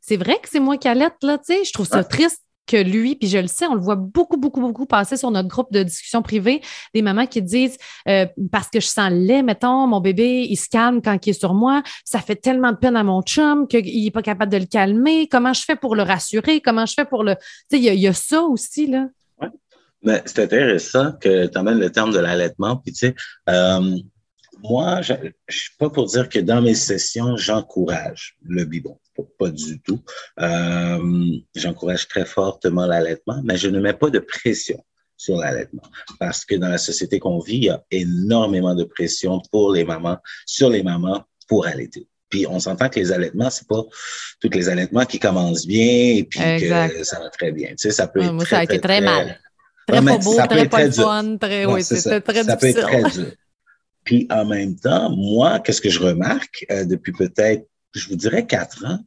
c'est 0.00 0.16
vrai 0.16 0.34
que 0.42 0.48
c'est 0.50 0.60
moi 0.60 0.76
qui 0.76 0.88
allaite, 0.88 1.16
là, 1.22 1.38
tu 1.38 1.54
sais. 1.54 1.64
Je 1.64 1.72
trouve 1.72 1.86
ça 1.86 2.04
triste 2.04 2.43
que 2.66 2.76
lui, 2.76 3.16
puis 3.16 3.28
je 3.28 3.38
le 3.38 3.46
sais, 3.46 3.66
on 3.66 3.74
le 3.74 3.80
voit 3.80 3.96
beaucoup, 3.96 4.36
beaucoup, 4.36 4.60
beaucoup 4.60 4.86
passer 4.86 5.16
sur 5.16 5.30
notre 5.30 5.48
groupe 5.48 5.72
de 5.72 5.82
discussion 5.82 6.22
privée, 6.22 6.62
des 6.94 7.02
mamans 7.02 7.26
qui 7.26 7.42
disent 7.42 7.76
euh, 8.08 8.26
parce 8.50 8.68
que 8.68 8.80
je 8.80 8.86
sens 8.86 9.10
lait, 9.10 9.42
mettons, 9.42 9.86
mon 9.86 10.00
bébé, 10.00 10.46
il 10.48 10.56
se 10.56 10.68
calme 10.68 11.02
quand 11.02 11.26
il 11.26 11.30
est 11.30 11.38
sur 11.38 11.54
moi, 11.54 11.82
ça 12.04 12.20
fait 12.20 12.36
tellement 12.36 12.72
de 12.72 12.76
peine 12.76 12.96
à 12.96 13.04
mon 13.04 13.22
chum 13.22 13.68
qu'il 13.68 14.04
n'est 14.04 14.10
pas 14.10 14.22
capable 14.22 14.52
de 14.52 14.58
le 14.58 14.66
calmer. 14.66 15.28
Comment 15.28 15.52
je 15.52 15.62
fais 15.62 15.76
pour 15.76 15.94
le 15.94 16.02
rassurer? 16.02 16.60
Comment 16.60 16.86
je 16.86 16.94
fais 16.94 17.04
pour 17.04 17.24
le. 17.24 17.34
Tu 17.70 17.76
sais, 17.76 17.78
il 17.78 18.00
y, 18.00 18.06
a 18.06 18.12
ça 18.12 18.42
aussi, 18.42 18.86
là. 18.86 19.06
Oui. 19.40 19.48
Mais 20.02 20.22
c'est 20.26 20.40
intéressant 20.40 21.12
que 21.20 21.46
tu 21.46 21.58
amènes 21.58 21.78
le 21.78 21.90
terme 21.90 22.12
de 22.12 22.18
l'allaitement. 22.18 22.76
Puis, 22.76 22.92
tu 22.92 23.06
sais, 23.06 23.14
euh, 23.48 23.96
moi, 24.64 25.00
je 25.02 25.12
ne 25.12 25.30
suis 25.48 25.76
pas 25.78 25.90
pour 25.90 26.06
dire 26.06 26.28
que 26.28 26.40
dans 26.40 26.60
mes 26.60 26.74
sessions, 26.74 27.36
j'encourage 27.36 28.36
le 28.42 28.64
biberon 28.64 28.98
pas 29.38 29.50
du 29.50 29.80
tout. 29.80 30.00
Euh, 30.40 31.38
J'encourage 31.54 32.08
très 32.08 32.24
fortement 32.24 32.86
l'allaitement, 32.86 33.40
mais 33.44 33.56
je 33.56 33.68
ne 33.68 33.80
mets 33.80 33.92
pas 33.92 34.10
de 34.10 34.18
pression 34.18 34.82
sur 35.16 35.36
l'allaitement 35.36 35.82
parce 36.18 36.44
que 36.44 36.56
dans 36.56 36.68
la 36.68 36.78
société 36.78 37.18
qu'on 37.20 37.38
vit, 37.38 37.56
il 37.56 37.64
y 37.64 37.70
a 37.70 37.82
énormément 37.90 38.74
de 38.74 38.84
pression 38.84 39.40
pour 39.52 39.72
les 39.72 39.84
mamans, 39.84 40.18
sur 40.46 40.70
les 40.70 40.82
mamans 40.82 41.22
pour 41.48 41.66
allaiter. 41.66 42.08
Puis 42.28 42.46
on 42.48 42.58
s'entend 42.58 42.88
que 42.88 42.98
les 42.98 43.12
allaitements, 43.12 43.50
c'est 43.50 43.68
pas 43.68 43.82
tous 44.40 44.50
les 44.50 44.68
allaitements 44.68 45.04
qui 45.04 45.20
commencent 45.20 45.66
bien 45.66 46.16
et 46.16 46.24
puis 46.24 46.40
que 46.40 47.04
ça 47.04 47.20
va 47.20 47.30
très 47.30 47.52
bien. 47.52 47.68
Tu 47.70 47.74
sais, 47.78 47.90
ça 47.92 48.08
peut 48.08 48.20
être 48.22 48.32
moi, 48.32 48.44
très, 48.44 48.56
ça 48.56 48.60
a 48.60 48.64
été 48.64 48.80
très, 48.80 48.98
très 48.98 49.00
mal. 49.00 49.40
Très 49.86 50.02
pas 50.02 50.18
beau, 50.18 50.34
très 50.48 50.68
pas 50.68 50.90
fun, 50.90 51.36
très, 51.36 51.66
oui, 51.66 51.84
c'était 51.84 52.20
très 52.20 52.42
ça 52.42 52.56
difficile. 52.56 52.74
peut 52.74 52.80
être 52.80 53.10
très 53.10 53.22
dur. 53.22 53.32
Puis 54.04 54.26
en 54.30 54.44
même 54.44 54.76
temps, 54.76 55.10
moi, 55.10 55.60
qu'est-ce 55.60 55.80
que 55.80 55.90
je 55.90 56.00
remarque 56.00 56.66
euh, 56.70 56.84
depuis 56.84 57.12
peut-être 57.12 57.66
je 57.94 58.08
vous 58.08 58.16
dirais 58.16 58.46
quatre 58.46 58.84
ans, 58.84 58.98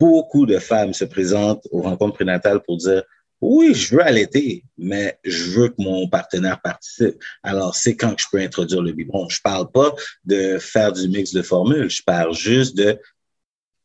beaucoup 0.00 0.46
de 0.46 0.58
femmes 0.58 0.94
se 0.94 1.04
présentent 1.04 1.66
aux 1.70 1.82
rencontres 1.82 2.14
prénatales 2.14 2.60
pour 2.62 2.78
dire 2.78 3.02
oui, 3.40 3.72
je 3.72 3.94
veux 3.94 4.02
allaiter, 4.02 4.64
mais 4.76 5.16
je 5.22 5.50
veux 5.50 5.68
que 5.68 5.76
mon 5.78 6.08
partenaire 6.08 6.60
participe. 6.60 7.22
Alors, 7.44 7.76
c'est 7.76 7.94
quand 7.94 8.16
que 8.16 8.22
je 8.22 8.26
peux 8.32 8.40
introduire 8.40 8.82
le 8.82 8.90
biberon. 8.90 9.28
Je 9.28 9.40
parle 9.40 9.70
pas 9.70 9.94
de 10.24 10.58
faire 10.58 10.92
du 10.92 11.08
mix 11.08 11.32
de 11.32 11.42
formules. 11.42 11.88
Je 11.88 12.02
parle 12.02 12.34
juste 12.34 12.76
de 12.76 12.98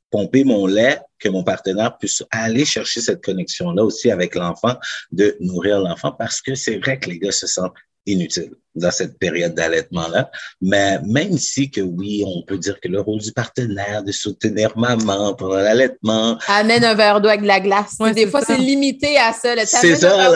pomper 0.10 0.44
mon 0.44 0.66
lait, 0.66 1.00
que 1.20 1.30
mon 1.30 1.44
partenaire 1.44 1.98
puisse 2.00 2.24
aller 2.32 2.66
chercher 2.66 3.00
cette 3.00 3.24
connexion-là 3.24 3.84
aussi 3.84 4.10
avec 4.10 4.34
l'enfant, 4.34 4.76
de 5.12 5.38
nourrir 5.40 5.80
l'enfant, 5.80 6.12
parce 6.12 6.42
que 6.42 6.56
c'est 6.56 6.78
vrai 6.78 7.00
que 7.00 7.10
les 7.10 7.20
gars 7.20 7.32
se 7.32 7.48
sentent 7.48 7.74
inutile 8.06 8.52
dans 8.76 8.92
cette 8.92 9.20
période 9.20 9.54
d'allaitement-là. 9.54 10.32
Mais 10.62 11.00
même 11.06 11.38
si 11.38 11.70
que 11.70 11.82
oui, 11.82 12.24
on 12.26 12.44
peut 12.44 12.58
dire 12.58 12.80
que 12.80 12.88
le 12.88 13.02
rôle 13.02 13.22
du 13.22 13.32
partenaire 13.32 14.04
de 14.04 14.12
soutenir 14.12 14.78
maman 14.78 15.36
pendant 15.36 15.58
l'allaitement. 15.58 16.38
Amène 16.48 16.84
un 16.84 16.96
verre 16.96 17.22
d'eau 17.22 17.30
avec 17.30 17.42
de 17.42 17.48
la 17.48 17.60
glace. 17.60 17.96
Ouais, 18.00 18.14
des 18.14 18.28
fois, 18.28 18.42
c'est 18.42 18.58
limité 18.58 19.18
à 19.18 19.32
ça. 19.32 19.54
C'est 19.66 19.96
ça, 19.96 20.32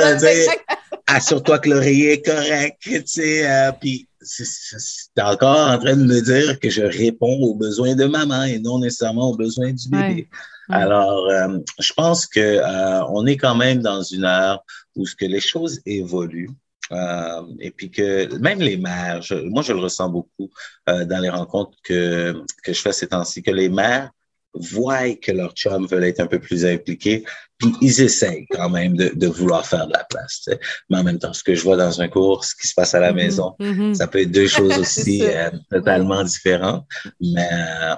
assure-toi 1.08 1.60
que 1.60 1.70
l'oreiller 1.70 2.14
est 2.14 2.22
correct, 2.22 2.78
tu 2.82 3.02
sais, 3.06 3.50
euh, 3.50 3.72
puis 3.80 4.08
c'est 4.22 5.22
encore 5.22 5.70
en 5.70 5.78
train 5.80 5.96
de 5.96 6.04
me 6.04 6.22
dire 6.22 6.60
que 6.60 6.70
je 6.70 6.82
réponds 6.82 7.40
aux 7.42 7.56
besoins 7.56 7.96
de 7.96 8.06
maman 8.06 8.44
et 8.44 8.60
non 8.60 8.80
nécessairement 8.80 9.30
aux 9.32 9.38
besoins 9.38 9.72
du 9.72 9.90
bébé. 9.90 10.28
Ouais. 10.70 10.76
Alors, 10.76 11.28
euh, 11.30 11.60
je 11.80 11.94
pense 11.94 12.26
que 12.26 12.40
euh, 12.40 13.06
on 13.10 13.26
est 13.26 13.38
quand 13.38 13.56
même 13.56 13.80
dans 13.80 14.02
une 14.02 14.26
heure 14.26 14.64
où 14.98 15.06
ce 15.06 15.16
que 15.16 15.26
les 15.26 15.40
choses 15.40 15.80
évoluent. 15.86 16.50
Euh, 16.92 17.42
et 17.60 17.72
puis 17.72 17.92
que 17.92 18.34
même 18.38 18.60
les 18.60 18.78
mères, 18.78 19.22
moi 19.46 19.62
je 19.62 19.74
le 19.74 19.80
ressens 19.80 20.10
beaucoup 20.10 20.50
euh, 20.90 21.06
dans 21.06 21.20
les 21.20 21.30
rencontres 21.30 21.78
que, 21.84 22.44
que 22.64 22.74
je 22.74 22.82
fais 22.82 22.94
ces 22.94 23.08
temps-ci, 23.08 23.44
que 23.44 23.52
les 23.52 23.70
mères 23.70 24.12
voient 24.54 25.14
que 25.16 25.32
leurs 25.32 25.54
chums 25.54 25.86
veulent 25.86 26.06
être 26.06 26.20
un 26.20 26.28
peu 26.28 26.40
plus 26.40 26.66
impliqués, 26.66 27.24
puis 27.60 27.74
ils 27.82 28.02
essayent 28.02 28.48
quand 28.50 28.70
même 28.70 28.96
de, 28.96 29.12
de 29.14 29.28
vouloir 29.28 29.66
faire 29.66 29.86
de 29.86 29.94
la 29.94 30.04
place. 30.06 30.50
Mais 30.90 30.98
en 30.98 31.04
même 31.04 31.20
temps, 31.20 31.34
ce 31.34 31.44
que 31.44 31.54
je 31.54 31.62
vois 31.62 31.78
dans 31.78 32.02
un 32.02 32.08
cours, 32.08 32.44
ce 32.44 32.56
qui 32.56 32.68
se 32.68 32.74
passe 32.74 32.96
à 32.96 33.00
la 33.00 33.12
mm-hmm. 33.12 33.16
maison, 33.16 33.56
mm-hmm. 33.60 33.94
ça 33.94 34.08
peut 34.08 34.22
être 34.22 34.32
deux 34.32 34.48
choses 34.48 34.78
aussi 34.80 35.24
euh, 35.24 35.52
totalement 35.70 36.24
différentes, 36.24 36.86
mais 37.22 37.50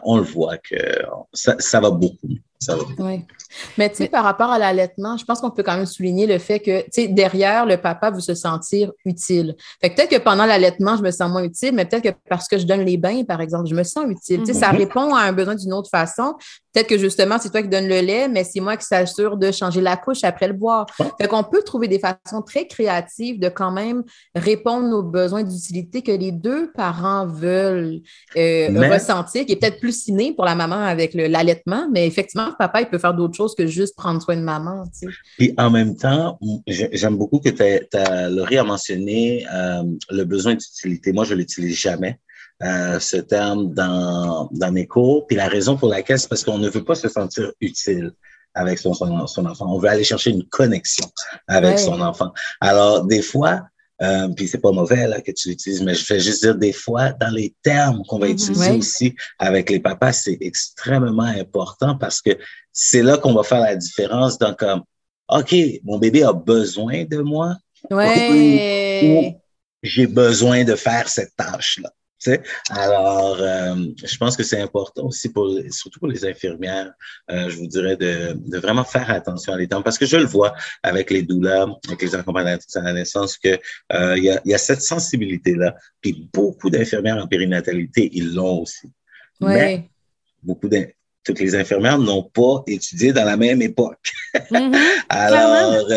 on 0.03 0.17
le 0.17 0.23
voit 0.23 0.57
que 0.57 0.75
ça, 1.33 1.55
ça 1.59 1.79
va 1.79 1.91
beaucoup. 1.91 2.37
Ça 2.61 2.75
va. 2.75 2.83
Oui. 2.99 3.25
Mais 3.77 3.89
tu 3.89 3.95
sais, 3.95 4.09
par 4.09 4.23
rapport 4.23 4.51
à 4.51 4.59
l'allaitement, 4.59 5.15
je 5.15 5.23
pense 5.23 5.39
qu'on 5.39 5.49
peut 5.49 5.63
quand 5.63 5.77
même 5.77 5.85
souligner 5.85 6.27
le 6.27 6.37
fait 6.39 6.59
que, 6.59 6.81
tu 6.81 6.89
sais, 6.91 7.07
derrière, 7.07 7.65
le 7.65 7.77
papa 7.77 8.11
veut 8.11 8.19
se 8.19 8.35
sentir 8.35 8.91
utile. 9.05 9.55
Fait 9.81 9.89
que 9.89 9.95
peut-être 9.95 10.11
que 10.11 10.17
pendant 10.17 10.45
l'allaitement, 10.45 10.97
je 10.97 11.01
me 11.01 11.11
sens 11.11 11.31
moins 11.31 11.43
utile, 11.43 11.73
mais 11.73 11.85
peut-être 11.85 12.03
que 12.03 12.19
parce 12.29 12.49
que 12.49 12.57
je 12.57 12.65
donne 12.65 12.81
les 12.81 12.97
bains, 12.97 13.23
par 13.23 13.39
exemple, 13.39 13.69
je 13.69 13.75
me 13.75 13.83
sens 13.83 14.05
utile. 14.09 14.39
Mm 14.39 14.43
-hmm. 14.43 14.47
Tu 14.47 14.53
sais, 14.53 14.59
ça 14.59 14.71
répond 14.71 15.15
à 15.15 15.21
un 15.21 15.31
besoin 15.31 15.55
d'une 15.55 15.73
autre 15.73 15.89
façon. 15.89 16.35
Peut-être 16.73 16.87
que 16.87 16.97
justement, 16.97 17.37
c'est 17.39 17.49
toi 17.49 17.61
qui 17.63 17.69
donnes 17.69 17.87
le 17.87 18.01
lait, 18.01 18.27
mais 18.27 18.43
c'est 18.43 18.59
moi 18.59 18.77
qui 18.77 18.85
s'assure 18.85 19.37
de 19.37 19.51
changer 19.51 19.81
la 19.81 19.97
couche 19.97 20.23
après 20.23 20.47
le 20.47 20.53
boire. 20.53 20.85
Fait 21.19 21.27
qu'on 21.27 21.43
peut 21.43 21.63
trouver 21.63 21.87
des 21.87 21.99
façons 21.99 22.43
très 22.45 22.67
créatives 22.67 23.39
de 23.39 23.49
quand 23.49 23.71
même 23.71 24.03
répondre 24.35 24.95
aux 24.97 25.01
besoins 25.01 25.43
d'utilité 25.43 26.03
que 26.03 26.11
les 26.11 26.31
deux 26.31 26.71
parents 26.73 27.25
veulent 27.25 28.01
euh, 28.37 28.67
mais... 28.71 28.89
ressentir, 28.93 29.45
qui 29.45 29.53
est 29.53 29.59
peut-être 29.61 29.79
plus 29.79 30.03
ciné 30.05 30.25
pour 30.35 30.45
la 30.45 30.55
maman 30.55 30.81
avec 30.95 31.13
l'allaitement, 31.15 31.87
mais 31.91 32.05
effectivement, 32.05 32.48
papa, 32.57 32.81
il 32.81 32.87
peut 32.87 32.97
faire 32.97 33.13
d'autres 33.13 33.35
choses 33.35 33.55
que 33.55 33.67
juste 33.67 33.95
prendre 33.95 34.21
soin 34.21 34.35
de 34.35 34.41
maman. 34.41 34.83
Tu 34.85 35.07
sais. 35.07 35.17
Puis 35.37 35.53
en 35.57 35.69
même 35.69 35.95
temps, 35.95 36.39
j'aime 36.67 37.17
beaucoup 37.17 37.39
que 37.39 37.49
tu 37.49 38.35
Laurie 38.35 38.57
a 38.57 38.63
mentionné 38.63 39.45
euh, 39.53 39.83
le 40.09 40.23
besoin 40.23 40.55
d'utilité. 40.55 41.11
Moi, 41.13 41.25
je 41.25 41.33
l'utilise 41.33 41.77
jamais. 41.77 42.19
Euh, 42.61 42.99
ce 42.99 43.15
terme 43.15 43.73
dans, 43.73 44.49
dans 44.51 44.71
mes 44.73 44.85
cours. 44.85 45.25
Puis 45.27 45.37
la 45.37 45.47
raison 45.47 45.77
pour 45.77 45.87
laquelle, 45.87 46.19
c'est 46.19 46.27
parce 46.27 46.43
qu'on 46.43 46.57
ne 46.57 46.67
veut 46.67 46.83
pas 46.83 46.95
se 46.95 47.07
sentir 47.07 47.53
utile 47.61 48.11
avec 48.53 48.79
son, 48.79 48.93
son, 48.93 49.27
son, 49.27 49.45
enfant. 49.45 49.73
On 49.73 49.79
veut 49.79 49.87
aller 49.87 50.03
chercher 50.03 50.31
une 50.31 50.43
connexion 50.43 51.07
avec 51.47 51.71
ouais. 51.71 51.77
son 51.77 52.01
enfant. 52.01 52.33
Alors, 52.59 53.05
des 53.05 53.21
fois, 53.21 53.61
euh, 54.01 54.29
puis 54.29 54.47
c'est 54.47 54.59
pas 54.59 54.71
mauvais 54.71 55.07
là, 55.07 55.21
que 55.21 55.31
tu 55.31 55.49
l'utilises, 55.49 55.81
mais 55.81 55.93
je 55.93 56.05
fais 56.05 56.19
juste 56.19 56.43
dire 56.43 56.55
des 56.55 56.71
fois, 56.71 57.11
dans 57.11 57.29
les 57.29 57.53
termes 57.61 58.03
qu'on 58.07 58.19
va 58.19 58.27
mm 58.27 58.29
-hmm, 58.29 58.33
utiliser 58.33 58.71
ouais. 58.71 58.77
aussi 58.77 59.15
avec 59.37 59.69
les 59.69 59.79
papas, 59.79 60.13
c'est 60.13 60.37
extrêmement 60.41 61.33
important 61.43 61.97
parce 61.97 62.21
que 62.21 62.31
c'est 62.71 63.03
là 63.03 63.17
qu'on 63.17 63.33
va 63.33 63.43
faire 63.43 63.61
la 63.61 63.75
différence 63.75 64.37
dans 64.37 64.53
comme, 64.53 64.83
OK, 65.27 65.53
mon 65.83 65.97
bébé 65.99 66.23
a 66.23 66.33
besoin 66.33 67.03
de 67.03 67.17
moi. 67.17 67.55
Ouais. 67.91 69.37
j'ai 69.83 70.07
besoin 70.07 70.63
de 70.63 70.75
faire 70.75 71.07
cette 71.07 71.33
tâche-là. 71.35 71.91
Alors, 72.69 73.37
euh, 73.39 73.75
je 74.03 74.17
pense 74.17 74.35
que 74.35 74.43
c'est 74.43 74.59
important 74.59 75.05
aussi, 75.05 75.29
pour, 75.29 75.49
surtout 75.71 75.99
pour 75.99 76.07
les 76.09 76.25
infirmières, 76.25 76.91
euh, 77.31 77.49
je 77.49 77.57
vous 77.57 77.67
dirais 77.67 77.95
de, 77.95 78.33
de, 78.35 78.57
vraiment 78.57 78.83
faire 78.83 79.09
attention 79.09 79.53
à 79.53 79.67
temps, 79.67 79.81
parce 79.81 79.97
que 79.97 80.05
je 80.05 80.17
le 80.17 80.25
vois 80.25 80.53
avec 80.83 81.11
les 81.11 81.21
douleurs, 81.21 81.79
avec 81.87 82.01
les 82.01 82.15
accompagnatrices 82.15 82.75
à 82.75 82.81
la 82.81 82.93
naissance, 82.93 83.37
que 83.37 83.57
euh, 83.93 84.17
il 84.17 84.25
y, 84.25 84.29
a, 84.29 84.41
y, 84.43 84.53
a, 84.53 84.57
cette 84.57 84.81
sensibilité-là. 84.81 85.75
Puis 86.01 86.29
beaucoup 86.33 86.69
d'infirmières 86.69 87.17
en 87.17 87.27
périnatalité, 87.27 88.09
ils 88.13 88.33
l'ont 88.33 88.61
aussi. 88.63 88.87
Ouais. 89.39 89.55
Mais 89.55 89.89
beaucoup 90.43 90.67
de, 90.67 90.89
toutes 91.23 91.39
les 91.39 91.55
infirmières 91.55 91.99
n'ont 91.99 92.23
pas 92.23 92.63
étudié 92.67 93.13
dans 93.13 93.25
la 93.25 93.37
même 93.37 93.61
époque. 93.61 94.11
Mm 94.51 94.71
-hmm, 94.71 94.75
Alors, 95.09 95.87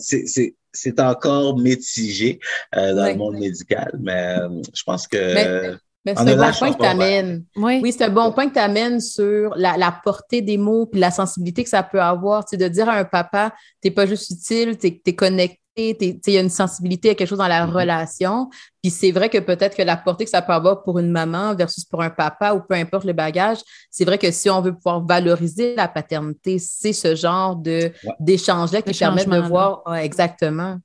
c'est 0.00 0.54
c'est 0.72 1.00
encore 1.00 1.58
mitigé 1.58 2.40
euh, 2.76 2.94
dans 2.94 3.06
le 3.06 3.14
monde 3.14 3.38
médical, 3.38 3.92
mais 4.00 4.38
euh, 4.38 4.62
je 4.74 4.82
pense 4.82 5.06
que. 5.08 5.78
C'est 6.06 6.18
un 6.18 6.36
bon 6.36 6.52
point 6.52 6.72
que 6.72 6.78
tu 6.78 6.86
amènes. 6.86 7.44
Oui, 7.56 7.92
c'est 7.92 8.04
un 8.04 8.10
bon 8.10 8.32
point 8.32 8.48
que 8.48 8.54
tu 8.54 8.58
amènes 8.58 9.00
sur 9.00 9.54
la, 9.56 10.00
portée 10.02 10.42
des 10.42 10.56
mots 10.56 10.86
puis 10.86 11.00
la 11.00 11.10
sensibilité 11.10 11.62
que 11.62 11.70
ça 11.70 11.82
peut 11.82 12.00
avoir. 12.00 12.44
Tu 12.44 12.56
de 12.56 12.68
dire 12.68 12.88
à 12.88 12.94
un 12.94 13.04
papa, 13.04 13.52
tu 13.82 13.88
n'es 13.88 13.94
pas 13.94 14.06
juste 14.06 14.30
utile, 14.30 14.78
tu 14.78 15.00
es, 15.04 15.14
connecté, 15.14 15.58
il 15.76 16.18
y 16.26 16.36
a 16.38 16.40
une 16.40 16.50
sensibilité 16.50 17.10
à 17.10 17.14
quelque 17.14 17.28
chose 17.28 17.38
dans 17.38 17.48
la 17.48 17.66
mm-hmm. 17.66 17.72
relation. 17.72 18.50
Puis 18.82 18.90
c'est 18.90 19.12
vrai 19.12 19.28
que 19.28 19.38
peut-être 19.38 19.76
que 19.76 19.82
la 19.82 19.96
portée 19.96 20.24
que 20.24 20.30
ça 20.30 20.42
peut 20.42 20.52
avoir 20.52 20.82
pour 20.82 20.98
une 20.98 21.10
maman 21.10 21.54
versus 21.54 21.84
pour 21.84 22.02
un 22.02 22.10
papa 22.10 22.54
ou 22.54 22.60
peu 22.60 22.74
importe 22.74 23.04
le 23.04 23.12
bagage, 23.12 23.58
c'est 23.90 24.04
vrai 24.04 24.18
que 24.18 24.30
si 24.30 24.48
on 24.48 24.62
veut 24.62 24.74
pouvoir 24.74 25.04
valoriser 25.04 25.74
la 25.74 25.88
paternité, 25.88 26.58
c'est 26.58 26.92
ce 26.92 27.14
genre 27.14 27.56
de 27.56 27.92
d'échange-là 28.18 28.82
qui 28.82 28.98
permet 28.98 29.24
de 29.24 29.38
voir 29.38 29.82
exactement. 29.96 30.78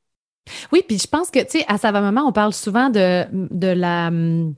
Oui, 0.72 0.84
puis 0.88 1.00
je 1.00 1.08
pense 1.08 1.32
que, 1.32 1.40
tu 1.40 1.60
sais, 1.60 1.66
à 1.68 1.80
Sa 1.80 1.92
Maman, 1.92 2.22
on 2.22 2.32
parle 2.32 2.54
souvent 2.54 2.90
de, 2.90 3.26
de 3.32 3.68
la 3.68 4.10
hum, 4.10 4.54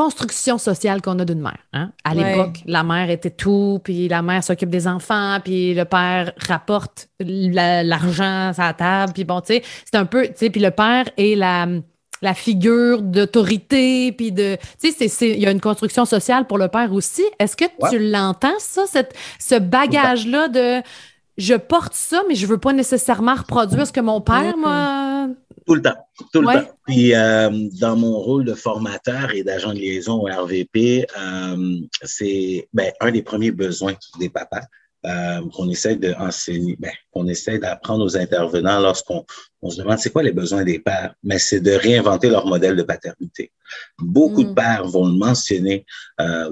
construction 0.00 0.56
sociale 0.56 1.02
qu'on 1.02 1.18
a 1.18 1.26
d'une 1.26 1.42
mère. 1.42 1.58
Hein? 1.74 1.92
À 2.04 2.14
l'époque, 2.14 2.60
la 2.64 2.82
mère 2.82 3.10
était 3.10 3.30
tout, 3.30 3.80
puis 3.84 4.08
la 4.08 4.22
mère 4.22 4.42
s'occupe 4.42 4.70
des 4.70 4.88
enfants, 4.88 5.38
puis 5.44 5.74
le 5.74 5.84
père 5.84 6.32
rapporte 6.48 7.10
l'argent 7.20 8.52
à 8.56 8.66
la 8.68 8.72
table, 8.72 9.12
puis 9.12 9.24
bon, 9.24 9.42
tu 9.42 9.54
sais, 9.54 9.62
c'est 9.84 9.98
un 9.98 10.06
peu, 10.06 10.26
tu 10.28 10.32
sais, 10.36 10.48
puis 10.48 10.62
le 10.62 10.70
père 10.70 11.04
est 11.18 11.34
la, 11.36 11.66
la 12.22 12.32
figure 12.32 13.02
d'autorité, 13.02 14.12
puis 14.12 14.32
de, 14.32 14.56
tu 14.82 14.90
sais, 14.90 15.32
il 15.32 15.40
y 15.40 15.46
a 15.46 15.50
une 15.50 15.60
construction 15.60 16.06
sociale 16.06 16.46
pour 16.46 16.56
le 16.56 16.68
père 16.68 16.94
aussi. 16.94 17.24
Est-ce 17.38 17.54
que 17.54 17.66
tu 17.90 17.98
l'entends, 17.98 18.58
ça, 18.58 18.84
cette, 18.86 19.14
ce 19.38 19.56
bagage-là 19.56 20.48
de 20.48 20.82
je 21.40 21.54
porte 21.54 21.94
ça, 21.94 22.22
mais 22.28 22.34
je 22.34 22.46
veux 22.46 22.58
pas 22.58 22.72
nécessairement 22.72 23.34
reproduire 23.34 23.86
ce 23.86 23.92
que 23.92 24.00
mon 24.00 24.20
père 24.20 24.56
m'a. 24.56 25.28
Tout 25.66 25.74
le 25.74 25.82
temps. 25.82 25.96
Tout 26.32 26.40
le 26.42 26.46
temps. 26.46 26.68
Puis, 26.86 27.14
euh, 27.14 27.68
dans 27.80 27.96
mon 27.96 28.18
rôle 28.18 28.44
de 28.44 28.54
formateur 28.54 29.34
et 29.34 29.42
d'agent 29.42 29.72
de 29.72 29.78
liaison 29.78 30.20
au 30.20 30.26
RVP, 30.26 31.06
euh, 31.18 31.76
c'est 32.02 32.68
ben, 32.72 32.92
un 33.00 33.10
des 33.10 33.22
premiers 33.22 33.50
besoins 33.50 33.94
des 34.18 34.28
papas. 34.28 34.62
Euh, 35.06 35.40
qu'on 35.54 35.70
essaie 35.70 35.96
d'enseigner, 35.96 36.76
ben, 36.78 36.90
qu'on 37.10 37.26
essaie 37.26 37.58
d'apprendre 37.58 38.04
aux 38.04 38.18
intervenants 38.18 38.80
lorsqu'on 38.80 39.24
on 39.62 39.70
se 39.70 39.80
demande 39.80 39.98
c'est 39.98 40.10
quoi 40.10 40.22
les 40.22 40.32
besoins 40.32 40.62
des 40.62 40.78
pères, 40.78 41.14
mais 41.22 41.38
c'est 41.38 41.60
de 41.60 41.70
réinventer 41.70 42.28
leur 42.28 42.44
modèle 42.44 42.76
de 42.76 42.82
paternité. 42.82 43.50
Beaucoup 43.98 44.44
de 44.44 44.50
mm. 44.50 44.54
pères 44.54 44.86
vont 44.86 45.06
le 45.06 45.14
mentionner. 45.14 45.86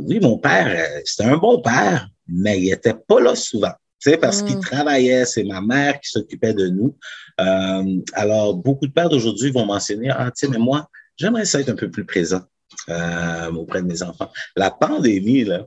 oui, 0.00 0.18
mon 0.20 0.38
père, 0.38 1.02
c'était 1.04 1.28
un 1.28 1.36
bon 1.36 1.60
père, 1.60 2.08
mais 2.26 2.58
il 2.58 2.72
était 2.72 2.94
pas 2.94 3.20
là 3.20 3.34
souvent 3.34 3.74
tu 4.00 4.10
sais, 4.10 4.16
parce 4.16 4.42
qu'il 4.42 4.56
mm. 4.56 4.60
travaillait, 4.60 5.24
c'est 5.24 5.44
ma 5.44 5.60
mère 5.60 6.00
qui 6.00 6.10
s'occupait 6.10 6.54
de 6.54 6.68
nous. 6.68 6.96
Euh, 7.40 8.00
alors, 8.12 8.54
beaucoup 8.54 8.86
de 8.86 8.92
pères 8.92 9.08
d'aujourd'hui 9.08 9.50
vont 9.50 9.66
mentionner, 9.66 10.10
ah, 10.10 10.30
tu 10.30 10.46
sais, 10.46 10.48
mais 10.48 10.58
moi, 10.58 10.88
j'aimerais 11.16 11.44
ça 11.44 11.60
être 11.60 11.68
un 11.68 11.74
peu 11.74 11.90
plus 11.90 12.04
présent 12.04 12.42
euh, 12.88 13.50
auprès 13.52 13.82
de 13.82 13.86
mes 13.86 14.02
enfants. 14.02 14.30
La 14.56 14.70
pandémie, 14.70 15.44
là, 15.44 15.66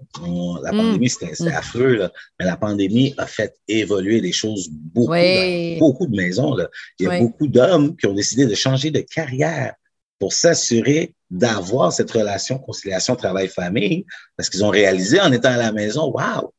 la 0.63 0.71
mm. 0.71 0.77
pandémie, 0.77 1.09
c'était 1.09 1.43
mm. 1.43 1.47
affreux, 1.49 1.95
là, 1.95 2.11
mais 2.39 2.45
la 2.45 2.55
pandémie 2.55 3.13
a 3.17 3.25
fait 3.25 3.53
évoluer 3.67 4.21
les 4.21 4.32
choses 4.32 4.69
beaucoup, 4.71 5.13
dans 5.13 5.77
beaucoup 5.79 6.07
de 6.07 6.15
maisons. 6.15 6.55
Là. 6.55 6.69
Il 6.99 7.07
y 7.07 7.09
a 7.09 7.19
beaucoup 7.19 7.47
d'hommes 7.47 7.97
qui 7.97 8.07
ont 8.07 8.13
décidé 8.13 8.45
de 8.45 8.55
changer 8.55 8.91
de 8.91 9.01
carrière 9.01 9.73
pour 10.19 10.32
s'assurer 10.32 11.15
d'avoir 11.29 11.91
cette 11.91 12.11
relation 12.11 12.59
conciliation 12.59 13.15
travail-famille, 13.15 14.05
parce 14.38 14.49
qu'ils 14.49 14.63
ont 14.63 14.69
réalisé 14.69 15.19
en 15.19 15.32
étant 15.32 15.49
à 15.49 15.57
la 15.57 15.71
maison, 15.71 16.11
waouh, 16.11 16.53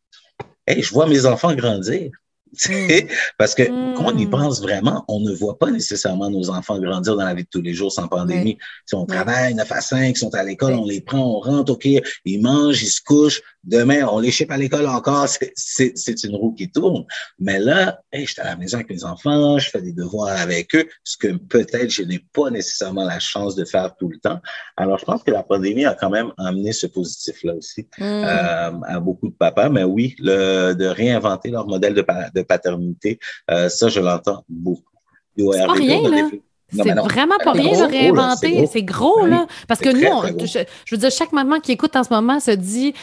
hey, 0.66 0.82
je 0.82 0.92
vois 0.92 1.06
mes 1.06 1.26
enfants 1.26 1.54
grandir. 1.54 2.10
Hmm. 2.68 3.08
Parce 3.38 3.54
que 3.54 3.62
quand 3.96 4.12
on 4.12 4.18
y 4.18 4.26
hmm. 4.26 4.30
pense 4.30 4.60
vraiment, 4.60 5.06
on 5.08 5.20
ne 5.20 5.32
voit 5.32 5.58
pas 5.58 5.70
nécessairement 5.70 6.28
nos 6.28 6.50
enfants 6.50 6.78
grandir 6.78 7.16
dans 7.16 7.24
la 7.24 7.32
vie 7.32 7.44
de 7.44 7.48
tous 7.50 7.62
les 7.62 7.72
jours 7.72 7.90
sans 7.90 8.08
pandémie. 8.08 8.58
Si 8.84 8.94
on 8.94 9.06
travaille 9.06 9.54
9 9.54 9.72
à 9.72 9.80
5, 9.80 10.08
ils 10.10 10.18
sont 10.18 10.34
à 10.34 10.42
l'école, 10.42 10.74
on 10.74 10.84
les 10.84 11.00
prend, 11.00 11.18
on 11.18 11.40
rentre, 11.40 11.72
OK, 11.72 11.86
ils 11.86 12.42
mangent, 12.42 12.82
ils 12.82 12.90
se 12.90 13.00
couchent, 13.00 13.40
Demain, 13.64 14.06
on 14.10 14.18
les 14.18 14.32
chip 14.32 14.50
à 14.50 14.56
l'école 14.56 14.88
encore, 14.88 15.28
c'est 15.54 16.24
une 16.24 16.34
roue 16.34 16.52
qui 16.52 16.70
tourne. 16.70 17.04
Mais 17.38 17.60
là, 17.60 18.00
hey, 18.12 18.26
je 18.26 18.32
suis 18.32 18.40
à 18.40 18.46
la 18.46 18.56
maison 18.56 18.78
avec 18.78 18.90
mes 18.90 19.04
enfants, 19.04 19.58
je 19.58 19.70
fais 19.70 19.80
des 19.80 19.92
devoirs 19.92 20.36
avec 20.36 20.74
eux, 20.74 20.88
ce 21.04 21.16
que 21.16 21.28
peut-être 21.36 21.90
je 21.90 22.02
n'ai 22.02 22.18
pas 22.32 22.50
nécessairement 22.50 23.04
la 23.04 23.20
chance 23.20 23.54
de 23.54 23.64
faire 23.64 23.94
tout 23.96 24.08
le 24.08 24.18
temps. 24.18 24.40
Alors, 24.76 24.98
je 24.98 25.04
pense 25.04 25.22
que 25.22 25.30
la 25.30 25.44
pandémie 25.44 25.84
a 25.84 25.94
quand 25.94 26.10
même 26.10 26.32
amené 26.38 26.72
ce 26.72 26.88
positif-là 26.88 27.54
aussi 27.54 27.82
mm. 27.98 28.02
euh, 28.02 28.80
à 28.82 29.00
beaucoup 29.00 29.28
de 29.28 29.34
papas. 29.34 29.68
Mais 29.68 29.84
oui, 29.84 30.16
le, 30.18 30.72
de 30.74 30.86
réinventer 30.86 31.50
leur 31.50 31.68
modèle 31.68 31.94
de, 31.94 32.04
de 32.34 32.42
paternité, 32.42 33.20
euh, 33.50 33.68
ça, 33.68 33.88
je 33.88 34.00
l'entends 34.00 34.44
beaucoup. 34.48 34.82
C'est 35.38 35.66
pas 35.66 35.72
rien, 35.72 36.10
là. 36.10 36.30
C'est 36.74 36.94
vraiment 36.94 37.36
pas 37.42 37.52
bien 37.52 37.72
de 37.72 37.90
réinventer. 37.90 38.66
C'est 38.66 38.82
gros, 38.82 39.26
là. 39.26 39.46
Parce 39.68 39.80
que 39.80 39.90
nous, 39.90 40.46
je, 40.46 40.94
veux 40.94 40.98
dire, 40.98 41.10
chaque 41.10 41.32
maman 41.32 41.60
qui 41.60 41.72
écoute 41.72 41.94
en 41.96 42.04
ce 42.04 42.12
moment 42.12 42.40
se 42.40 42.50
dit 42.50 42.94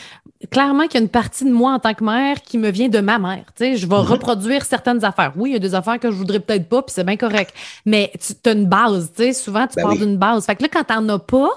clairement 0.51 0.83
qu'il 0.83 0.95
y 0.95 0.97
a 0.97 1.01
une 1.01 1.09
partie 1.09 1.43
de 1.43 1.51
moi 1.51 1.73
en 1.73 1.79
tant 1.79 1.93
que 1.93 2.03
mère 2.03 2.41
qui 2.41 2.57
me 2.57 2.69
vient 2.69 2.87
de 2.87 2.99
ma 2.99 3.19
mère. 3.19 3.45
Tu 3.55 3.65
sais, 3.65 3.75
je 3.75 3.85
vais 3.85 3.95
mm-hmm. 3.95 4.05
reproduire 4.05 4.65
certaines 4.65 5.03
affaires. 5.03 5.33
Oui, 5.35 5.51
il 5.51 5.53
y 5.53 5.55
a 5.57 5.59
des 5.59 5.75
affaires 5.75 5.99
que 5.99 6.09
je 6.09 6.15
voudrais 6.15 6.39
peut-être 6.39 6.69
pas, 6.69 6.81
puis 6.81 6.93
c'est 6.93 7.03
bien 7.03 7.17
correct. 7.17 7.53
Mais 7.85 8.11
tu 8.19 8.49
as 8.49 8.53
une 8.53 8.65
base, 8.65 9.11
tu 9.15 9.23
sais. 9.23 9.33
Souvent, 9.33 9.67
tu 9.67 9.75
ben 9.75 9.83
pars 9.83 9.95
d'une 9.95 10.17
base. 10.17 10.45
Fait 10.45 10.55
que 10.55 10.63
là, 10.63 10.69
quand 10.71 10.83
t'en 10.85 11.07
as 11.09 11.19
pas, 11.19 11.49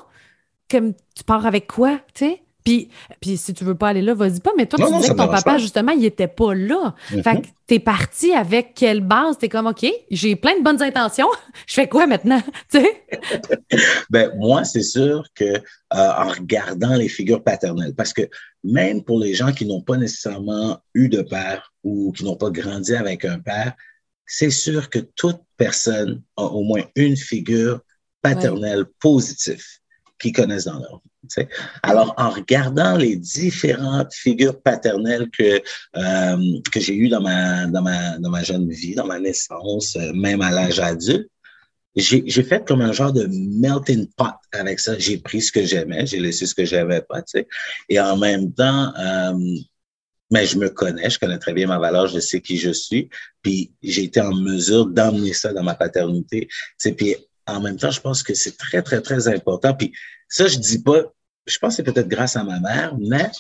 comme 0.71 0.93
tu 1.15 1.25
pars 1.25 1.47
avec 1.47 1.67
quoi, 1.67 1.99
tu 2.15 2.27
sais? 2.27 2.43
Puis, 2.65 2.89
puis 3.21 3.37
si 3.37 3.55
tu 3.55 3.65
veux 3.65 3.75
pas 3.75 3.89
aller 3.89 4.03
là, 4.03 4.15
vas-y 4.15 4.41
pas. 4.41 4.53
Mais 4.57 4.67
toi, 4.67 4.79
tu 4.79 4.93
disais 4.95 5.09
que 5.09 5.17
ton 5.17 5.29
papa, 5.29 5.59
justement, 5.59 5.93
il 5.93 6.05
était 6.05 6.29
pas 6.29 6.55
là. 6.55 6.95
Mm-hmm. 7.11 7.23
Fait 7.23 7.41
que 7.43 7.47
t'es 7.67 7.79
parti 7.79 8.33
avec 8.33 8.75
quelle 8.75 9.01
base? 9.01 9.39
T'es 9.39 9.49
comme, 9.49 9.67
OK, 9.67 9.87
j'ai 10.11 10.37
plein 10.37 10.59
de 10.59 10.63
bonnes 10.63 10.83
intentions. 10.83 11.29
Je 11.67 11.75
fais 11.75 11.89
quoi 11.89 12.07
maintenant? 12.07 12.41
tu 12.71 12.81
sais? 12.81 13.03
ben, 14.11 14.33
moi, 14.37 14.65
c'est 14.65 14.83
sûr 14.83 15.25
que 15.35 15.45
euh, 15.45 15.61
en 15.91 16.29
regardant 16.29 16.95
les 16.95 17.09
figures 17.09 17.43
paternelles, 17.43 17.95
parce 17.95 18.13
que 18.13 18.23
même 18.65 19.03
pour 19.03 19.19
les 19.19 19.35
gens 19.35 19.53
qui 19.53 19.67
n'ont 19.67 19.83
pas 19.83 19.97
nécessairement 19.97 20.79
eu 20.95 21.09
de 21.09 21.23
père 21.23 21.73
ou 21.83 22.13
qui 22.13 22.25
n'ont 22.25 22.37
pas 22.37 22.51
grandi 22.51 22.95
avec 22.95 23.25
un 23.25 23.41
père, 23.41 23.75
c'est 24.27 24.51
sûr 24.51 24.89
que 24.89 25.01
toute 25.01 25.41
personne 25.57 26.23
a 26.37 26.45
au 26.45 26.63
moins 26.63 26.83
une 26.95 27.17
figure 27.17 27.81
paternelle 28.23 28.87
positive 29.01 29.65
qu'ils 30.19 30.33
connaissent 30.33 30.65
dans 30.65 30.79
leur 30.79 31.03
vie. 31.05 31.12
Alors, 31.83 32.15
en 32.17 32.31
regardant 32.31 32.97
les 32.97 33.17
différentes 33.17 34.13
figures 34.13 34.61
paternelles 34.61 35.31
que, 35.31 35.63
euh, 35.97 36.61
que 36.73 36.81
j'ai 36.81 36.95
eues 36.95 37.09
dans 37.09 37.21
ma, 37.21 37.67
dans, 37.67 37.83
ma, 37.83 38.19
dans 38.19 38.31
ma 38.31 38.43
jeune 38.43 38.69
vie, 38.69 38.95
dans 38.95 39.07
ma 39.07 39.21
naissance, 39.21 39.97
euh, 39.97 40.13
même 40.15 40.43
à 40.43 40.51
l'âge 40.51 40.81
adulte, 40.81 41.29
j'ai 41.95 42.43
fait 42.43 42.67
comme 42.67 42.81
un 42.81 42.93
genre 42.93 43.13
de 43.13 43.29
melting 43.31 44.09
pot 44.17 44.35
avec 44.53 44.81
ça. 44.81 44.99
J'ai 44.99 45.19
pris 45.19 45.43
ce 45.43 45.53
que 45.53 45.63
j'aimais, 45.65 46.07
j'ai 46.07 46.21
laissé 46.21 46.47
ce 46.47 46.55
que 46.55 46.65
j'avais 46.65 47.03
pas, 47.03 47.21
tu. 47.23 47.47
Et 47.89 48.01
en 48.01 48.17
même 48.17 48.53
temps, 48.53 48.93
euh, 48.99 49.57
mais 50.31 50.47
je 50.47 50.57
me 50.57 50.71
connais, 50.71 51.11
je 51.11 51.19
connais 51.19 51.39
très 51.39 51.53
bien 51.53 51.67
ma 51.67 51.79
valeur, 51.79 52.07
je 52.07 52.19
sais 52.19 52.41
qui 52.41 52.57
je 52.57 52.71
suis. 52.71 53.11
Puis 53.43 53.73
j'ai 53.83 54.05
été 54.05 54.21
en 54.23 54.35
mesure 54.35 54.87
d'emmener 54.87 55.35
ça 55.35 55.53
dans 55.53 55.63
ma 55.63 55.75
paternité. 55.75 56.49
Puis 56.97 57.17
en 57.47 57.61
même 57.61 57.77
temps, 57.77 57.91
je 57.91 58.01
pense 58.01 58.23
que 58.23 58.35
c'est 58.35 58.57
très, 58.57 58.83
très, 58.83 59.01
très 59.01 59.29
important. 59.29 59.75
Puis 59.75 59.93
ça, 60.29 60.47
je 60.47 60.59
dis 60.59 60.83
pas, 60.83 61.03
je 61.47 61.59
pense 61.59 61.77
que 61.77 61.77
c'est 61.77 61.93
peut-être 61.93 62.09
grâce 62.09 62.37
à 62.37 62.45
ma 62.45 62.61
mère, 62.61 62.97
mais 62.99 63.31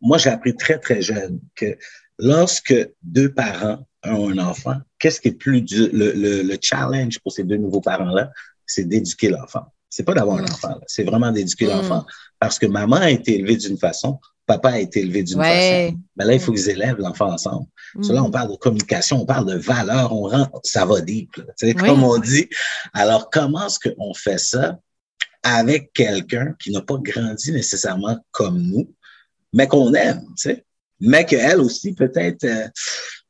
moi, 0.00 0.18
j'ai 0.18 0.30
appris 0.30 0.56
très, 0.56 0.78
très 0.78 1.02
jeune 1.02 1.40
que 1.54 1.76
lorsque 2.18 2.74
deux 3.02 3.32
parents 3.32 3.86
ont 4.04 4.30
un 4.30 4.38
enfant, 4.38 4.76
qu'est-ce 4.98 5.20
qui 5.20 5.28
est 5.28 5.38
plus 5.38 5.62
dur, 5.62 5.88
le, 5.92 6.42
le, 6.42 6.58
challenge 6.60 7.18
pour 7.20 7.32
ces 7.32 7.44
deux 7.44 7.56
nouveaux 7.56 7.80
parents-là, 7.80 8.30
c'est 8.66 8.84
d'éduquer 8.84 9.30
l'enfant. 9.30 9.72
C'est 9.94 10.02
pas 10.02 10.14
d'avoir 10.14 10.38
un 10.38 10.42
mm. 10.42 10.52
enfant, 10.52 10.80
c'est 10.88 11.04
vraiment 11.04 11.30
d'éduquer 11.30 11.66
mm. 11.66 11.70
l'enfant. 11.70 12.04
Parce 12.40 12.58
que 12.58 12.66
maman 12.66 12.96
a 12.96 13.10
été 13.10 13.36
élevée 13.36 13.56
d'une 13.56 13.78
façon, 13.78 14.18
papa 14.44 14.70
a 14.70 14.78
été 14.80 15.02
élevé 15.02 15.22
d'une 15.22 15.38
façon. 15.38 15.96
Mais 16.16 16.24
là, 16.24 16.34
il 16.34 16.40
faut 16.40 16.52
qu'ils 16.52 16.68
élèvent 16.68 16.98
l'enfant 16.98 17.32
ensemble. 17.32 17.66
Là, 18.08 18.24
on 18.24 18.28
mm. 18.28 18.32
parle 18.32 18.50
de 18.50 18.56
communication, 18.56 19.22
on 19.22 19.24
parle 19.24 19.46
de 19.46 19.56
valeur, 19.56 20.12
on 20.12 20.28
rend, 20.28 20.50
ça 20.64 20.84
va 20.84 21.00
deep, 21.00 21.30
comme 21.78 22.02
on 22.02 22.18
dit. 22.18 22.48
Alors, 22.92 23.30
comment 23.30 23.68
est-ce 23.68 23.78
qu'on 23.78 24.12
fait 24.14 24.38
ça 24.38 24.80
avec 25.44 25.92
quelqu'un 25.92 26.56
qui 26.58 26.72
n'a 26.72 26.80
pas 26.80 26.98
grandi 27.00 27.52
nécessairement 27.52 28.18
comme 28.32 28.60
nous, 28.60 28.92
mais 29.52 29.68
qu'on 29.68 29.94
aime, 29.94 30.24
tu 30.36 30.48
sais? 30.48 30.64
Mais 31.00 31.24
qu'elle 31.26 31.60
aussi, 31.60 31.94
peut-être, 31.94 32.44
euh, 32.44 32.68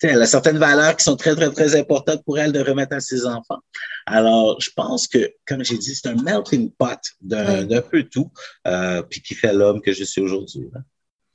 elle 0.03 0.23
a 0.23 0.27
certaines 0.27 0.59
valeurs 0.59 0.97
qui 0.97 1.05
sont 1.05 1.17
très, 1.17 1.35
très, 1.35 1.51
très 1.51 1.77
importantes 1.77 2.23
pour 2.25 2.39
elle 2.39 2.53
de 2.53 2.61
remettre 2.61 2.95
à 2.95 3.01
ses 3.01 3.27
enfants. 3.27 3.61
Alors, 4.07 4.61
je 4.61 4.71
pense 4.77 5.09
que, 5.09 5.33
comme 5.47 5.65
j'ai 5.65 5.79
dit, 5.79 5.95
c'est 5.95 6.09
un 6.09 6.23
melting 6.23 6.71
pot 6.73 7.01
d'un 7.23 7.81
peu 7.81 8.05
tout, 8.05 8.31
euh, 8.67 9.03
puis 9.03 9.23
qui 9.23 9.35
fait 9.35 9.53
l'homme 9.53 9.81
que 9.81 9.93
je 9.93 10.05
suis 10.05 10.21
aujourd'hui. 10.21 10.69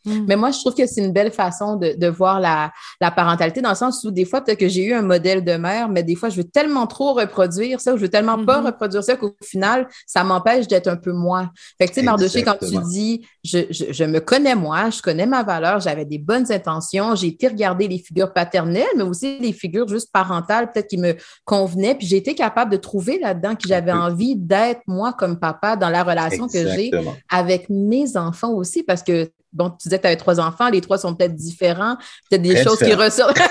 Mm. 0.05 0.25
Mais 0.27 0.35
moi, 0.35 0.51
je 0.51 0.59
trouve 0.59 0.75
que 0.75 0.85
c'est 0.85 1.01
une 1.01 1.11
belle 1.11 1.31
façon 1.31 1.75
de, 1.75 1.93
de 1.97 2.07
voir 2.07 2.39
la, 2.39 2.71
la, 3.01 3.11
parentalité, 3.11 3.61
dans 3.61 3.69
le 3.69 3.75
sens 3.75 4.03
où 4.03 4.11
des 4.11 4.25
fois, 4.25 4.41
peut-être 4.41 4.59
que 4.59 4.67
j'ai 4.67 4.83
eu 4.83 4.93
un 4.93 5.01
modèle 5.01 5.43
de 5.43 5.53
mère, 5.53 5.89
mais 5.89 6.03
des 6.03 6.15
fois, 6.15 6.29
je 6.29 6.37
veux 6.37 6.45
tellement 6.45 6.87
trop 6.87 7.13
reproduire 7.13 7.81
ça, 7.81 7.93
ou 7.93 7.97
je 7.97 8.03
veux 8.03 8.09
tellement 8.09 8.43
pas 8.45 8.61
mm-hmm. 8.61 8.65
reproduire 8.65 9.03
ça 9.03 9.15
qu'au 9.15 9.35
final, 9.43 9.87
ça 10.07 10.23
m'empêche 10.23 10.67
d'être 10.67 10.87
un 10.87 10.97
peu 10.97 11.11
moi. 11.11 11.51
Fait 11.77 11.87
que, 11.87 11.93
tu 11.93 11.99
sais, 11.99 12.05
Mardoché, 12.05 12.43
quand 12.43 12.57
tu 12.59 12.77
dis, 12.89 13.25
je, 13.43 13.59
je, 13.69 13.85
je, 13.91 14.03
me 14.03 14.19
connais 14.19 14.55
moi, 14.55 14.89
je 14.89 15.01
connais 15.01 15.25
ma 15.25 15.43
valeur, 15.43 15.79
j'avais 15.79 16.05
des 16.05 16.17
bonnes 16.17 16.51
intentions, 16.51 17.15
j'ai 17.15 17.27
été 17.27 17.47
regarder 17.47 17.87
les 17.87 17.99
figures 17.99 18.33
paternelles, 18.33 18.85
mais 18.95 19.03
aussi 19.03 19.39
les 19.39 19.53
figures 19.53 19.87
juste 19.87 20.11
parentales, 20.11 20.71
peut-être 20.71 20.87
qui 20.87 20.97
me 20.97 21.15
convenaient, 21.45 21.95
puis 21.95 22.07
j'ai 22.07 22.17
été 22.17 22.35
capable 22.35 22.71
de 22.71 22.77
trouver 22.77 23.19
là-dedans 23.19 23.55
que 23.55 23.67
j'avais 23.67 23.91
envie 23.91 24.35
d'être 24.35 24.81
moi 24.87 25.13
comme 25.13 25.39
papa 25.39 25.75
dans 25.75 25.89
la 25.89 26.03
relation 26.03 26.47
que 26.47 26.67
j'ai 26.75 26.91
avec 27.29 27.69
mes 27.69 28.17
enfants 28.17 28.51
aussi, 28.51 28.83
parce 28.83 29.03
que 29.03 29.29
bon, 29.53 29.69
tu 29.69 29.87
disais 29.87 29.97
que 29.97 30.03
tu 30.03 30.07
avais 30.07 30.17
trois 30.17 30.39
enfants, 30.39 30.69
les 30.69 30.81
trois 30.81 30.97
sont 30.97 31.15
peut-être 31.15 31.35
différents, 31.35 31.97
peut-être 32.29 32.41
des 32.41 32.61
choses 32.63 32.79
qui 32.79 32.93
ressortent. 32.93 33.39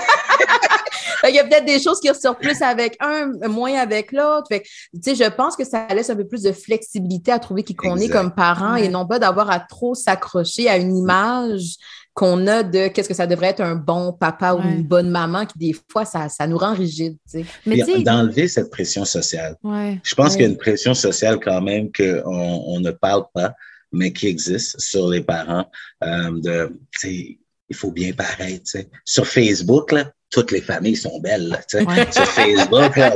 Il 1.27 1.35
y 1.35 1.39
a 1.39 1.43
peut-être 1.43 1.65
des 1.65 1.79
choses 1.79 1.99
qui 1.99 2.09
ressortent 2.09 2.41
plus 2.41 2.61
avec 2.61 2.95
un, 2.99 3.31
moins 3.47 3.75
avec 3.75 4.11
l'autre. 4.11 4.47
tu 4.49 4.61
sais, 5.01 5.15
je 5.15 5.29
pense 5.29 5.55
que 5.55 5.65
ça 5.65 5.87
laisse 5.93 6.09
un 6.09 6.15
peu 6.15 6.27
plus 6.27 6.43
de 6.43 6.51
flexibilité 6.51 7.31
à 7.31 7.39
trouver 7.39 7.63
qui 7.63 7.75
qu'on 7.75 7.97
est 7.97 8.09
comme 8.09 8.33
parent 8.33 8.75
et 8.75 8.87
non 8.87 9.05
pas 9.07 9.19
d'avoir 9.19 9.49
à 9.49 9.59
trop 9.59 9.95
s'accrocher 9.95 10.69
à 10.69 10.77
une 10.77 10.95
image 10.95 11.75
qu'on 12.13 12.47
a 12.47 12.63
de 12.63 12.87
qu'est-ce 12.87 13.07
que 13.07 13.15
ça 13.15 13.27
devrait 13.27 13.47
être 13.47 13.61
un 13.61 13.75
bon 13.75 14.11
papa 14.11 14.53
ou 14.53 14.61
une 14.61 14.83
bonne 14.83 15.09
maman 15.09 15.45
qui, 15.45 15.57
des 15.57 15.75
fois, 15.89 16.03
ça, 16.03 16.27
ça 16.27 16.47
nous 16.47 16.57
rend 16.57 16.73
rigide. 16.73 17.17
Mais 17.65 17.83
d'enlever 18.01 18.47
cette 18.47 18.69
pression 18.69 19.05
sociale. 19.05 19.55
Je 20.03 20.15
pense 20.15 20.33
qu'il 20.33 20.41
y 20.41 20.45
a 20.45 20.49
une 20.49 20.57
pression 20.57 20.93
sociale 20.93 21.39
quand 21.39 21.61
même 21.61 21.89
qu'on 21.91 22.23
on 22.25 22.79
ne 22.79 22.91
parle 22.91 23.23
pas 23.33 23.53
mais 23.91 24.13
qui 24.13 24.27
existe 24.27 24.79
sur 24.79 25.09
les 25.09 25.21
parents. 25.21 25.69
Euh, 26.03 26.31
de, 26.41 26.79
il 27.03 27.75
faut 27.75 27.91
bien 27.91 28.13
paraître. 28.13 28.77
Sur 29.05 29.27
Facebook, 29.27 29.91
là, 29.91 30.11
toutes 30.31 30.51
les 30.51 30.61
familles 30.61 30.95
sont 30.95 31.19
belles. 31.19 31.49
Là, 31.49 31.61
Sur 31.67 32.25
Facebook, 32.25 32.95
là, 32.95 33.15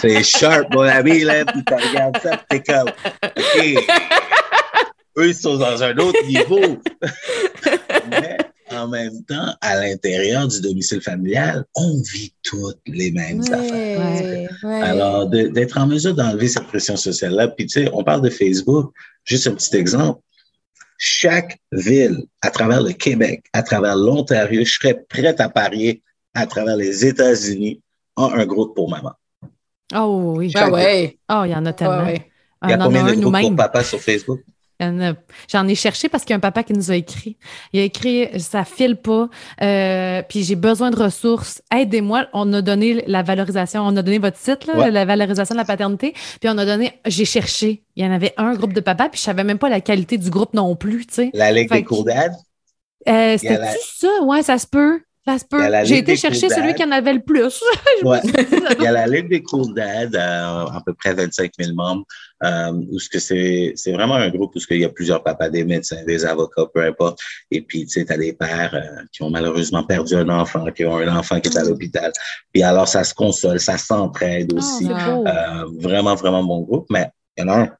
c'est 0.00 0.22
sharp, 0.22 0.72
mon 0.72 0.82
ami. 0.82 1.20
Là, 1.20 1.44
puis 1.44 1.62
tu 1.64 1.74
regardes 1.74 2.18
ça, 2.22 2.40
t'es 2.48 2.62
comme, 2.62 2.88
OK, 3.24 3.76
eux, 5.18 5.28
ils 5.28 5.34
sont 5.34 5.56
dans 5.56 5.82
un 5.82 5.96
autre 5.98 6.24
niveau. 6.26 6.78
mais 8.10 8.38
en 8.70 8.88
même 8.88 9.22
temps, 9.24 9.54
à 9.60 9.76
l'intérieur 9.80 10.48
du 10.48 10.60
domicile 10.60 11.00
familial, 11.00 11.64
on 11.74 12.00
vit 12.12 12.32
toutes 12.42 12.80
les 12.86 13.10
mêmes 13.10 13.42
affaires. 13.52 14.50
Alors, 14.64 15.28
d'être 15.28 15.78
en 15.78 15.86
mesure 15.86 16.14
d'enlever 16.14 16.48
cette 16.48 16.66
pression 16.66 16.96
sociale-là, 16.96 17.48
puis 17.48 17.66
tu 17.66 17.82
sais, 17.82 17.90
on 17.92 18.02
parle 18.02 18.22
de 18.22 18.30
Facebook, 18.30 18.92
juste 19.24 19.46
un 19.46 19.52
petit 19.52 19.76
exemple. 19.76 20.20
Chaque 20.98 21.58
ville 21.72 22.24
à 22.42 22.50
travers 22.50 22.80
le 22.80 22.92
Québec, 22.92 23.44
à 23.52 23.62
travers 23.62 23.96
l'Ontario, 23.96 24.64
je 24.64 24.72
serais 24.72 25.04
prête 25.08 25.40
à 25.40 25.48
parier 25.48 26.02
à 26.34 26.46
travers 26.46 26.76
les 26.76 27.06
États-Unis 27.06 27.80
a 28.16 28.30
un 28.34 28.46
groupe 28.46 28.74
pour 28.74 28.90
maman. 28.90 29.12
Oh 29.94 30.34
oui. 30.36 30.52
Ah 30.54 30.70
ouais. 30.70 31.18
Oh, 31.30 31.42
il 31.44 31.50
y 31.50 31.54
en 31.54 31.66
a 31.66 31.72
tellement. 31.72 32.06
Il 32.08 32.70
y 32.70 32.72
a 32.72 32.78
combien 32.78 33.04
de 33.04 33.14
groupes 33.14 33.40
pour 33.40 33.56
papa 33.56 33.84
sur 33.84 34.00
Facebook? 34.00 34.40
J'en 35.48 35.68
ai 35.68 35.74
cherché 35.74 36.08
parce 36.08 36.24
qu'il 36.24 36.30
y 36.30 36.34
a 36.34 36.38
un 36.38 36.40
papa 36.40 36.62
qui 36.62 36.72
nous 36.72 36.90
a 36.90 36.96
écrit. 36.96 37.36
Il 37.72 37.80
a 37.80 37.84
écrit 37.84 38.28
Ça 38.40 38.64
file 38.64 38.96
pas, 38.96 39.28
euh, 39.62 40.22
puis 40.28 40.42
j'ai 40.42 40.56
besoin 40.56 40.90
de 40.90 40.96
ressources. 40.96 41.62
Aidez-moi. 41.72 42.26
On 42.32 42.52
a 42.52 42.62
donné 42.62 43.04
la 43.06 43.22
valorisation, 43.22 43.82
on 43.82 43.96
a 43.96 44.02
donné 44.02 44.18
votre 44.18 44.38
site, 44.38 44.66
la 44.66 45.04
valorisation 45.04 45.54
de 45.54 45.60
la 45.60 45.64
paternité, 45.64 46.14
puis 46.40 46.48
on 46.48 46.58
a 46.58 46.64
donné. 46.64 46.98
J'ai 47.06 47.24
cherché. 47.24 47.84
Il 47.96 48.04
y 48.04 48.08
en 48.08 48.10
avait 48.10 48.34
un 48.36 48.54
groupe 48.54 48.72
de 48.72 48.80
papas, 48.80 49.08
puis 49.08 49.18
je 49.18 49.24
savais 49.24 49.44
même 49.44 49.58
pas 49.58 49.68
la 49.68 49.80
qualité 49.80 50.18
du 50.18 50.30
groupe 50.30 50.54
non 50.54 50.74
plus. 50.74 51.06
Tu 51.06 51.14
sais. 51.14 51.30
La 51.34 51.52
Ligue 51.52 51.70
des 51.70 51.84
cours 51.84 52.04
d'aide? 52.04 52.32
Euh, 53.08 53.36
C'était 53.38 53.58
ça? 53.80 54.22
Ouais, 54.22 54.42
ça 54.42 54.58
se 54.58 54.66
peut. 54.66 55.00
Ça 55.24 55.38
se 55.38 55.44
peut. 55.44 55.62
J'ai 55.84 55.98
été 55.98 56.16
chercher 56.16 56.48
celui 56.48 56.74
qui 56.74 56.82
en 56.82 56.90
avait 56.90 57.12
le 57.12 57.22
plus. 57.22 57.62
Il 58.02 58.82
y 58.82 58.86
a 58.86 58.92
la 58.92 59.06
Ligue 59.06 59.28
des 59.28 59.42
cours 59.42 59.72
d'aide, 59.72 60.16
euh, 60.16 60.66
à 60.66 60.82
peu 60.84 60.94
près 60.94 61.14
25 61.14 61.52
000 61.60 61.74
membres, 61.76 62.04
euh, 62.42 62.72
où 62.90 62.98
ce 62.98 63.08
que 63.08 63.20
c'est, 63.20 63.72
c'est 63.76 63.92
vraiment 63.92 64.16
un 64.16 64.30
groupe 64.30 64.56
où 64.56 64.58
il 64.70 64.80
y 64.80 64.84
a 64.84 64.88
plusieurs 64.88 65.22
papas, 65.22 65.48
des 65.48 65.62
médecins, 65.62 66.02
des 66.04 66.24
avocats, 66.24 66.66
peu 66.74 66.84
importe. 66.84 67.20
Et 67.52 67.62
puis, 67.62 67.86
tu 67.86 68.00
sais, 68.00 68.04
tu 68.04 68.12
as 68.12 68.18
des 68.18 68.32
pères 68.32 68.74
euh, 68.74 69.02
qui 69.12 69.22
ont 69.22 69.30
malheureusement 69.30 69.84
perdu 69.84 70.16
un 70.16 70.28
enfant, 70.28 70.66
qui 70.72 70.84
ont 70.84 70.96
un 70.96 71.16
enfant 71.16 71.38
qui 71.38 71.50
est 71.50 71.56
à 71.56 71.62
l'hôpital. 71.62 72.12
Puis 72.52 72.64
alors, 72.64 72.88
ça 72.88 73.04
se 73.04 73.14
console, 73.14 73.60
ça 73.60 73.78
s'entraide 73.78 74.52
ah, 74.52 74.58
aussi. 74.58 74.88
euh, 74.90 75.64
vraiment, 75.78 76.16
vraiment 76.16 76.42
bon 76.42 76.62
groupe, 76.62 76.86
mais 76.90 77.10
il 77.36 77.44
y 77.44 77.48
en 77.48 77.52
a 77.52 77.58
un. 77.60 77.70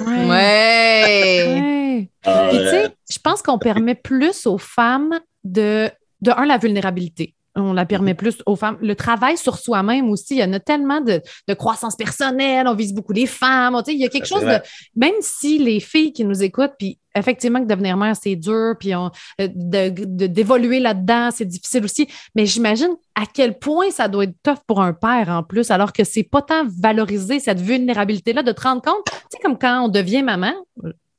Ouais. 0.00 0.28
ouais. 0.28 2.10
tu 2.24 2.56
sais, 2.56 2.88
je 3.08 3.18
pense 3.22 3.42
qu'on 3.42 3.58
permet 3.58 3.94
plus 3.94 4.46
aux 4.46 4.58
femmes 4.58 5.20
de 5.44 5.88
de 6.22 6.30
un, 6.30 6.46
la 6.46 6.58
vulnérabilité. 6.58 7.34
On 7.56 7.72
la 7.72 7.84
permet 7.84 8.14
plus 8.14 8.42
aux 8.46 8.54
femmes. 8.54 8.78
Le 8.80 8.94
travail 8.94 9.36
sur 9.36 9.58
soi-même 9.58 10.08
aussi, 10.08 10.36
il 10.36 10.38
y 10.38 10.44
en 10.44 10.52
a 10.52 10.60
tellement 10.60 11.00
de, 11.00 11.20
croissance 11.54 11.96
personnelle, 11.96 12.68
on 12.68 12.74
vise 12.74 12.94
beaucoup 12.94 13.12
les 13.12 13.26
femmes. 13.26 13.76
il 13.88 13.98
y 13.98 14.04
a 14.04 14.08
quelque 14.08 14.28
chose 14.28 14.44
de. 14.44 14.58
Même 14.94 15.14
si 15.20 15.58
les 15.58 15.80
filles 15.80 16.12
qui 16.12 16.24
nous 16.24 16.44
écoutent, 16.44 16.74
puis 16.78 16.98
effectivement 17.16 17.60
que 17.60 17.66
devenir 17.66 17.96
mère, 17.96 18.14
c'est 18.14 18.36
dur, 18.36 18.76
puis 18.78 18.94
on, 18.94 19.10
euh, 19.40 19.48
d'évoluer 19.50 20.78
là-dedans, 20.78 21.30
c'est 21.32 21.44
difficile 21.44 21.84
aussi. 21.84 22.06
Mais 22.36 22.46
j'imagine 22.46 22.94
à 23.16 23.24
quel 23.26 23.58
point 23.58 23.90
ça 23.90 24.06
doit 24.06 24.24
être 24.24 24.36
tough 24.44 24.60
pour 24.68 24.80
un 24.80 24.92
père 24.92 25.28
en 25.30 25.42
plus, 25.42 25.72
alors 25.72 25.92
que 25.92 26.04
c'est 26.04 26.22
pas 26.22 26.42
tant 26.42 26.64
valorisé 26.80 27.40
cette 27.40 27.60
vulnérabilité-là, 27.60 28.44
de 28.44 28.52
te 28.52 28.60
rendre 28.60 28.80
compte, 28.80 29.04
tu 29.06 29.12
sais, 29.30 29.38
comme 29.42 29.58
quand 29.58 29.86
on 29.86 29.88
devient 29.88 30.22
maman, 30.22 30.52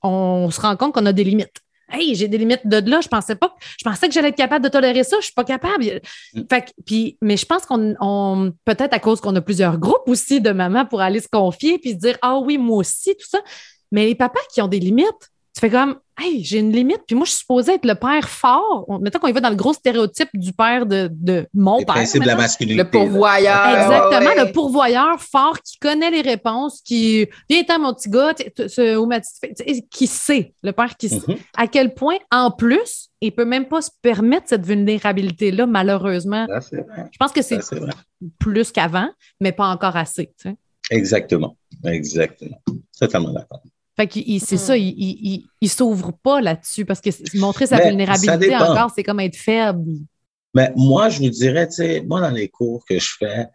on 0.01 0.49
se 0.49 0.61
rend 0.61 0.77
compte 0.77 0.93
qu'on 0.93 1.05
a 1.05 1.13
des 1.13 1.25
limites. 1.25 1.61
Hey, 1.91 2.15
j'ai 2.15 2.27
des 2.27 2.37
limites 2.37 2.65
de 2.65 2.89
là, 2.89 3.01
je 3.01 3.07
pensais 3.07 3.35
pas, 3.35 3.55
je 3.77 3.83
pensais 3.83 4.07
que 4.07 4.13
j'allais 4.13 4.29
être 4.29 4.37
capable 4.37 4.63
de 4.63 4.69
tolérer 4.69 5.03
ça, 5.03 5.17
je 5.19 5.25
suis 5.25 5.33
pas 5.33 5.43
capable. 5.43 6.01
Mm. 6.33 6.41
Fait 6.49 6.73
puis, 6.85 7.17
mais 7.21 7.37
je 7.37 7.45
pense 7.45 7.65
qu'on, 7.65 8.53
peut-être 8.65 8.93
à 8.93 8.99
cause 8.99 9.21
qu'on 9.21 9.35
a 9.35 9.41
plusieurs 9.41 9.77
groupes 9.77 10.07
aussi 10.07 10.41
de 10.41 10.51
mamans 10.51 10.85
pour 10.85 11.01
aller 11.01 11.19
se 11.19 11.27
confier 11.27 11.79
puis 11.79 11.91
se 11.91 11.97
dire, 11.97 12.17
ah 12.21 12.37
oui, 12.39 12.57
moi 12.57 12.77
aussi, 12.77 13.15
tout 13.15 13.27
ça. 13.27 13.39
Mais 13.91 14.05
les 14.05 14.15
papas 14.15 14.39
qui 14.53 14.61
ont 14.61 14.67
des 14.67 14.79
limites, 14.79 15.31
tu 15.53 15.59
fais 15.59 15.69
comme, 15.69 15.97
hey, 16.21 16.43
j'ai 16.43 16.59
une 16.59 16.71
limite, 16.71 17.01
puis 17.07 17.15
moi, 17.15 17.25
je 17.25 17.31
suis 17.31 17.39
supposée 17.39 17.73
être 17.73 17.85
le 17.85 17.95
père 17.95 18.29
fort. 18.29 18.85
Mettons 19.01 19.19
qu'on 19.19 19.27
y 19.27 19.31
va 19.31 19.41
dans 19.41 19.49
le 19.49 19.55
gros 19.55 19.73
stéréotype 19.73 20.29
du 20.33 20.53
père 20.53 20.85
de, 20.85 21.09
de 21.11 21.47
mon 21.53 21.79
les 21.79 21.85
père. 21.85 21.95
de 21.95 22.25
la 22.25 22.35
masculinité. 22.35 22.83
Le 22.83 22.89
pourvoyeur. 22.89 23.67
Exactement, 23.67 24.45
le 24.45 24.51
pourvoyeur 24.51 25.21
fort 25.21 25.59
qui 25.61 25.77
connaît 25.79 26.11
les 26.11 26.21
réponses, 26.21 26.81
qui 26.81 27.27
vient 27.49 27.63
à 27.67 27.77
mon 27.77 27.93
petit 27.93 28.09
gars, 28.09 28.33
ou 28.97 29.05
ma 29.05 29.19
petite 29.19 29.89
qui 29.89 30.07
sait, 30.07 30.53
le 30.63 30.71
père 30.71 30.95
qui 30.97 31.09
sait. 31.09 31.17
Mm-hmm. 31.17 31.37
À 31.57 31.67
quel 31.67 31.93
point, 31.93 32.17
en 32.31 32.51
plus, 32.51 33.09
il 33.21 33.31
peut 33.31 33.45
même 33.45 33.65
pas 33.65 33.81
se 33.81 33.91
permettre 34.01 34.49
cette 34.49 34.65
vulnérabilité-là, 34.65 35.65
malheureusement. 35.65 36.47
Je 36.71 37.17
pense 37.19 37.31
que 37.31 37.41
c'est 37.41 37.59
plus 38.39 38.71
qu'avant, 38.71 39.09
mais 39.39 39.51
pas 39.51 39.67
encore 39.67 39.95
assez. 39.95 40.31
Exactement. 40.89 41.55
Exactement. 41.85 42.61
Totalement 42.99 43.31
d'accord. 43.31 43.61
Fait 43.95 44.07
que 44.07 44.19
c'est 44.39 44.57
ça, 44.57 44.77
il, 44.77 44.87
il, 44.97 45.45
il, 45.59 45.69
s'ouvre 45.69 46.11
pas 46.23 46.39
là-dessus 46.39 46.85
parce 46.85 47.01
que 47.01 47.09
montrer 47.37 47.67
sa 47.67 47.77
vulnérabilité 47.77 48.55
encore, 48.55 48.91
c'est 48.95 49.03
comme 49.03 49.19
être 49.19 49.35
faible. 49.35 49.83
Mais 50.53 50.71
moi, 50.75 51.09
je 51.09 51.19
vous 51.19 51.29
dirais, 51.29 51.67
tu 51.67 51.75
sais, 51.75 52.01
moi, 52.01 52.21
dans 52.21 52.31
les 52.31 52.49
cours 52.49 52.85
que 52.85 52.99
je 52.99 53.09
fais, 53.19 53.47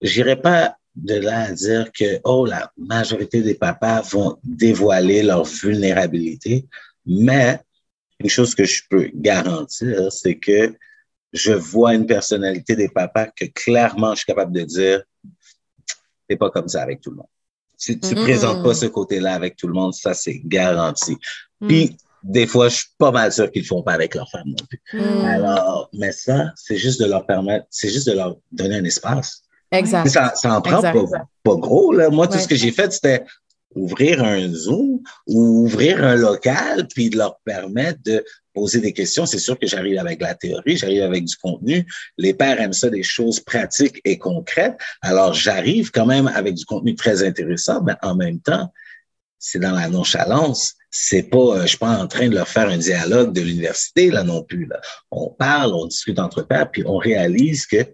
j'irai 0.00 0.40
pas 0.40 0.76
de 0.94 1.14
là 1.14 1.42
à 1.42 1.52
dire 1.52 1.90
que, 1.92 2.20
oh, 2.24 2.46
la 2.46 2.72
majorité 2.76 3.42
des 3.42 3.54
papas 3.54 4.02
vont 4.02 4.38
dévoiler 4.44 5.22
leur 5.22 5.44
vulnérabilité, 5.44 6.66
mais 7.04 7.60
une 8.20 8.30
chose 8.30 8.54
que 8.54 8.64
je 8.64 8.82
peux 8.88 9.10
garantir, 9.14 10.12
c'est 10.12 10.36
que 10.36 10.74
je 11.32 11.52
vois 11.52 11.94
une 11.94 12.06
personnalité 12.06 12.76
des 12.76 12.88
papas 12.88 13.26
que 13.26 13.46
clairement, 13.46 14.12
je 14.12 14.18
suis 14.18 14.26
capable 14.26 14.52
de 14.52 14.62
dire, 14.62 15.02
c'est 16.28 16.36
pas 16.36 16.50
comme 16.50 16.68
ça 16.68 16.82
avec 16.82 17.00
tout 17.00 17.10
le 17.10 17.16
monde. 17.16 17.26
Tu 17.78 17.92
ne 17.92 17.96
mm-hmm. 17.98 18.22
présentes 18.22 18.62
pas 18.62 18.74
ce 18.74 18.86
côté-là 18.86 19.34
avec 19.34 19.56
tout 19.56 19.66
le 19.66 19.74
monde, 19.74 19.94
ça, 19.94 20.14
c'est 20.14 20.40
garanti. 20.44 21.16
Mm. 21.60 21.68
Puis, 21.68 21.96
des 22.22 22.46
fois, 22.46 22.68
je 22.68 22.76
suis 22.76 22.86
pas 22.98 23.10
mal 23.10 23.32
sûr 23.32 23.50
qu'ils 23.50 23.62
ne 23.62 23.66
font 23.66 23.82
pas 23.82 23.92
avec 23.92 24.14
leur 24.14 24.30
femme 24.30 24.46
non 24.46 24.66
plus. 24.68 24.80
Mm. 24.92 25.24
Alors, 25.24 25.90
mais 25.92 26.12
ça, 26.12 26.52
c'est 26.56 26.76
juste 26.76 27.00
de 27.00 27.06
leur 27.06 27.26
permettre, 27.26 27.66
c'est 27.70 27.90
juste 27.90 28.08
de 28.08 28.14
leur 28.14 28.36
donner 28.52 28.76
un 28.76 28.84
espace. 28.84 29.42
Exact. 29.70 30.08
Ça, 30.08 30.32
ça 30.34 30.56
en 30.56 30.60
prend 30.60 30.80
pas, 30.80 30.92
pas, 31.42 31.56
gros. 31.56 31.92
Là. 31.92 32.10
Moi, 32.10 32.28
tout 32.28 32.38
ce 32.38 32.46
que 32.46 32.54
j'ai 32.54 32.70
fait, 32.70 32.92
c'était 32.92 33.24
ouvrir 33.74 34.22
un 34.22 34.48
Zoom 34.52 35.00
ou 35.26 35.64
ouvrir 35.64 36.02
un 36.04 36.14
local, 36.14 36.86
puis 36.94 37.10
de 37.10 37.18
leur 37.18 37.38
permettre 37.40 37.98
de 38.04 38.24
poser 38.54 38.80
des 38.80 38.92
questions. 38.92 39.26
C'est 39.26 39.38
sûr 39.38 39.58
que 39.58 39.66
j'arrive 39.66 39.98
avec 39.98 40.22
la 40.22 40.34
théorie, 40.34 40.76
j'arrive 40.76 41.02
avec 41.02 41.24
du 41.24 41.36
contenu. 41.36 41.86
Les 42.16 42.32
pères 42.32 42.60
aiment 42.60 42.72
ça, 42.72 42.88
des 42.88 43.02
choses 43.02 43.40
pratiques 43.40 44.00
et 44.04 44.18
concrètes. 44.18 44.76
Alors, 45.02 45.34
j'arrive 45.34 45.90
quand 45.90 46.06
même 46.06 46.28
avec 46.28 46.54
du 46.54 46.64
contenu 46.64 46.94
très 46.94 47.22
intéressant, 47.22 47.82
mais 47.82 47.94
en 48.02 48.14
même 48.14 48.40
temps, 48.40 48.72
c'est 49.38 49.58
dans 49.58 49.72
la 49.72 49.88
nonchalance. 49.88 50.74
C'est 50.90 51.24
pas, 51.24 51.38
euh, 51.38 51.62
je 51.62 51.68
suis 51.68 51.78
pas 51.78 51.98
en 51.98 52.06
train 52.06 52.28
de 52.28 52.34
leur 52.34 52.48
faire 52.48 52.68
un 52.68 52.78
dialogue 52.78 53.32
de 53.32 53.40
l'université, 53.40 54.10
là, 54.10 54.22
non 54.22 54.42
plus, 54.42 54.66
là. 54.66 54.80
On 55.10 55.28
parle, 55.28 55.74
on 55.74 55.86
discute 55.86 56.18
entre 56.18 56.42
pères, 56.42 56.70
puis 56.70 56.84
on 56.86 56.96
réalise 56.96 57.66
que 57.66 57.84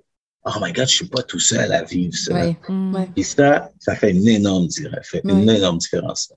oh 0.45 0.59
my 0.61 0.73
God, 0.73 0.89
je 0.89 0.95
suis 0.95 1.09
pas 1.09 1.23
tout 1.23 1.39
seul 1.39 1.73
à 1.73 1.83
vivre 1.83 2.15
ça. 2.15 2.47
Et 3.17 3.23
ça, 3.23 3.71
ça 3.79 3.95
fait 3.95 4.11
une 4.11 4.29
énorme, 4.29 4.69
une 5.25 5.51
énorme 5.51 5.79
différence. 5.79 6.33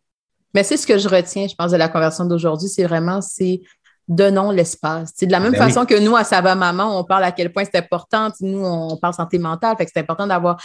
Mais 0.54 0.64
c'est 0.64 0.78
ce 0.78 0.86
que 0.86 0.98
je 0.98 1.08
retiens, 1.08 1.48
je 1.48 1.56
pense, 1.56 1.72
de 1.72 1.78
la 1.78 1.90
conversation 1.90 2.26
d'aujourd'hui, 2.26 2.70
c'est 2.70 2.84
vraiment 2.84 3.22
c'est 3.22 3.62
donnons 4.08 4.52
l'espace. 4.52 5.12
C'est 5.16 5.26
de 5.28 5.32
la 5.32 5.40
même 5.40 5.52
Ben 5.54 5.60
oui. 5.60 5.72
façon 5.72 5.86
que 5.86 5.98
nous, 6.00 6.16
à 6.16 6.24
Sava 6.24 6.56
Maman, 6.56 7.00
on 7.00 7.04
parle 7.04 7.24
à 7.24 7.32
quel 7.32 7.52
point 7.52 7.64
c'est 7.64 7.78
important. 7.78 8.30
Nous, 8.42 8.64
on 8.64 8.98
parle 8.98 9.14
santé 9.14 9.40
mentale, 9.40 9.76
fait 9.78 9.86
que 9.86 9.92
c'est 9.94 10.00
important 10.02 10.28
d'avoir 10.28 10.58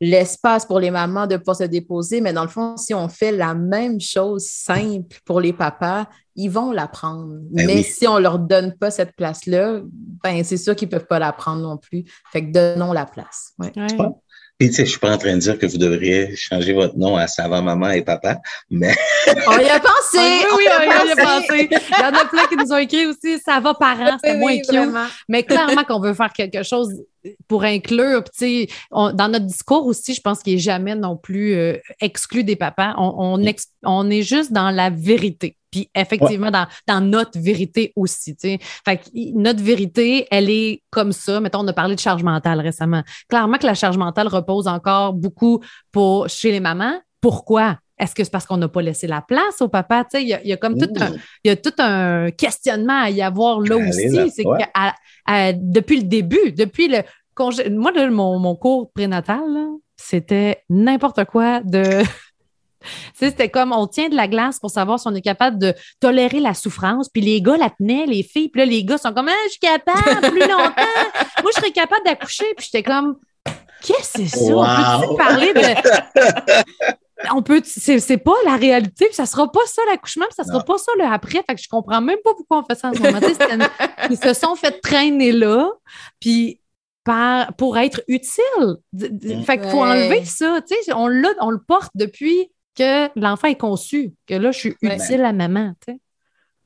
l'espace 0.00 0.64
pour 0.66 0.78
les 0.80 0.90
mamans 0.90 1.26
de 1.26 1.36
pouvoir 1.36 1.56
se 1.56 1.64
déposer. 1.64 2.20
Mais 2.20 2.32
dans 2.32 2.42
le 2.42 2.48
fond, 2.48 2.76
si 2.76 2.94
on 2.94 3.08
fait 3.08 3.32
la 3.32 3.54
même 3.54 4.00
chose 4.00 4.46
simple 4.46 5.18
pour 5.24 5.40
les 5.40 5.52
papas, 5.52 6.06
ils 6.36 6.48
vont 6.48 6.72
l'apprendre. 6.72 7.26
Ben 7.50 7.66
Mais 7.66 7.76
oui. 7.76 7.84
si 7.84 8.06
on 8.08 8.18
leur 8.18 8.38
donne 8.38 8.76
pas 8.76 8.90
cette 8.90 9.14
place-là, 9.14 9.80
ben 10.22 10.42
c'est 10.42 10.56
sûr 10.56 10.74
qu'ils 10.74 10.88
peuvent 10.88 11.06
pas 11.06 11.18
la 11.20 11.32
prendre 11.32 11.62
non 11.62 11.76
plus. 11.76 12.04
Fait 12.32 12.44
que 12.44 12.52
donnons 12.52 12.92
la 12.92 13.06
place. 13.06 13.52
Ouais. 13.58 13.72
Ouais. 13.76 14.08
Puis, 14.64 14.70
tu 14.70 14.76
sais, 14.76 14.86
je 14.86 14.90
suis 14.92 14.98
pas 14.98 15.12
en 15.12 15.18
train 15.18 15.34
de 15.34 15.40
dire 15.40 15.58
que 15.58 15.66
vous 15.66 15.76
devriez 15.76 16.34
changer 16.36 16.72
votre 16.72 16.96
nom 16.96 17.16
à 17.16 17.26
Savant 17.26 17.60
Maman 17.60 17.90
et 17.90 18.00
Papa, 18.00 18.38
mais 18.70 18.94
On 19.46 19.58
y 19.58 19.68
a 19.68 19.78
pensé! 19.78 20.16
Ah, 20.16 20.46
oui, 20.56 20.64
oui, 20.80 20.88
on 20.88 21.02
on 21.02 21.06
y 21.06 21.10
a 21.12 21.16
pensé. 21.16 21.68
Il 21.70 22.00
y 22.00 22.02
en 22.02 22.14
a 22.14 22.24
plein 22.24 22.46
qui 22.46 22.56
nous 22.56 22.72
ont 22.72 22.78
écrit 22.78 23.04
aussi, 23.04 23.38
ça 23.44 23.60
va 23.60 23.74
parents, 23.74 24.16
c'est 24.24 24.32
Oui, 24.32 24.38
moins 24.38 24.52
oui, 24.52 24.62
cute. 24.62 24.74
vraiment. 24.74 25.04
Mais 25.28 25.42
clairement 25.42 25.84
qu'on 25.84 26.00
veut 26.00 26.14
faire 26.14 26.32
quelque 26.32 26.62
chose 26.62 26.88
pour 27.46 27.64
inclure. 27.64 28.24
Puis, 28.24 28.66
tu 28.66 28.68
sais, 28.72 28.76
dans 28.90 29.28
notre 29.28 29.44
discours 29.44 29.86
aussi, 29.86 30.14
je 30.14 30.22
pense 30.22 30.42
qu'il 30.42 30.54
n'est 30.54 30.60
jamais 30.60 30.94
non 30.94 31.16
plus 31.18 31.54
euh, 31.54 31.76
exclu 32.00 32.42
des 32.42 32.56
papas. 32.56 32.94
On, 32.96 33.14
on, 33.18 33.42
ex- 33.42 33.68
on 33.84 34.08
est 34.08 34.22
juste 34.22 34.50
dans 34.50 34.70
la 34.70 34.88
vérité. 34.88 35.58
Puis 35.74 35.90
effectivement, 35.92 36.52
dans, 36.52 36.66
dans 36.86 37.00
notre 37.00 37.36
vérité 37.36 37.92
aussi. 37.96 38.36
Fait 38.38 38.96
que 38.98 39.02
notre 39.34 39.60
vérité, 39.60 40.24
elle 40.30 40.48
est 40.48 40.84
comme 40.90 41.10
ça. 41.10 41.40
Mettons, 41.40 41.64
on 41.64 41.66
a 41.66 41.72
parlé 41.72 41.96
de 41.96 42.00
charge 42.00 42.22
mentale 42.22 42.60
récemment. 42.60 43.02
Clairement 43.28 43.58
que 43.58 43.66
la 43.66 43.74
charge 43.74 43.98
mentale 43.98 44.28
repose 44.28 44.68
encore 44.68 45.14
beaucoup 45.14 45.60
pour, 45.90 46.28
chez 46.28 46.52
les 46.52 46.60
mamans. 46.60 47.00
Pourquoi? 47.20 47.78
Est-ce 47.98 48.14
que 48.14 48.22
c'est 48.22 48.30
parce 48.30 48.46
qu'on 48.46 48.56
n'a 48.56 48.68
pas 48.68 48.82
laissé 48.82 49.08
la 49.08 49.20
place 49.20 49.60
au 49.62 49.68
papa? 49.68 50.04
Il 50.14 50.28
y, 50.28 50.34
a- 50.34 50.42
il 50.42 50.48
y 50.48 50.52
a 50.52 50.56
comme 50.56 50.78
tout 50.78 50.88
un, 51.00 51.10
y 51.44 51.50
a 51.50 51.56
tout 51.56 51.72
un 51.78 52.30
questionnement 52.30 53.02
à 53.02 53.10
y 53.10 53.20
avoir 53.20 53.58
là 53.60 53.74
Allez, 53.76 53.88
aussi. 53.88 54.30
C'est 54.30 54.46
ouais. 54.46 55.54
depuis 55.60 55.96
le 55.96 56.04
début, 56.04 56.52
depuis 56.52 56.86
le 56.86 56.98
congé, 57.34 57.68
moi, 57.68 57.90
là, 57.90 58.08
mon, 58.10 58.38
mon 58.38 58.54
cours 58.54 58.92
prénatal, 58.92 59.42
c'était 59.96 60.62
n'importe 60.70 61.24
quoi 61.24 61.60
de. 61.62 61.82
C'était 63.14 63.48
comme 63.48 63.72
on 63.72 63.86
tient 63.86 64.08
de 64.08 64.16
la 64.16 64.28
glace 64.28 64.58
pour 64.58 64.70
savoir 64.70 64.98
si 64.98 65.06
on 65.08 65.14
est 65.14 65.20
capable 65.22 65.58
de 65.58 65.74
tolérer 66.00 66.40
la 66.40 66.54
souffrance. 66.54 67.08
Puis 67.08 67.22
les 67.22 67.40
gars 67.42 67.56
la 67.56 67.70
tenaient, 67.70 68.06
les 68.06 68.22
filles. 68.22 68.48
Puis 68.48 68.60
là, 68.60 68.66
les 68.66 68.84
gars 68.84 68.98
sont 68.98 69.12
comme, 69.12 69.28
ah, 69.28 69.32
je 69.46 69.50
suis 69.50 69.60
capable 69.60 70.30
plus 70.30 70.40
longtemps. 70.40 70.72
Moi, 71.42 71.50
je 71.54 71.60
serais 71.60 71.70
capable 71.72 72.04
d'accoucher. 72.04 72.46
Puis 72.56 72.68
j'étais 72.72 72.82
comme, 72.82 73.16
qu'est-ce 73.82 74.18
que 74.18 74.26
c'est 74.26 74.38
ça? 74.38 74.54
On 74.54 74.64
peut-tu 74.64 75.08
Wow. 75.10 75.16
parler 75.16 75.52
de. 75.52 75.60
On 77.34 77.42
peut, 77.42 77.62
c'est, 77.64 78.00
c'est 78.00 78.18
pas 78.18 78.34
la 78.44 78.56
réalité, 78.56 79.06
puis 79.06 79.14
ça 79.14 79.24
sera 79.24 79.50
pas 79.50 79.60
ça 79.66 79.80
l'accouchement, 79.88 80.26
puis 80.26 80.34
ça 80.34 80.44
sera 80.44 80.58
Non. 80.58 80.64
pas 80.64 80.76
ça 80.78 80.92
le 80.98 81.04
après. 81.04 81.42
Fait 81.48 81.54
que 81.54 81.60
je 81.62 81.68
comprends 81.68 82.00
même 82.00 82.18
pas 82.22 82.32
pourquoi 82.36 82.58
on 82.58 82.64
fait 82.64 82.78
ça 82.78 82.88
en 82.88 82.92
ce 82.92 82.98
moment. 83.00 83.18
Une- 83.50 83.68
Ils 84.10 84.18
se 84.18 84.34
sont 84.34 84.54
fait 84.56 84.78
traîner 84.82 85.32
là, 85.32 85.70
puis 86.20 86.60
par, 87.04 87.54
pour 87.54 87.78
être 87.78 88.02
utile. 88.08 88.76
Mm. 88.92 89.42
Fait 89.44 89.58
qu'il 89.58 89.70
faut 89.70 89.82
Ouais. 89.82 89.90
enlever 89.90 90.24
ça. 90.24 90.60
Tu 90.68 90.74
sais, 90.84 90.92
on, 90.92 91.06
l'a- 91.06 91.34
on 91.40 91.50
le 91.50 91.62
porte 91.62 91.92
depuis 91.94 92.50
que 92.74 93.18
l'enfant 93.18 93.48
est 93.48 93.56
conçu, 93.58 94.12
que 94.26 94.34
là, 94.34 94.50
je 94.52 94.58
suis 94.58 94.76
Ouais. 94.82 94.96
utile 94.96 95.22
à 95.24 95.32
maman. 95.32 95.74
Tu 95.86 95.92
sais. 95.92 95.98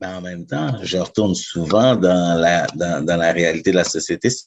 Mais 0.01 0.07
en 0.07 0.21
même 0.21 0.45
temps, 0.45 0.77
je 0.81 0.97
retourne 0.97 1.35
souvent 1.35 1.95
dans 1.95 2.39
la, 2.39 2.65
dans, 2.75 3.03
dans 3.05 3.17
la 3.17 3.31
réalité 3.31 3.71
de 3.71 3.75
la 3.75 3.83
société. 3.83 4.29
C'est 4.29 4.45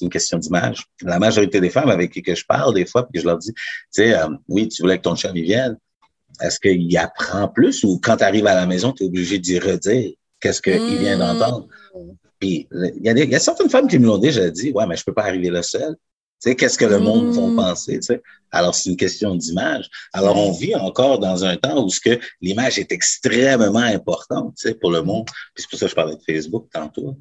une 0.00 0.10
question 0.10 0.38
d'image. 0.38 0.84
La 1.02 1.18
majorité 1.18 1.60
des 1.60 1.70
femmes 1.70 1.90
avec 1.90 2.12
qui 2.12 2.22
que 2.22 2.34
je 2.34 2.44
parle 2.46 2.74
des 2.74 2.86
fois, 2.86 3.04
puis 3.04 3.12
que 3.14 3.20
je 3.20 3.26
leur 3.26 3.38
dis, 3.38 3.52
tu 3.52 3.62
sais, 3.90 4.14
euh, 4.14 4.28
oui, 4.48 4.68
tu 4.68 4.82
voulais 4.82 4.96
que 4.98 5.02
ton 5.02 5.16
chum 5.16 5.36
y 5.36 5.42
vienne. 5.42 5.76
Est-ce 6.40 6.58
qu'il 6.58 6.96
apprend 6.98 7.46
plus 7.48 7.84
ou 7.84 8.00
quand 8.02 8.16
tu 8.16 8.24
arrives 8.24 8.46
à 8.46 8.54
la 8.54 8.66
maison, 8.66 8.92
tu 8.92 9.04
es 9.04 9.06
obligé 9.06 9.38
d'y 9.38 9.58
redire 9.58 10.12
qu'est-ce 10.40 10.60
qu'il 10.62 10.98
vient 10.98 11.16
Mm. 11.16 11.20
d'entendre? 11.20 11.68
Puis 12.40 12.68
il 12.72 13.02
y, 13.04 13.08
a 13.08 13.14
des- 13.14 13.22
il 13.22 13.30
y 13.30 13.34
a 13.36 13.40
certaines 13.40 13.70
femmes 13.70 13.86
qui 13.86 13.98
me 13.98 14.06
l'ont 14.06 14.18
déjà 14.18 14.50
dit, 14.50 14.72
ouais, 14.72 14.84
mais 14.86 14.96
je 14.96 15.04
peux 15.04 15.14
pas 15.14 15.22
arriver 15.24 15.50
là 15.50 15.62
seul. 15.62 15.94
Sais, 16.44 16.56
qu'est-ce 16.56 16.76
que 16.76 16.84
le 16.84 16.98
monde 16.98 17.28
Mm. 17.28 17.56
va 17.56 17.68
penser, 17.70 17.94
tu 18.00 18.02
sais? 18.02 18.22
Alors, 18.50 18.74
c'est 18.74 18.90
une 18.90 18.98
question 18.98 19.34
d'image. 19.34 19.88
Alors, 20.12 20.36
on 20.36 20.52
vit 20.52 20.74
encore 20.74 21.18
dans 21.18 21.42
un 21.42 21.56
temps 21.56 21.82
où 21.82 21.88
ce 21.88 22.00
que 22.00 22.20
l'image 22.42 22.78
est 22.78 22.92
extrêmement 22.92 23.78
importante, 23.78 24.58
pour 24.78 24.90
le 24.90 25.00
monde. 25.00 25.24
Puis 25.54 25.62
c'est 25.62 25.70
pour 25.70 25.78
ça 25.78 25.86
que 25.86 25.90
je 25.90 25.94
parlais 25.94 26.16
de 26.16 26.22
Facebook 26.22 26.68
tantôt. 26.70 27.16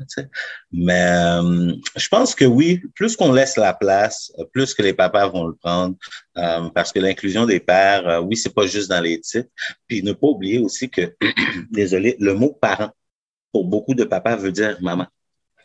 Mais 0.74 1.06
euh, 1.08 1.72
je 1.96 2.08
pense 2.10 2.36
que 2.36 2.44
oui, 2.44 2.82
plus 2.96 3.16
qu'on 3.16 3.32
laisse 3.32 3.56
la 3.56 3.74
place, 3.74 4.30
euh, 4.40 4.44
plus 4.52 4.74
que 4.74 4.82
les 4.82 4.94
papas 4.94 5.30
vont 5.30 5.46
le 5.48 5.56
prendre, 5.56 5.96
euh, 6.38 6.70
parce 6.76 6.92
que 6.92 7.00
l'inclusion 7.00 7.46
des 7.46 7.62
pères, 7.62 8.06
euh, 8.06 8.20
oui, 8.20 8.36
c'est 8.36 8.54
pas 8.54 8.68
juste 8.68 8.90
dans 8.90 9.02
les 9.02 9.22
titres. 9.22 9.50
Puis 9.88 10.04
ne 10.04 10.12
pas 10.12 10.28
oublier 10.28 10.60
aussi 10.60 10.90
que, 10.90 11.16
désolé, 11.72 12.18
le 12.20 12.34
mot 12.34 12.52
parent 12.60 12.92
pour 13.54 13.64
beaucoup 13.64 13.94
de 13.94 14.04
papas 14.04 14.36
veut 14.36 14.52
dire 14.52 14.78
maman. 14.82 15.08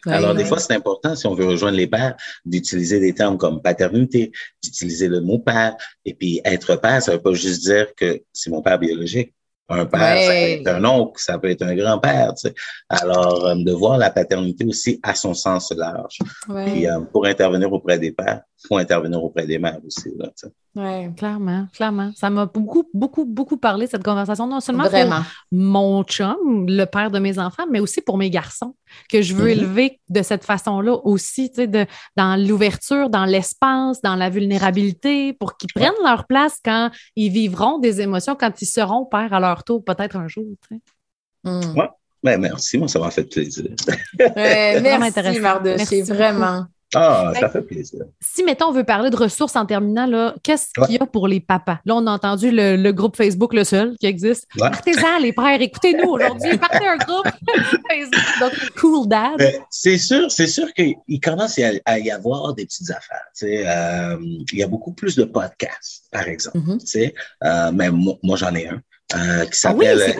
Ouais, 0.07 0.13
Alors, 0.13 0.35
des 0.35 0.45
fois, 0.45 0.59
c'est 0.59 0.75
important, 0.75 1.15
si 1.15 1.27
on 1.27 1.35
veut 1.35 1.47
rejoindre 1.47 1.77
les 1.77 1.87
pères, 1.87 2.17
d'utiliser 2.45 3.01
des 3.01 3.15
termes 3.15 3.39
comme 3.39 3.61
paternité, 3.61 4.33
d'utiliser 4.63 5.09
le 5.09 5.21
mot 5.21 5.39
père. 5.39 5.77
Et 6.05 6.15
puis, 6.15 6.41
être 6.45 6.77
père, 6.77 7.03
ça 7.03 7.13
veut 7.13 7.23
pas 7.23 7.35
juste 7.35 7.63
dire 7.63 7.95
que 7.95 8.23
c'est 8.33 8.51
mon 8.51 8.63
père 8.63 8.79
biologique. 8.79 9.35
Un 9.71 9.85
père, 9.85 10.19
ça 10.19 10.31
peut 10.31 10.35
être 10.35 10.67
un 10.69 10.85
oncle, 10.87 11.23
ça 11.23 11.39
peut 11.39 11.51
être 11.51 11.63
un 11.63 11.75
grand-père. 11.75 12.33
Tu 12.35 12.49
sais. 12.49 12.55
Alors, 12.89 13.45
euh, 13.45 13.55
de 13.55 13.73
voir 13.73 13.99
la 13.99 14.09
paternité 14.11 14.65
aussi 14.65 14.99
à 15.03 15.15
son 15.15 15.35
sens 15.35 15.71
large. 15.77 16.19
Ouais. 16.49 16.65
Puis, 16.73 16.89
euh, 16.89 17.01
pour 17.13 17.27
intervenir 17.27 17.71
auprès 17.71 17.99
des 17.99 18.13
pères, 18.13 18.41
faut 18.67 18.77
intervenir 18.77 19.23
auprès 19.23 19.47
des 19.47 19.59
mères 19.59 19.79
aussi. 19.87 20.11
Ouais. 20.75 21.11
Clairement, 21.17 21.67
clairement. 21.73 22.11
Ça 22.17 22.29
m'a 22.31 22.47
beaucoup, 22.47 22.89
beaucoup, 22.93 23.25
beaucoup 23.25 23.57
parlé, 23.57 23.87
cette 23.87 24.05
conversation, 24.05 24.47
non 24.47 24.61
seulement 24.61 24.85
pour 24.89 25.01
mon 25.53 26.03
chum, 26.05 26.67
le 26.69 26.85
père 26.85 27.11
de 27.11 27.19
mes 27.19 27.39
enfants, 27.39 27.65
mais 27.71 27.81
aussi 27.81 28.01
pour 28.01 28.17
mes 28.19 28.31
garçons, 28.31 28.75
que 29.09 29.23
je 29.23 29.35
veux 29.35 29.45
Mhm. 29.47 29.51
élever 29.59 30.01
de 30.09 30.23
cette 30.23 30.45
façon-là 30.45 30.95
aussi, 31.05 31.51
tu 31.51 31.57
sais, 31.57 31.67
de, 31.67 31.87
dans 32.17 32.37
l'ouverture, 32.37 33.11
dans 33.11 33.25
l'espace, 33.25 34.01
dans 34.03 34.15
la 34.17 34.31
vulnérabilité, 34.31 35.33
pour 35.33 35.57
qu'ils 35.57 35.73
prennent 35.73 35.93
leur 36.05 36.27
place 36.27 36.59
quand 36.65 36.91
ils 37.17 37.31
vivront 37.31 37.79
des 37.79 38.01
émotions, 38.01 38.37
quand 38.37 38.61
ils 38.61 38.67
seront 38.67 39.05
pères 39.05 39.33
à 39.33 39.41
leur 39.41 39.65
tour, 39.65 39.85
peut-être 39.85 40.17
un 40.17 40.29
jour. 40.29 40.45
Mm. 41.45 41.61
Ouais. 41.77 41.89
Ben, 42.23 42.41
merci, 42.41 42.79
moi, 42.79 42.89
ça 42.89 42.99
m'a 42.99 43.11
fait 43.13 43.25
plaisir. 43.25 43.67
Ouais, 44.19 44.81
merci, 44.81 45.07
intéressant. 45.09 45.41
Mardoché, 45.41 45.77
Merci 45.77 46.03
beaucoup. 46.03 46.15
vraiment. 46.15 46.65
Ah, 46.95 47.33
ça 47.39 47.49
fait 47.51 47.61
plaisir. 47.63 48.01
Si, 48.21 48.43
mettons, 48.45 48.67
on 48.69 48.73
veut 48.73 48.85
parler 48.85 49.11
de 49.11 49.17
ressources 49.17 49.57
en 49.57 49.67
terminant, 49.67 50.33
qu'est-ce 50.43 50.67
Ouais. 50.79 50.87
qu'il 50.87 50.97
y 50.97 50.99
a 50.99 51.07
pour 51.07 51.29
les 51.29 51.41
papas? 51.41 51.79
Là, 51.85 51.97
on 51.97 52.07
a 52.07 52.11
entendu 52.11 52.51
le, 52.51 52.77
le 52.77 52.93
groupe 52.93 53.17
Facebook, 53.17 53.53
le 53.53 53.65
seul 53.65 53.95
qui 53.99 54.07
existe. 54.07 54.47
Ouais. 54.59 54.71
Partez-en, 54.71 55.19
les 55.21 55.33
pères, 55.33 55.61
écoutez-nous 55.61 56.09
aujourd'hui, 56.09 56.57
partez 56.57 56.87
un 56.87 56.97
groupe 56.97 57.27
Facebook. 57.91 58.23
Donc, 58.41 58.53
Cool 58.81 59.07
Dad. 59.09 59.37
Ben, 59.39 59.55
c'est 59.71 59.99
sûr, 59.99 60.31
c'est 60.31 60.47
sûr 60.47 60.73
qu'il 60.73 60.97
commence 61.23 61.59
à, 61.59 61.71
à 61.85 61.99
y 61.99 62.11
avoir 62.11 62.55
des 62.55 62.65
petites 62.65 62.91
affaires. 62.91 63.23
Euh, 63.43 64.17
il 64.53 64.59
y 64.59 64.63
a 64.63 64.67
beaucoup 64.67 64.93
plus 64.93 65.15
de 65.17 65.25
podcasts, 65.25 66.05
par 66.11 66.27
exemple. 66.27 66.59
Mhm. 66.59 66.81
Sais, 66.81 67.15
euh, 67.45 67.71
mais 67.73 67.91
moi, 67.91 68.15
moi, 68.23 68.37
j'en 68.37 68.55
ai 68.55 68.69
un 68.69 68.81
euh, 69.17 69.45
qui 69.47 69.61
Ah 69.67 69.75
oui, 69.75 69.87
s'appelle. 69.87 70.17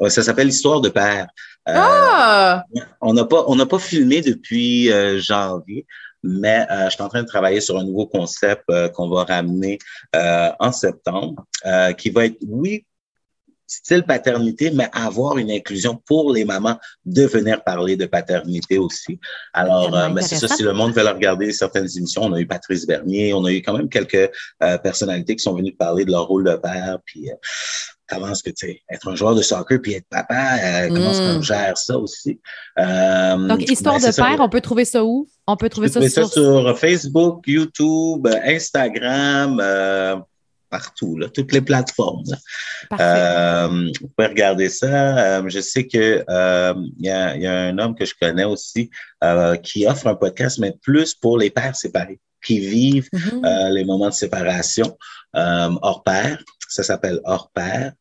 ouais, 0.00 0.10
ça 0.10 0.22
s'appelle 0.22 0.48
Histoire 0.48 0.80
de 0.80 0.88
père. 0.88 1.26
Euh, 1.68 1.74
Ah! 1.76 2.64
On 3.00 3.12
n'a 3.14 3.24
pas, 3.24 3.44
on 3.46 3.56
n'a 3.56 3.66
pas 3.66 3.78
filmé 3.78 4.20
depuis 4.20 4.90
euh, 4.90 5.20
janvier, 5.20 5.86
mais 6.22 6.66
euh, 6.70 6.86
je 6.86 6.90
suis 6.90 7.02
en 7.02 7.08
train 7.08 7.22
de 7.22 7.28
travailler 7.28 7.60
sur 7.60 7.78
un 7.78 7.84
nouveau 7.84 8.06
concept 8.06 8.64
euh, 8.70 8.88
qu'on 8.88 9.08
va 9.08 9.24
ramener 9.24 9.78
euh, 10.16 10.50
en 10.58 10.72
septembre, 10.72 11.44
euh, 11.66 11.92
qui 11.92 12.10
va 12.10 12.26
être, 12.26 12.38
oui, 12.48 12.84
style 13.66 14.02
paternité, 14.02 14.70
mais 14.70 14.88
avoir 14.92 15.38
une 15.38 15.50
inclusion 15.50 15.96
pour 16.04 16.32
les 16.32 16.44
mamans 16.44 16.78
de 17.06 17.24
venir 17.24 17.64
parler 17.64 17.96
de 17.96 18.04
paternité 18.06 18.76
aussi. 18.76 19.18
Alors, 19.54 19.94
euh, 19.96 20.10
ben, 20.10 20.20
c'est 20.20 20.36
ça, 20.36 20.48
si 20.48 20.62
le 20.62 20.74
monde 20.74 20.92
veut 20.92 21.08
regarder 21.08 21.50
certaines 21.52 21.88
émissions, 21.96 22.24
on 22.24 22.32
a 22.34 22.40
eu 22.40 22.46
Patrice 22.46 22.86
Bernier, 22.86 23.32
on 23.32 23.44
a 23.46 23.50
eu 23.50 23.62
quand 23.62 23.76
même 23.76 23.88
quelques 23.88 24.30
euh, 24.62 24.78
personnalités 24.78 25.36
qui 25.36 25.42
sont 25.42 25.54
venues 25.54 25.74
parler 25.74 26.04
de 26.04 26.10
leur 26.10 26.26
rôle 26.26 26.44
de 26.44 26.54
père, 26.56 26.98
puis 27.06 27.30
euh, 27.30 27.34
est-ce 28.30 28.42
que, 28.42 28.50
tu 28.50 28.66
sais, 28.66 28.80
être 28.90 29.08
un 29.08 29.14
joueur 29.14 29.34
de 29.34 29.42
soccer 29.42 29.80
puis 29.80 29.94
être 29.94 30.06
papa, 30.08 30.56
euh, 30.62 30.88
comment 30.88 31.10
est-ce 31.10 31.20
Mm. 31.22 31.34
qu'on 31.36 31.42
gère 31.42 31.76
ça 31.78 31.98
aussi? 31.98 32.40
Euh, 32.78 33.36
Donc, 33.48 33.68
Histoire 33.70 33.98
ben, 34.00 34.10
de 34.10 34.14
père, 34.16 34.36
on 34.40 34.48
peut 34.48 34.60
trouver 34.60 34.84
ça 34.84 35.04
où? 35.04 35.28
On 35.46 35.56
peut 35.56 35.68
trouver 35.68 35.88
ça 35.88 36.00
sur... 36.08 36.26
ça 36.26 36.32
sur 36.32 36.78
Facebook, 36.78 37.44
YouTube, 37.46 38.26
Instagram, 38.44 39.58
euh, 39.62 40.16
partout, 40.70 41.16
là, 41.18 41.28
toutes 41.28 41.52
les 41.52 41.60
plateformes. 41.60 42.22
vous 42.90 44.08
pouvez 44.16 44.28
regarder 44.28 44.68
ça. 44.68 45.46
Je 45.48 45.60
sais 45.60 45.86
que 45.86 46.24
il 46.98 47.04
y, 47.06 47.10
a, 47.10 47.36
il 47.36 47.42
y 47.42 47.46
a 47.46 47.60
un 47.60 47.78
homme 47.78 47.94
que 47.94 48.04
je 48.04 48.14
connais 48.20 48.44
aussi 48.44 48.90
qui 49.62 49.86
offre 49.86 50.06
un 50.06 50.14
podcast, 50.14 50.58
mais 50.58 50.72
plus 50.82 51.14
pour 51.14 51.38
les 51.38 51.50
pères 51.50 51.76
séparés 51.76 52.20
qui 52.44 52.58
vivent 52.58 53.08
Mhm. 53.12 53.44
euh, 53.44 53.68
les 53.70 53.84
moments 53.84 54.08
de 54.08 54.14
séparation 54.14 54.96
hors 55.34 56.02
pair. 56.04 56.42
Ça 56.72 56.82
s'appelle 56.82 57.20
hors 57.24 57.50
pair. 57.50 57.92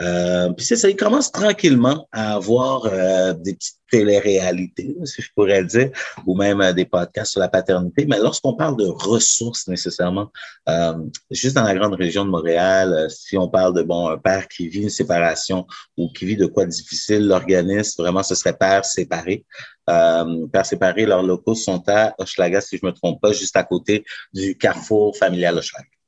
Euh, 0.00 0.50
puis 0.52 0.64
ça, 0.64 0.88
ils 0.88 0.96
commencent 0.96 1.32
tranquillement 1.32 2.08
à 2.10 2.34
avoir 2.34 2.86
euh, 2.86 3.34
des 3.34 3.54
petites 3.54 3.76
télé-réalités, 3.90 4.96
si 5.04 5.20
je 5.20 5.28
pourrais 5.34 5.62
dire, 5.64 5.90
ou 6.26 6.34
même 6.36 6.60
euh, 6.62 6.72
des 6.72 6.86
podcasts 6.86 7.32
sur 7.32 7.40
la 7.40 7.48
paternité. 7.48 8.06
Mais 8.06 8.18
lorsqu'on 8.18 8.54
parle 8.54 8.78
de 8.78 8.86
ressources 8.86 9.68
nécessairement, 9.68 10.30
euh, 10.68 10.94
juste 11.30 11.56
dans 11.56 11.64
la 11.64 11.74
grande 11.74 11.94
région 11.94 12.24
de 12.24 12.30
Montréal, 12.30 12.92
euh, 12.94 13.08
si 13.10 13.36
on 13.36 13.48
parle 13.48 13.74
de 13.74 13.82
bon 13.82 14.08
un 14.08 14.16
père 14.16 14.48
qui 14.48 14.68
vit 14.68 14.82
une 14.82 14.90
séparation 14.90 15.66
ou 15.98 16.10
qui 16.12 16.24
vit 16.24 16.36
de 16.36 16.46
quoi 16.46 16.64
difficile, 16.64 17.26
l'organisme 17.26 18.02
vraiment 18.02 18.22
ce 18.22 18.34
serait 18.34 18.56
père 18.56 18.86
séparé. 18.86 19.44
Euh, 19.90 20.46
père 20.46 20.64
séparé, 20.64 21.04
leurs 21.04 21.22
locaux 21.22 21.54
sont 21.54 21.82
à 21.88 22.14
Hochelaga, 22.18 22.62
si 22.62 22.78
je 22.78 22.86
me 22.86 22.92
trompe 22.92 23.20
pas, 23.20 23.32
juste 23.32 23.56
à 23.56 23.64
côté 23.64 24.04
du 24.32 24.56
carrefour 24.56 25.16
familial 25.16 25.58
Hochelaga. 25.58 25.99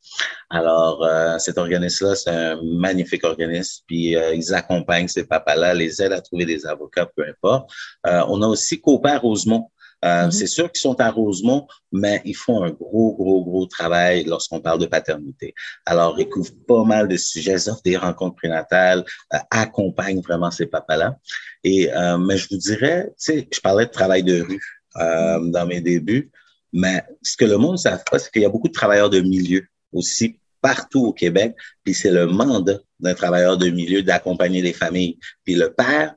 Alors, 0.50 1.04
euh, 1.04 1.38
cet 1.38 1.58
organisme-là, 1.58 2.14
c'est 2.14 2.30
un 2.30 2.60
magnifique 2.62 3.24
organisme, 3.24 3.82
puis 3.86 4.16
euh, 4.16 4.34
ils 4.34 4.52
accompagnent 4.54 5.08
ces 5.08 5.24
papas-là, 5.24 5.74
les 5.74 6.02
aident 6.02 6.12
à 6.12 6.20
trouver 6.20 6.44
des 6.44 6.66
avocats, 6.66 7.06
peu 7.16 7.24
importe. 7.26 7.70
Euh, 8.06 8.22
on 8.28 8.42
a 8.42 8.46
aussi 8.46 8.80
Coopère 8.80 9.22
Rosemont. 9.22 9.68
Euh, 10.04 10.24
Mhm. 10.24 10.30
C'est 10.32 10.46
sûr 10.46 10.70
qu'ils 10.70 10.80
sont 10.80 11.00
à 11.00 11.10
Rosemont, 11.10 11.66
mais 11.92 12.20
ils 12.24 12.34
font 12.34 12.64
un 12.64 12.70
gros, 12.70 13.14
gros, 13.14 13.44
gros 13.44 13.66
travail 13.66 14.24
lorsqu'on 14.24 14.60
parle 14.60 14.80
de 14.80 14.86
paternité. 14.86 15.54
Alors, 15.86 16.18
ils 16.18 16.28
couvrent 16.28 16.52
pas 16.66 16.84
mal 16.84 17.08
de 17.08 17.16
sujets, 17.16 17.54
ils 17.54 17.70
offrent 17.70 17.82
des 17.84 17.96
rencontres 17.96 18.36
prénatales, 18.36 19.04
euh, 19.32 19.38
accompagnent 19.50 20.20
vraiment 20.20 20.50
ces 20.50 20.66
papas-là. 20.66 21.16
Et 21.64 21.92
euh, 21.92 22.18
mais 22.18 22.36
je 22.36 22.48
vous 22.50 22.56
dirais, 22.56 23.08
tu 23.10 23.32
sais, 23.32 23.48
je 23.52 23.60
parlais 23.60 23.86
de 23.86 23.90
travail 23.90 24.22
de 24.22 24.42
rue 24.42 24.62
euh, 24.96 25.38
dans 25.50 25.66
mes 25.66 25.80
débuts, 25.80 26.30
mais 26.72 27.04
ce 27.22 27.36
que 27.36 27.44
le 27.44 27.56
monde 27.56 27.72
ne 27.72 27.76
savent 27.76 28.04
pas, 28.10 28.18
c'est 28.18 28.30
qu'il 28.30 28.42
y 28.42 28.46
a 28.46 28.48
beaucoup 28.48 28.68
de 28.68 28.72
travailleurs 28.72 29.10
de 29.10 29.20
milieu 29.20 29.64
aussi 29.92 30.38
partout 30.60 31.06
au 31.06 31.12
Québec, 31.12 31.54
puis 31.84 31.92
c'est 31.92 32.10
le 32.10 32.26
mandat 32.26 32.78
d'un 33.00 33.14
travailleur 33.14 33.58
de 33.58 33.68
milieu 33.68 34.02
d'accompagner 34.02 34.62
les 34.62 34.72
familles. 34.72 35.18
Puis 35.44 35.56
le 35.56 35.72
père, 35.72 36.14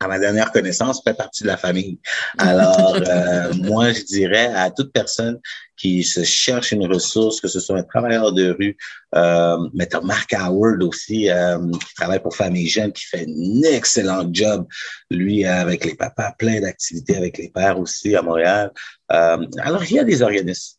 à 0.00 0.08
ma 0.08 0.18
dernière 0.18 0.52
connaissance, 0.52 1.02
fait 1.02 1.14
partie 1.14 1.42
de 1.42 1.48
la 1.48 1.56
famille. 1.56 1.98
Alors, 2.38 2.96
euh, 2.96 3.52
moi, 3.62 3.92
je 3.92 4.02
dirais 4.02 4.46
à 4.54 4.70
toute 4.70 4.92
personne 4.92 5.38
qui 5.76 6.04
se 6.04 6.22
cherche 6.22 6.72
une 6.72 6.86
ressource, 6.86 7.40
que 7.40 7.48
ce 7.48 7.60
soit 7.60 7.78
un 7.78 7.82
travailleur 7.82 8.32
de 8.32 8.50
rue, 8.50 8.76
euh, 9.14 9.58
mais 9.74 9.86
t'as 9.86 10.00
Mark 10.00 10.32
Howard 10.32 10.82
aussi, 10.82 11.30
euh, 11.30 11.58
qui 11.86 11.94
travaille 11.94 12.20
pour 12.20 12.34
Famille 12.34 12.68
Jeune, 12.68 12.92
qui 12.92 13.04
fait 13.04 13.26
un 13.28 13.62
excellent 13.62 14.28
job, 14.32 14.66
lui, 15.10 15.44
avec 15.44 15.84
les 15.84 15.94
papas, 15.94 16.32
plein 16.38 16.60
d'activités 16.60 17.16
avec 17.16 17.38
les 17.38 17.50
pères 17.50 17.78
aussi 17.78 18.16
à 18.16 18.22
Montréal. 18.22 18.72
Euh, 19.12 19.46
alors, 19.58 19.84
il 19.84 19.92
y 19.92 19.98
a 19.98 20.04
des 20.04 20.22
organismes 20.22 20.75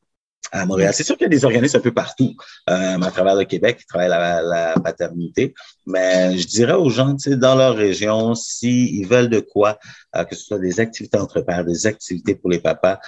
à 0.52 0.66
Montréal. 0.66 0.94
C'est 0.94 1.04
sûr 1.04 1.16
qu'il 1.18 1.26
y 1.26 1.28
a 1.28 1.30
des 1.30 1.46
organismes 1.46 1.78
un 1.78 1.82
peu 1.82 1.94
partout 1.94 2.36
euh, 2.70 3.02
à 3.02 3.12
travers 3.12 3.36
le 3.36 3.46
Québec 3.46 3.78
qui 3.78 3.86
travaillent 3.86 4.10
la, 4.10 4.42
la 4.42 4.74
paternité, 4.80 5.54
mais 5.86 6.38
je 6.38 6.48
dirais 6.48 6.74
aux 6.74 6.90
gens, 6.90 7.16
tu 7.16 7.32
sais, 7.32 7.38
dans 7.38 7.56
leur 7.56 7.76
région, 7.76 8.36
s'ils 8.36 9.08
veulent 9.08 9.30
de 9.30 9.40
quoi, 9.40 9.78
euh, 10.16 10.24
que 10.24 10.36
ce 10.36 10.44
soit 10.44 10.60
des 10.60 10.80
activités 10.80 11.18
entre 11.18 11.42
pères, 11.42 11.66
des 11.66 11.88
activités 11.88 12.36
pour 12.36 12.50
les 12.50 12.60
papas, 12.60 13.00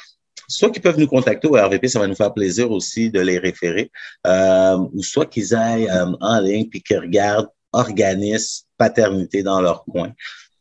soit 0.49 0.71
qu'ils 0.71 0.81
peuvent 0.81 0.99
nous 0.99 1.07
contacter 1.07 1.47
au 1.47 1.53
RVP, 1.53 1.87
ça 1.87 1.99
va 1.99 2.07
nous 2.07 2.15
faire 2.15 2.33
plaisir 2.33 2.71
aussi 2.71 3.09
de 3.11 3.21
les 3.21 3.37
référer, 3.37 3.91
euh, 4.27 4.77
ou 4.93 5.03
soit 5.03 5.27
qu'ils 5.27 5.55
aillent 5.55 5.89
euh, 5.89 6.11
en 6.19 6.39
ligne 6.39 6.67
puis 6.67 6.81
qu'ils 6.81 6.99
regardent 6.99 7.49
organismes 7.71 8.65
paternité 8.77 9.43
dans 9.43 9.61
leur 9.61 9.83
coin. 9.85 10.11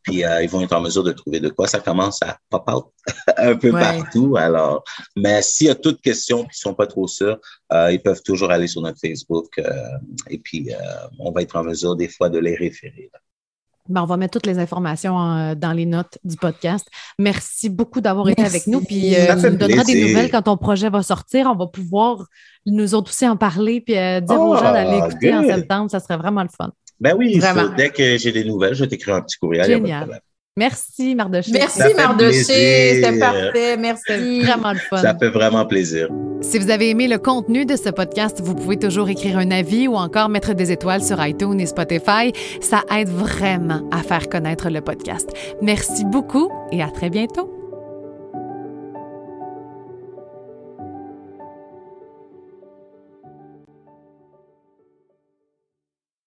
Puis 0.08 0.24
euh, 0.24 0.42
ils 0.42 0.48
vont 0.48 0.60
être 0.62 0.72
en 0.74 0.80
mesure 0.80 1.04
de 1.04 1.12
trouver 1.12 1.38
de 1.40 1.48
quoi. 1.50 1.66
Ça 1.68 1.80
commence 1.80 2.22
à 2.22 2.38
pop 2.50 2.64
out 2.72 2.86
un 3.36 3.54
peu 3.56 3.70
Ouais. 3.70 3.80
partout. 3.80 4.36
Alors, 4.38 4.82
mais 5.16 5.42
s'il 5.42 5.66
y 5.66 5.70
a 5.70 5.74
toutes 5.74 6.00
questions 6.00 6.44
qui 6.44 6.58
sont 6.58 6.74
pas 6.74 6.86
trop 6.86 7.06
sûrs, 7.06 7.38
euh, 7.72 7.92
ils 7.92 8.00
peuvent 8.00 8.22
toujours 8.22 8.50
aller 8.50 8.66
sur 8.66 8.80
notre 8.80 8.98
Facebook 9.00 9.46
euh, 9.58 9.70
et 10.30 10.38
puis 10.38 10.72
euh, 10.72 10.76
on 11.18 11.30
va 11.30 11.42
être 11.42 11.56
en 11.56 11.64
mesure 11.64 11.94
des 11.96 12.08
fois 12.08 12.28
de 12.30 12.38
les 12.38 12.56
référer. 12.56 13.10
Ben, 13.88 14.02
on 14.02 14.06
va 14.06 14.18
mettre 14.18 14.32
toutes 14.32 14.44
les 14.44 14.58
informations 14.58 15.54
dans 15.54 15.72
les 15.72 15.86
notes 15.86 16.18
du 16.22 16.36
podcast. 16.36 16.86
Merci 17.18 17.70
beaucoup 17.70 18.02
d'avoir 18.02 18.28
été 18.28 18.44
avec 18.44 18.66
nous. 18.66 18.82
Puis, 18.82 19.14
euh, 19.14 19.34
fait 19.38 19.50
nous 19.50 19.56
donneras 19.56 19.82
des 19.84 20.02
nouvelles 20.08 20.30
quand 20.30 20.42
ton 20.42 20.58
projet 20.58 20.90
va 20.90 21.02
sortir. 21.02 21.46
On 21.50 21.56
va 21.56 21.68
pouvoir 21.68 22.26
nous 22.66 22.94
autres 22.94 23.10
aussi 23.10 23.26
en 23.26 23.38
parler 23.38 23.80
puis 23.80 23.96
euh, 23.96 24.20
dire 24.20 24.38
aux 24.38 24.54
Oh, 24.54 24.58
gens 24.58 24.72
d'aller 24.74 24.98
écouter 24.98 25.32
en 25.34 25.42
septembre. 25.42 25.90
Ça 25.90 26.00
serait 26.00 26.18
vraiment 26.18 26.42
le 26.42 26.50
fun. 26.54 26.70
Ben 27.00 27.14
oui, 27.16 27.38
Vraiment. 27.38 27.68
dès 27.76 27.90
que 27.90 28.16
j'ai 28.18 28.32
des 28.32 28.44
nouvelles, 28.44 28.74
je 28.74 28.82
vais 28.84 28.88
t'écrire 28.88 29.14
un 29.16 29.22
petit 29.22 29.36
courriel. 29.38 29.68
y 29.68 29.72
a 29.72 29.76
pas 29.76 29.80
de 29.80 29.86
Génial. 29.86 30.00
problème. 30.00 30.20
Merci, 30.56 31.14
Mardoché. 31.14 31.52
Merci, 31.52 31.94
Mardoché. 31.96 32.42
C'était 32.42 33.18
parfait. 33.20 33.76
Merci. 33.76 34.40
vraiment 34.42 34.72
le 34.72 34.78
fun. 34.78 34.96
Ça 34.96 35.16
fait 35.16 35.28
vraiment 35.28 35.64
plaisir. 35.64 36.08
Si 36.40 36.58
vous 36.58 36.70
avez 36.70 36.90
aimé 36.90 37.06
le 37.06 37.18
contenu 37.18 37.64
de 37.64 37.76
ce 37.76 37.90
podcast, 37.90 38.40
vous 38.42 38.56
pouvez 38.56 38.76
toujours 38.76 39.08
écrire 39.08 39.38
un 39.38 39.52
avis 39.52 39.86
ou 39.86 39.94
encore 39.94 40.28
mettre 40.28 40.54
des 40.54 40.72
étoiles 40.72 41.02
sur 41.02 41.24
iTunes 41.24 41.60
et 41.60 41.66
Spotify. 41.66 42.32
Ça 42.60 42.82
aide 42.96 43.08
vraiment 43.08 43.88
à 43.92 44.02
faire 44.02 44.28
connaître 44.28 44.68
le 44.68 44.80
podcast. 44.80 45.30
Merci 45.62 46.04
beaucoup 46.04 46.50
et 46.72 46.82
à 46.82 46.88
très 46.90 47.10
bientôt. 47.10 47.57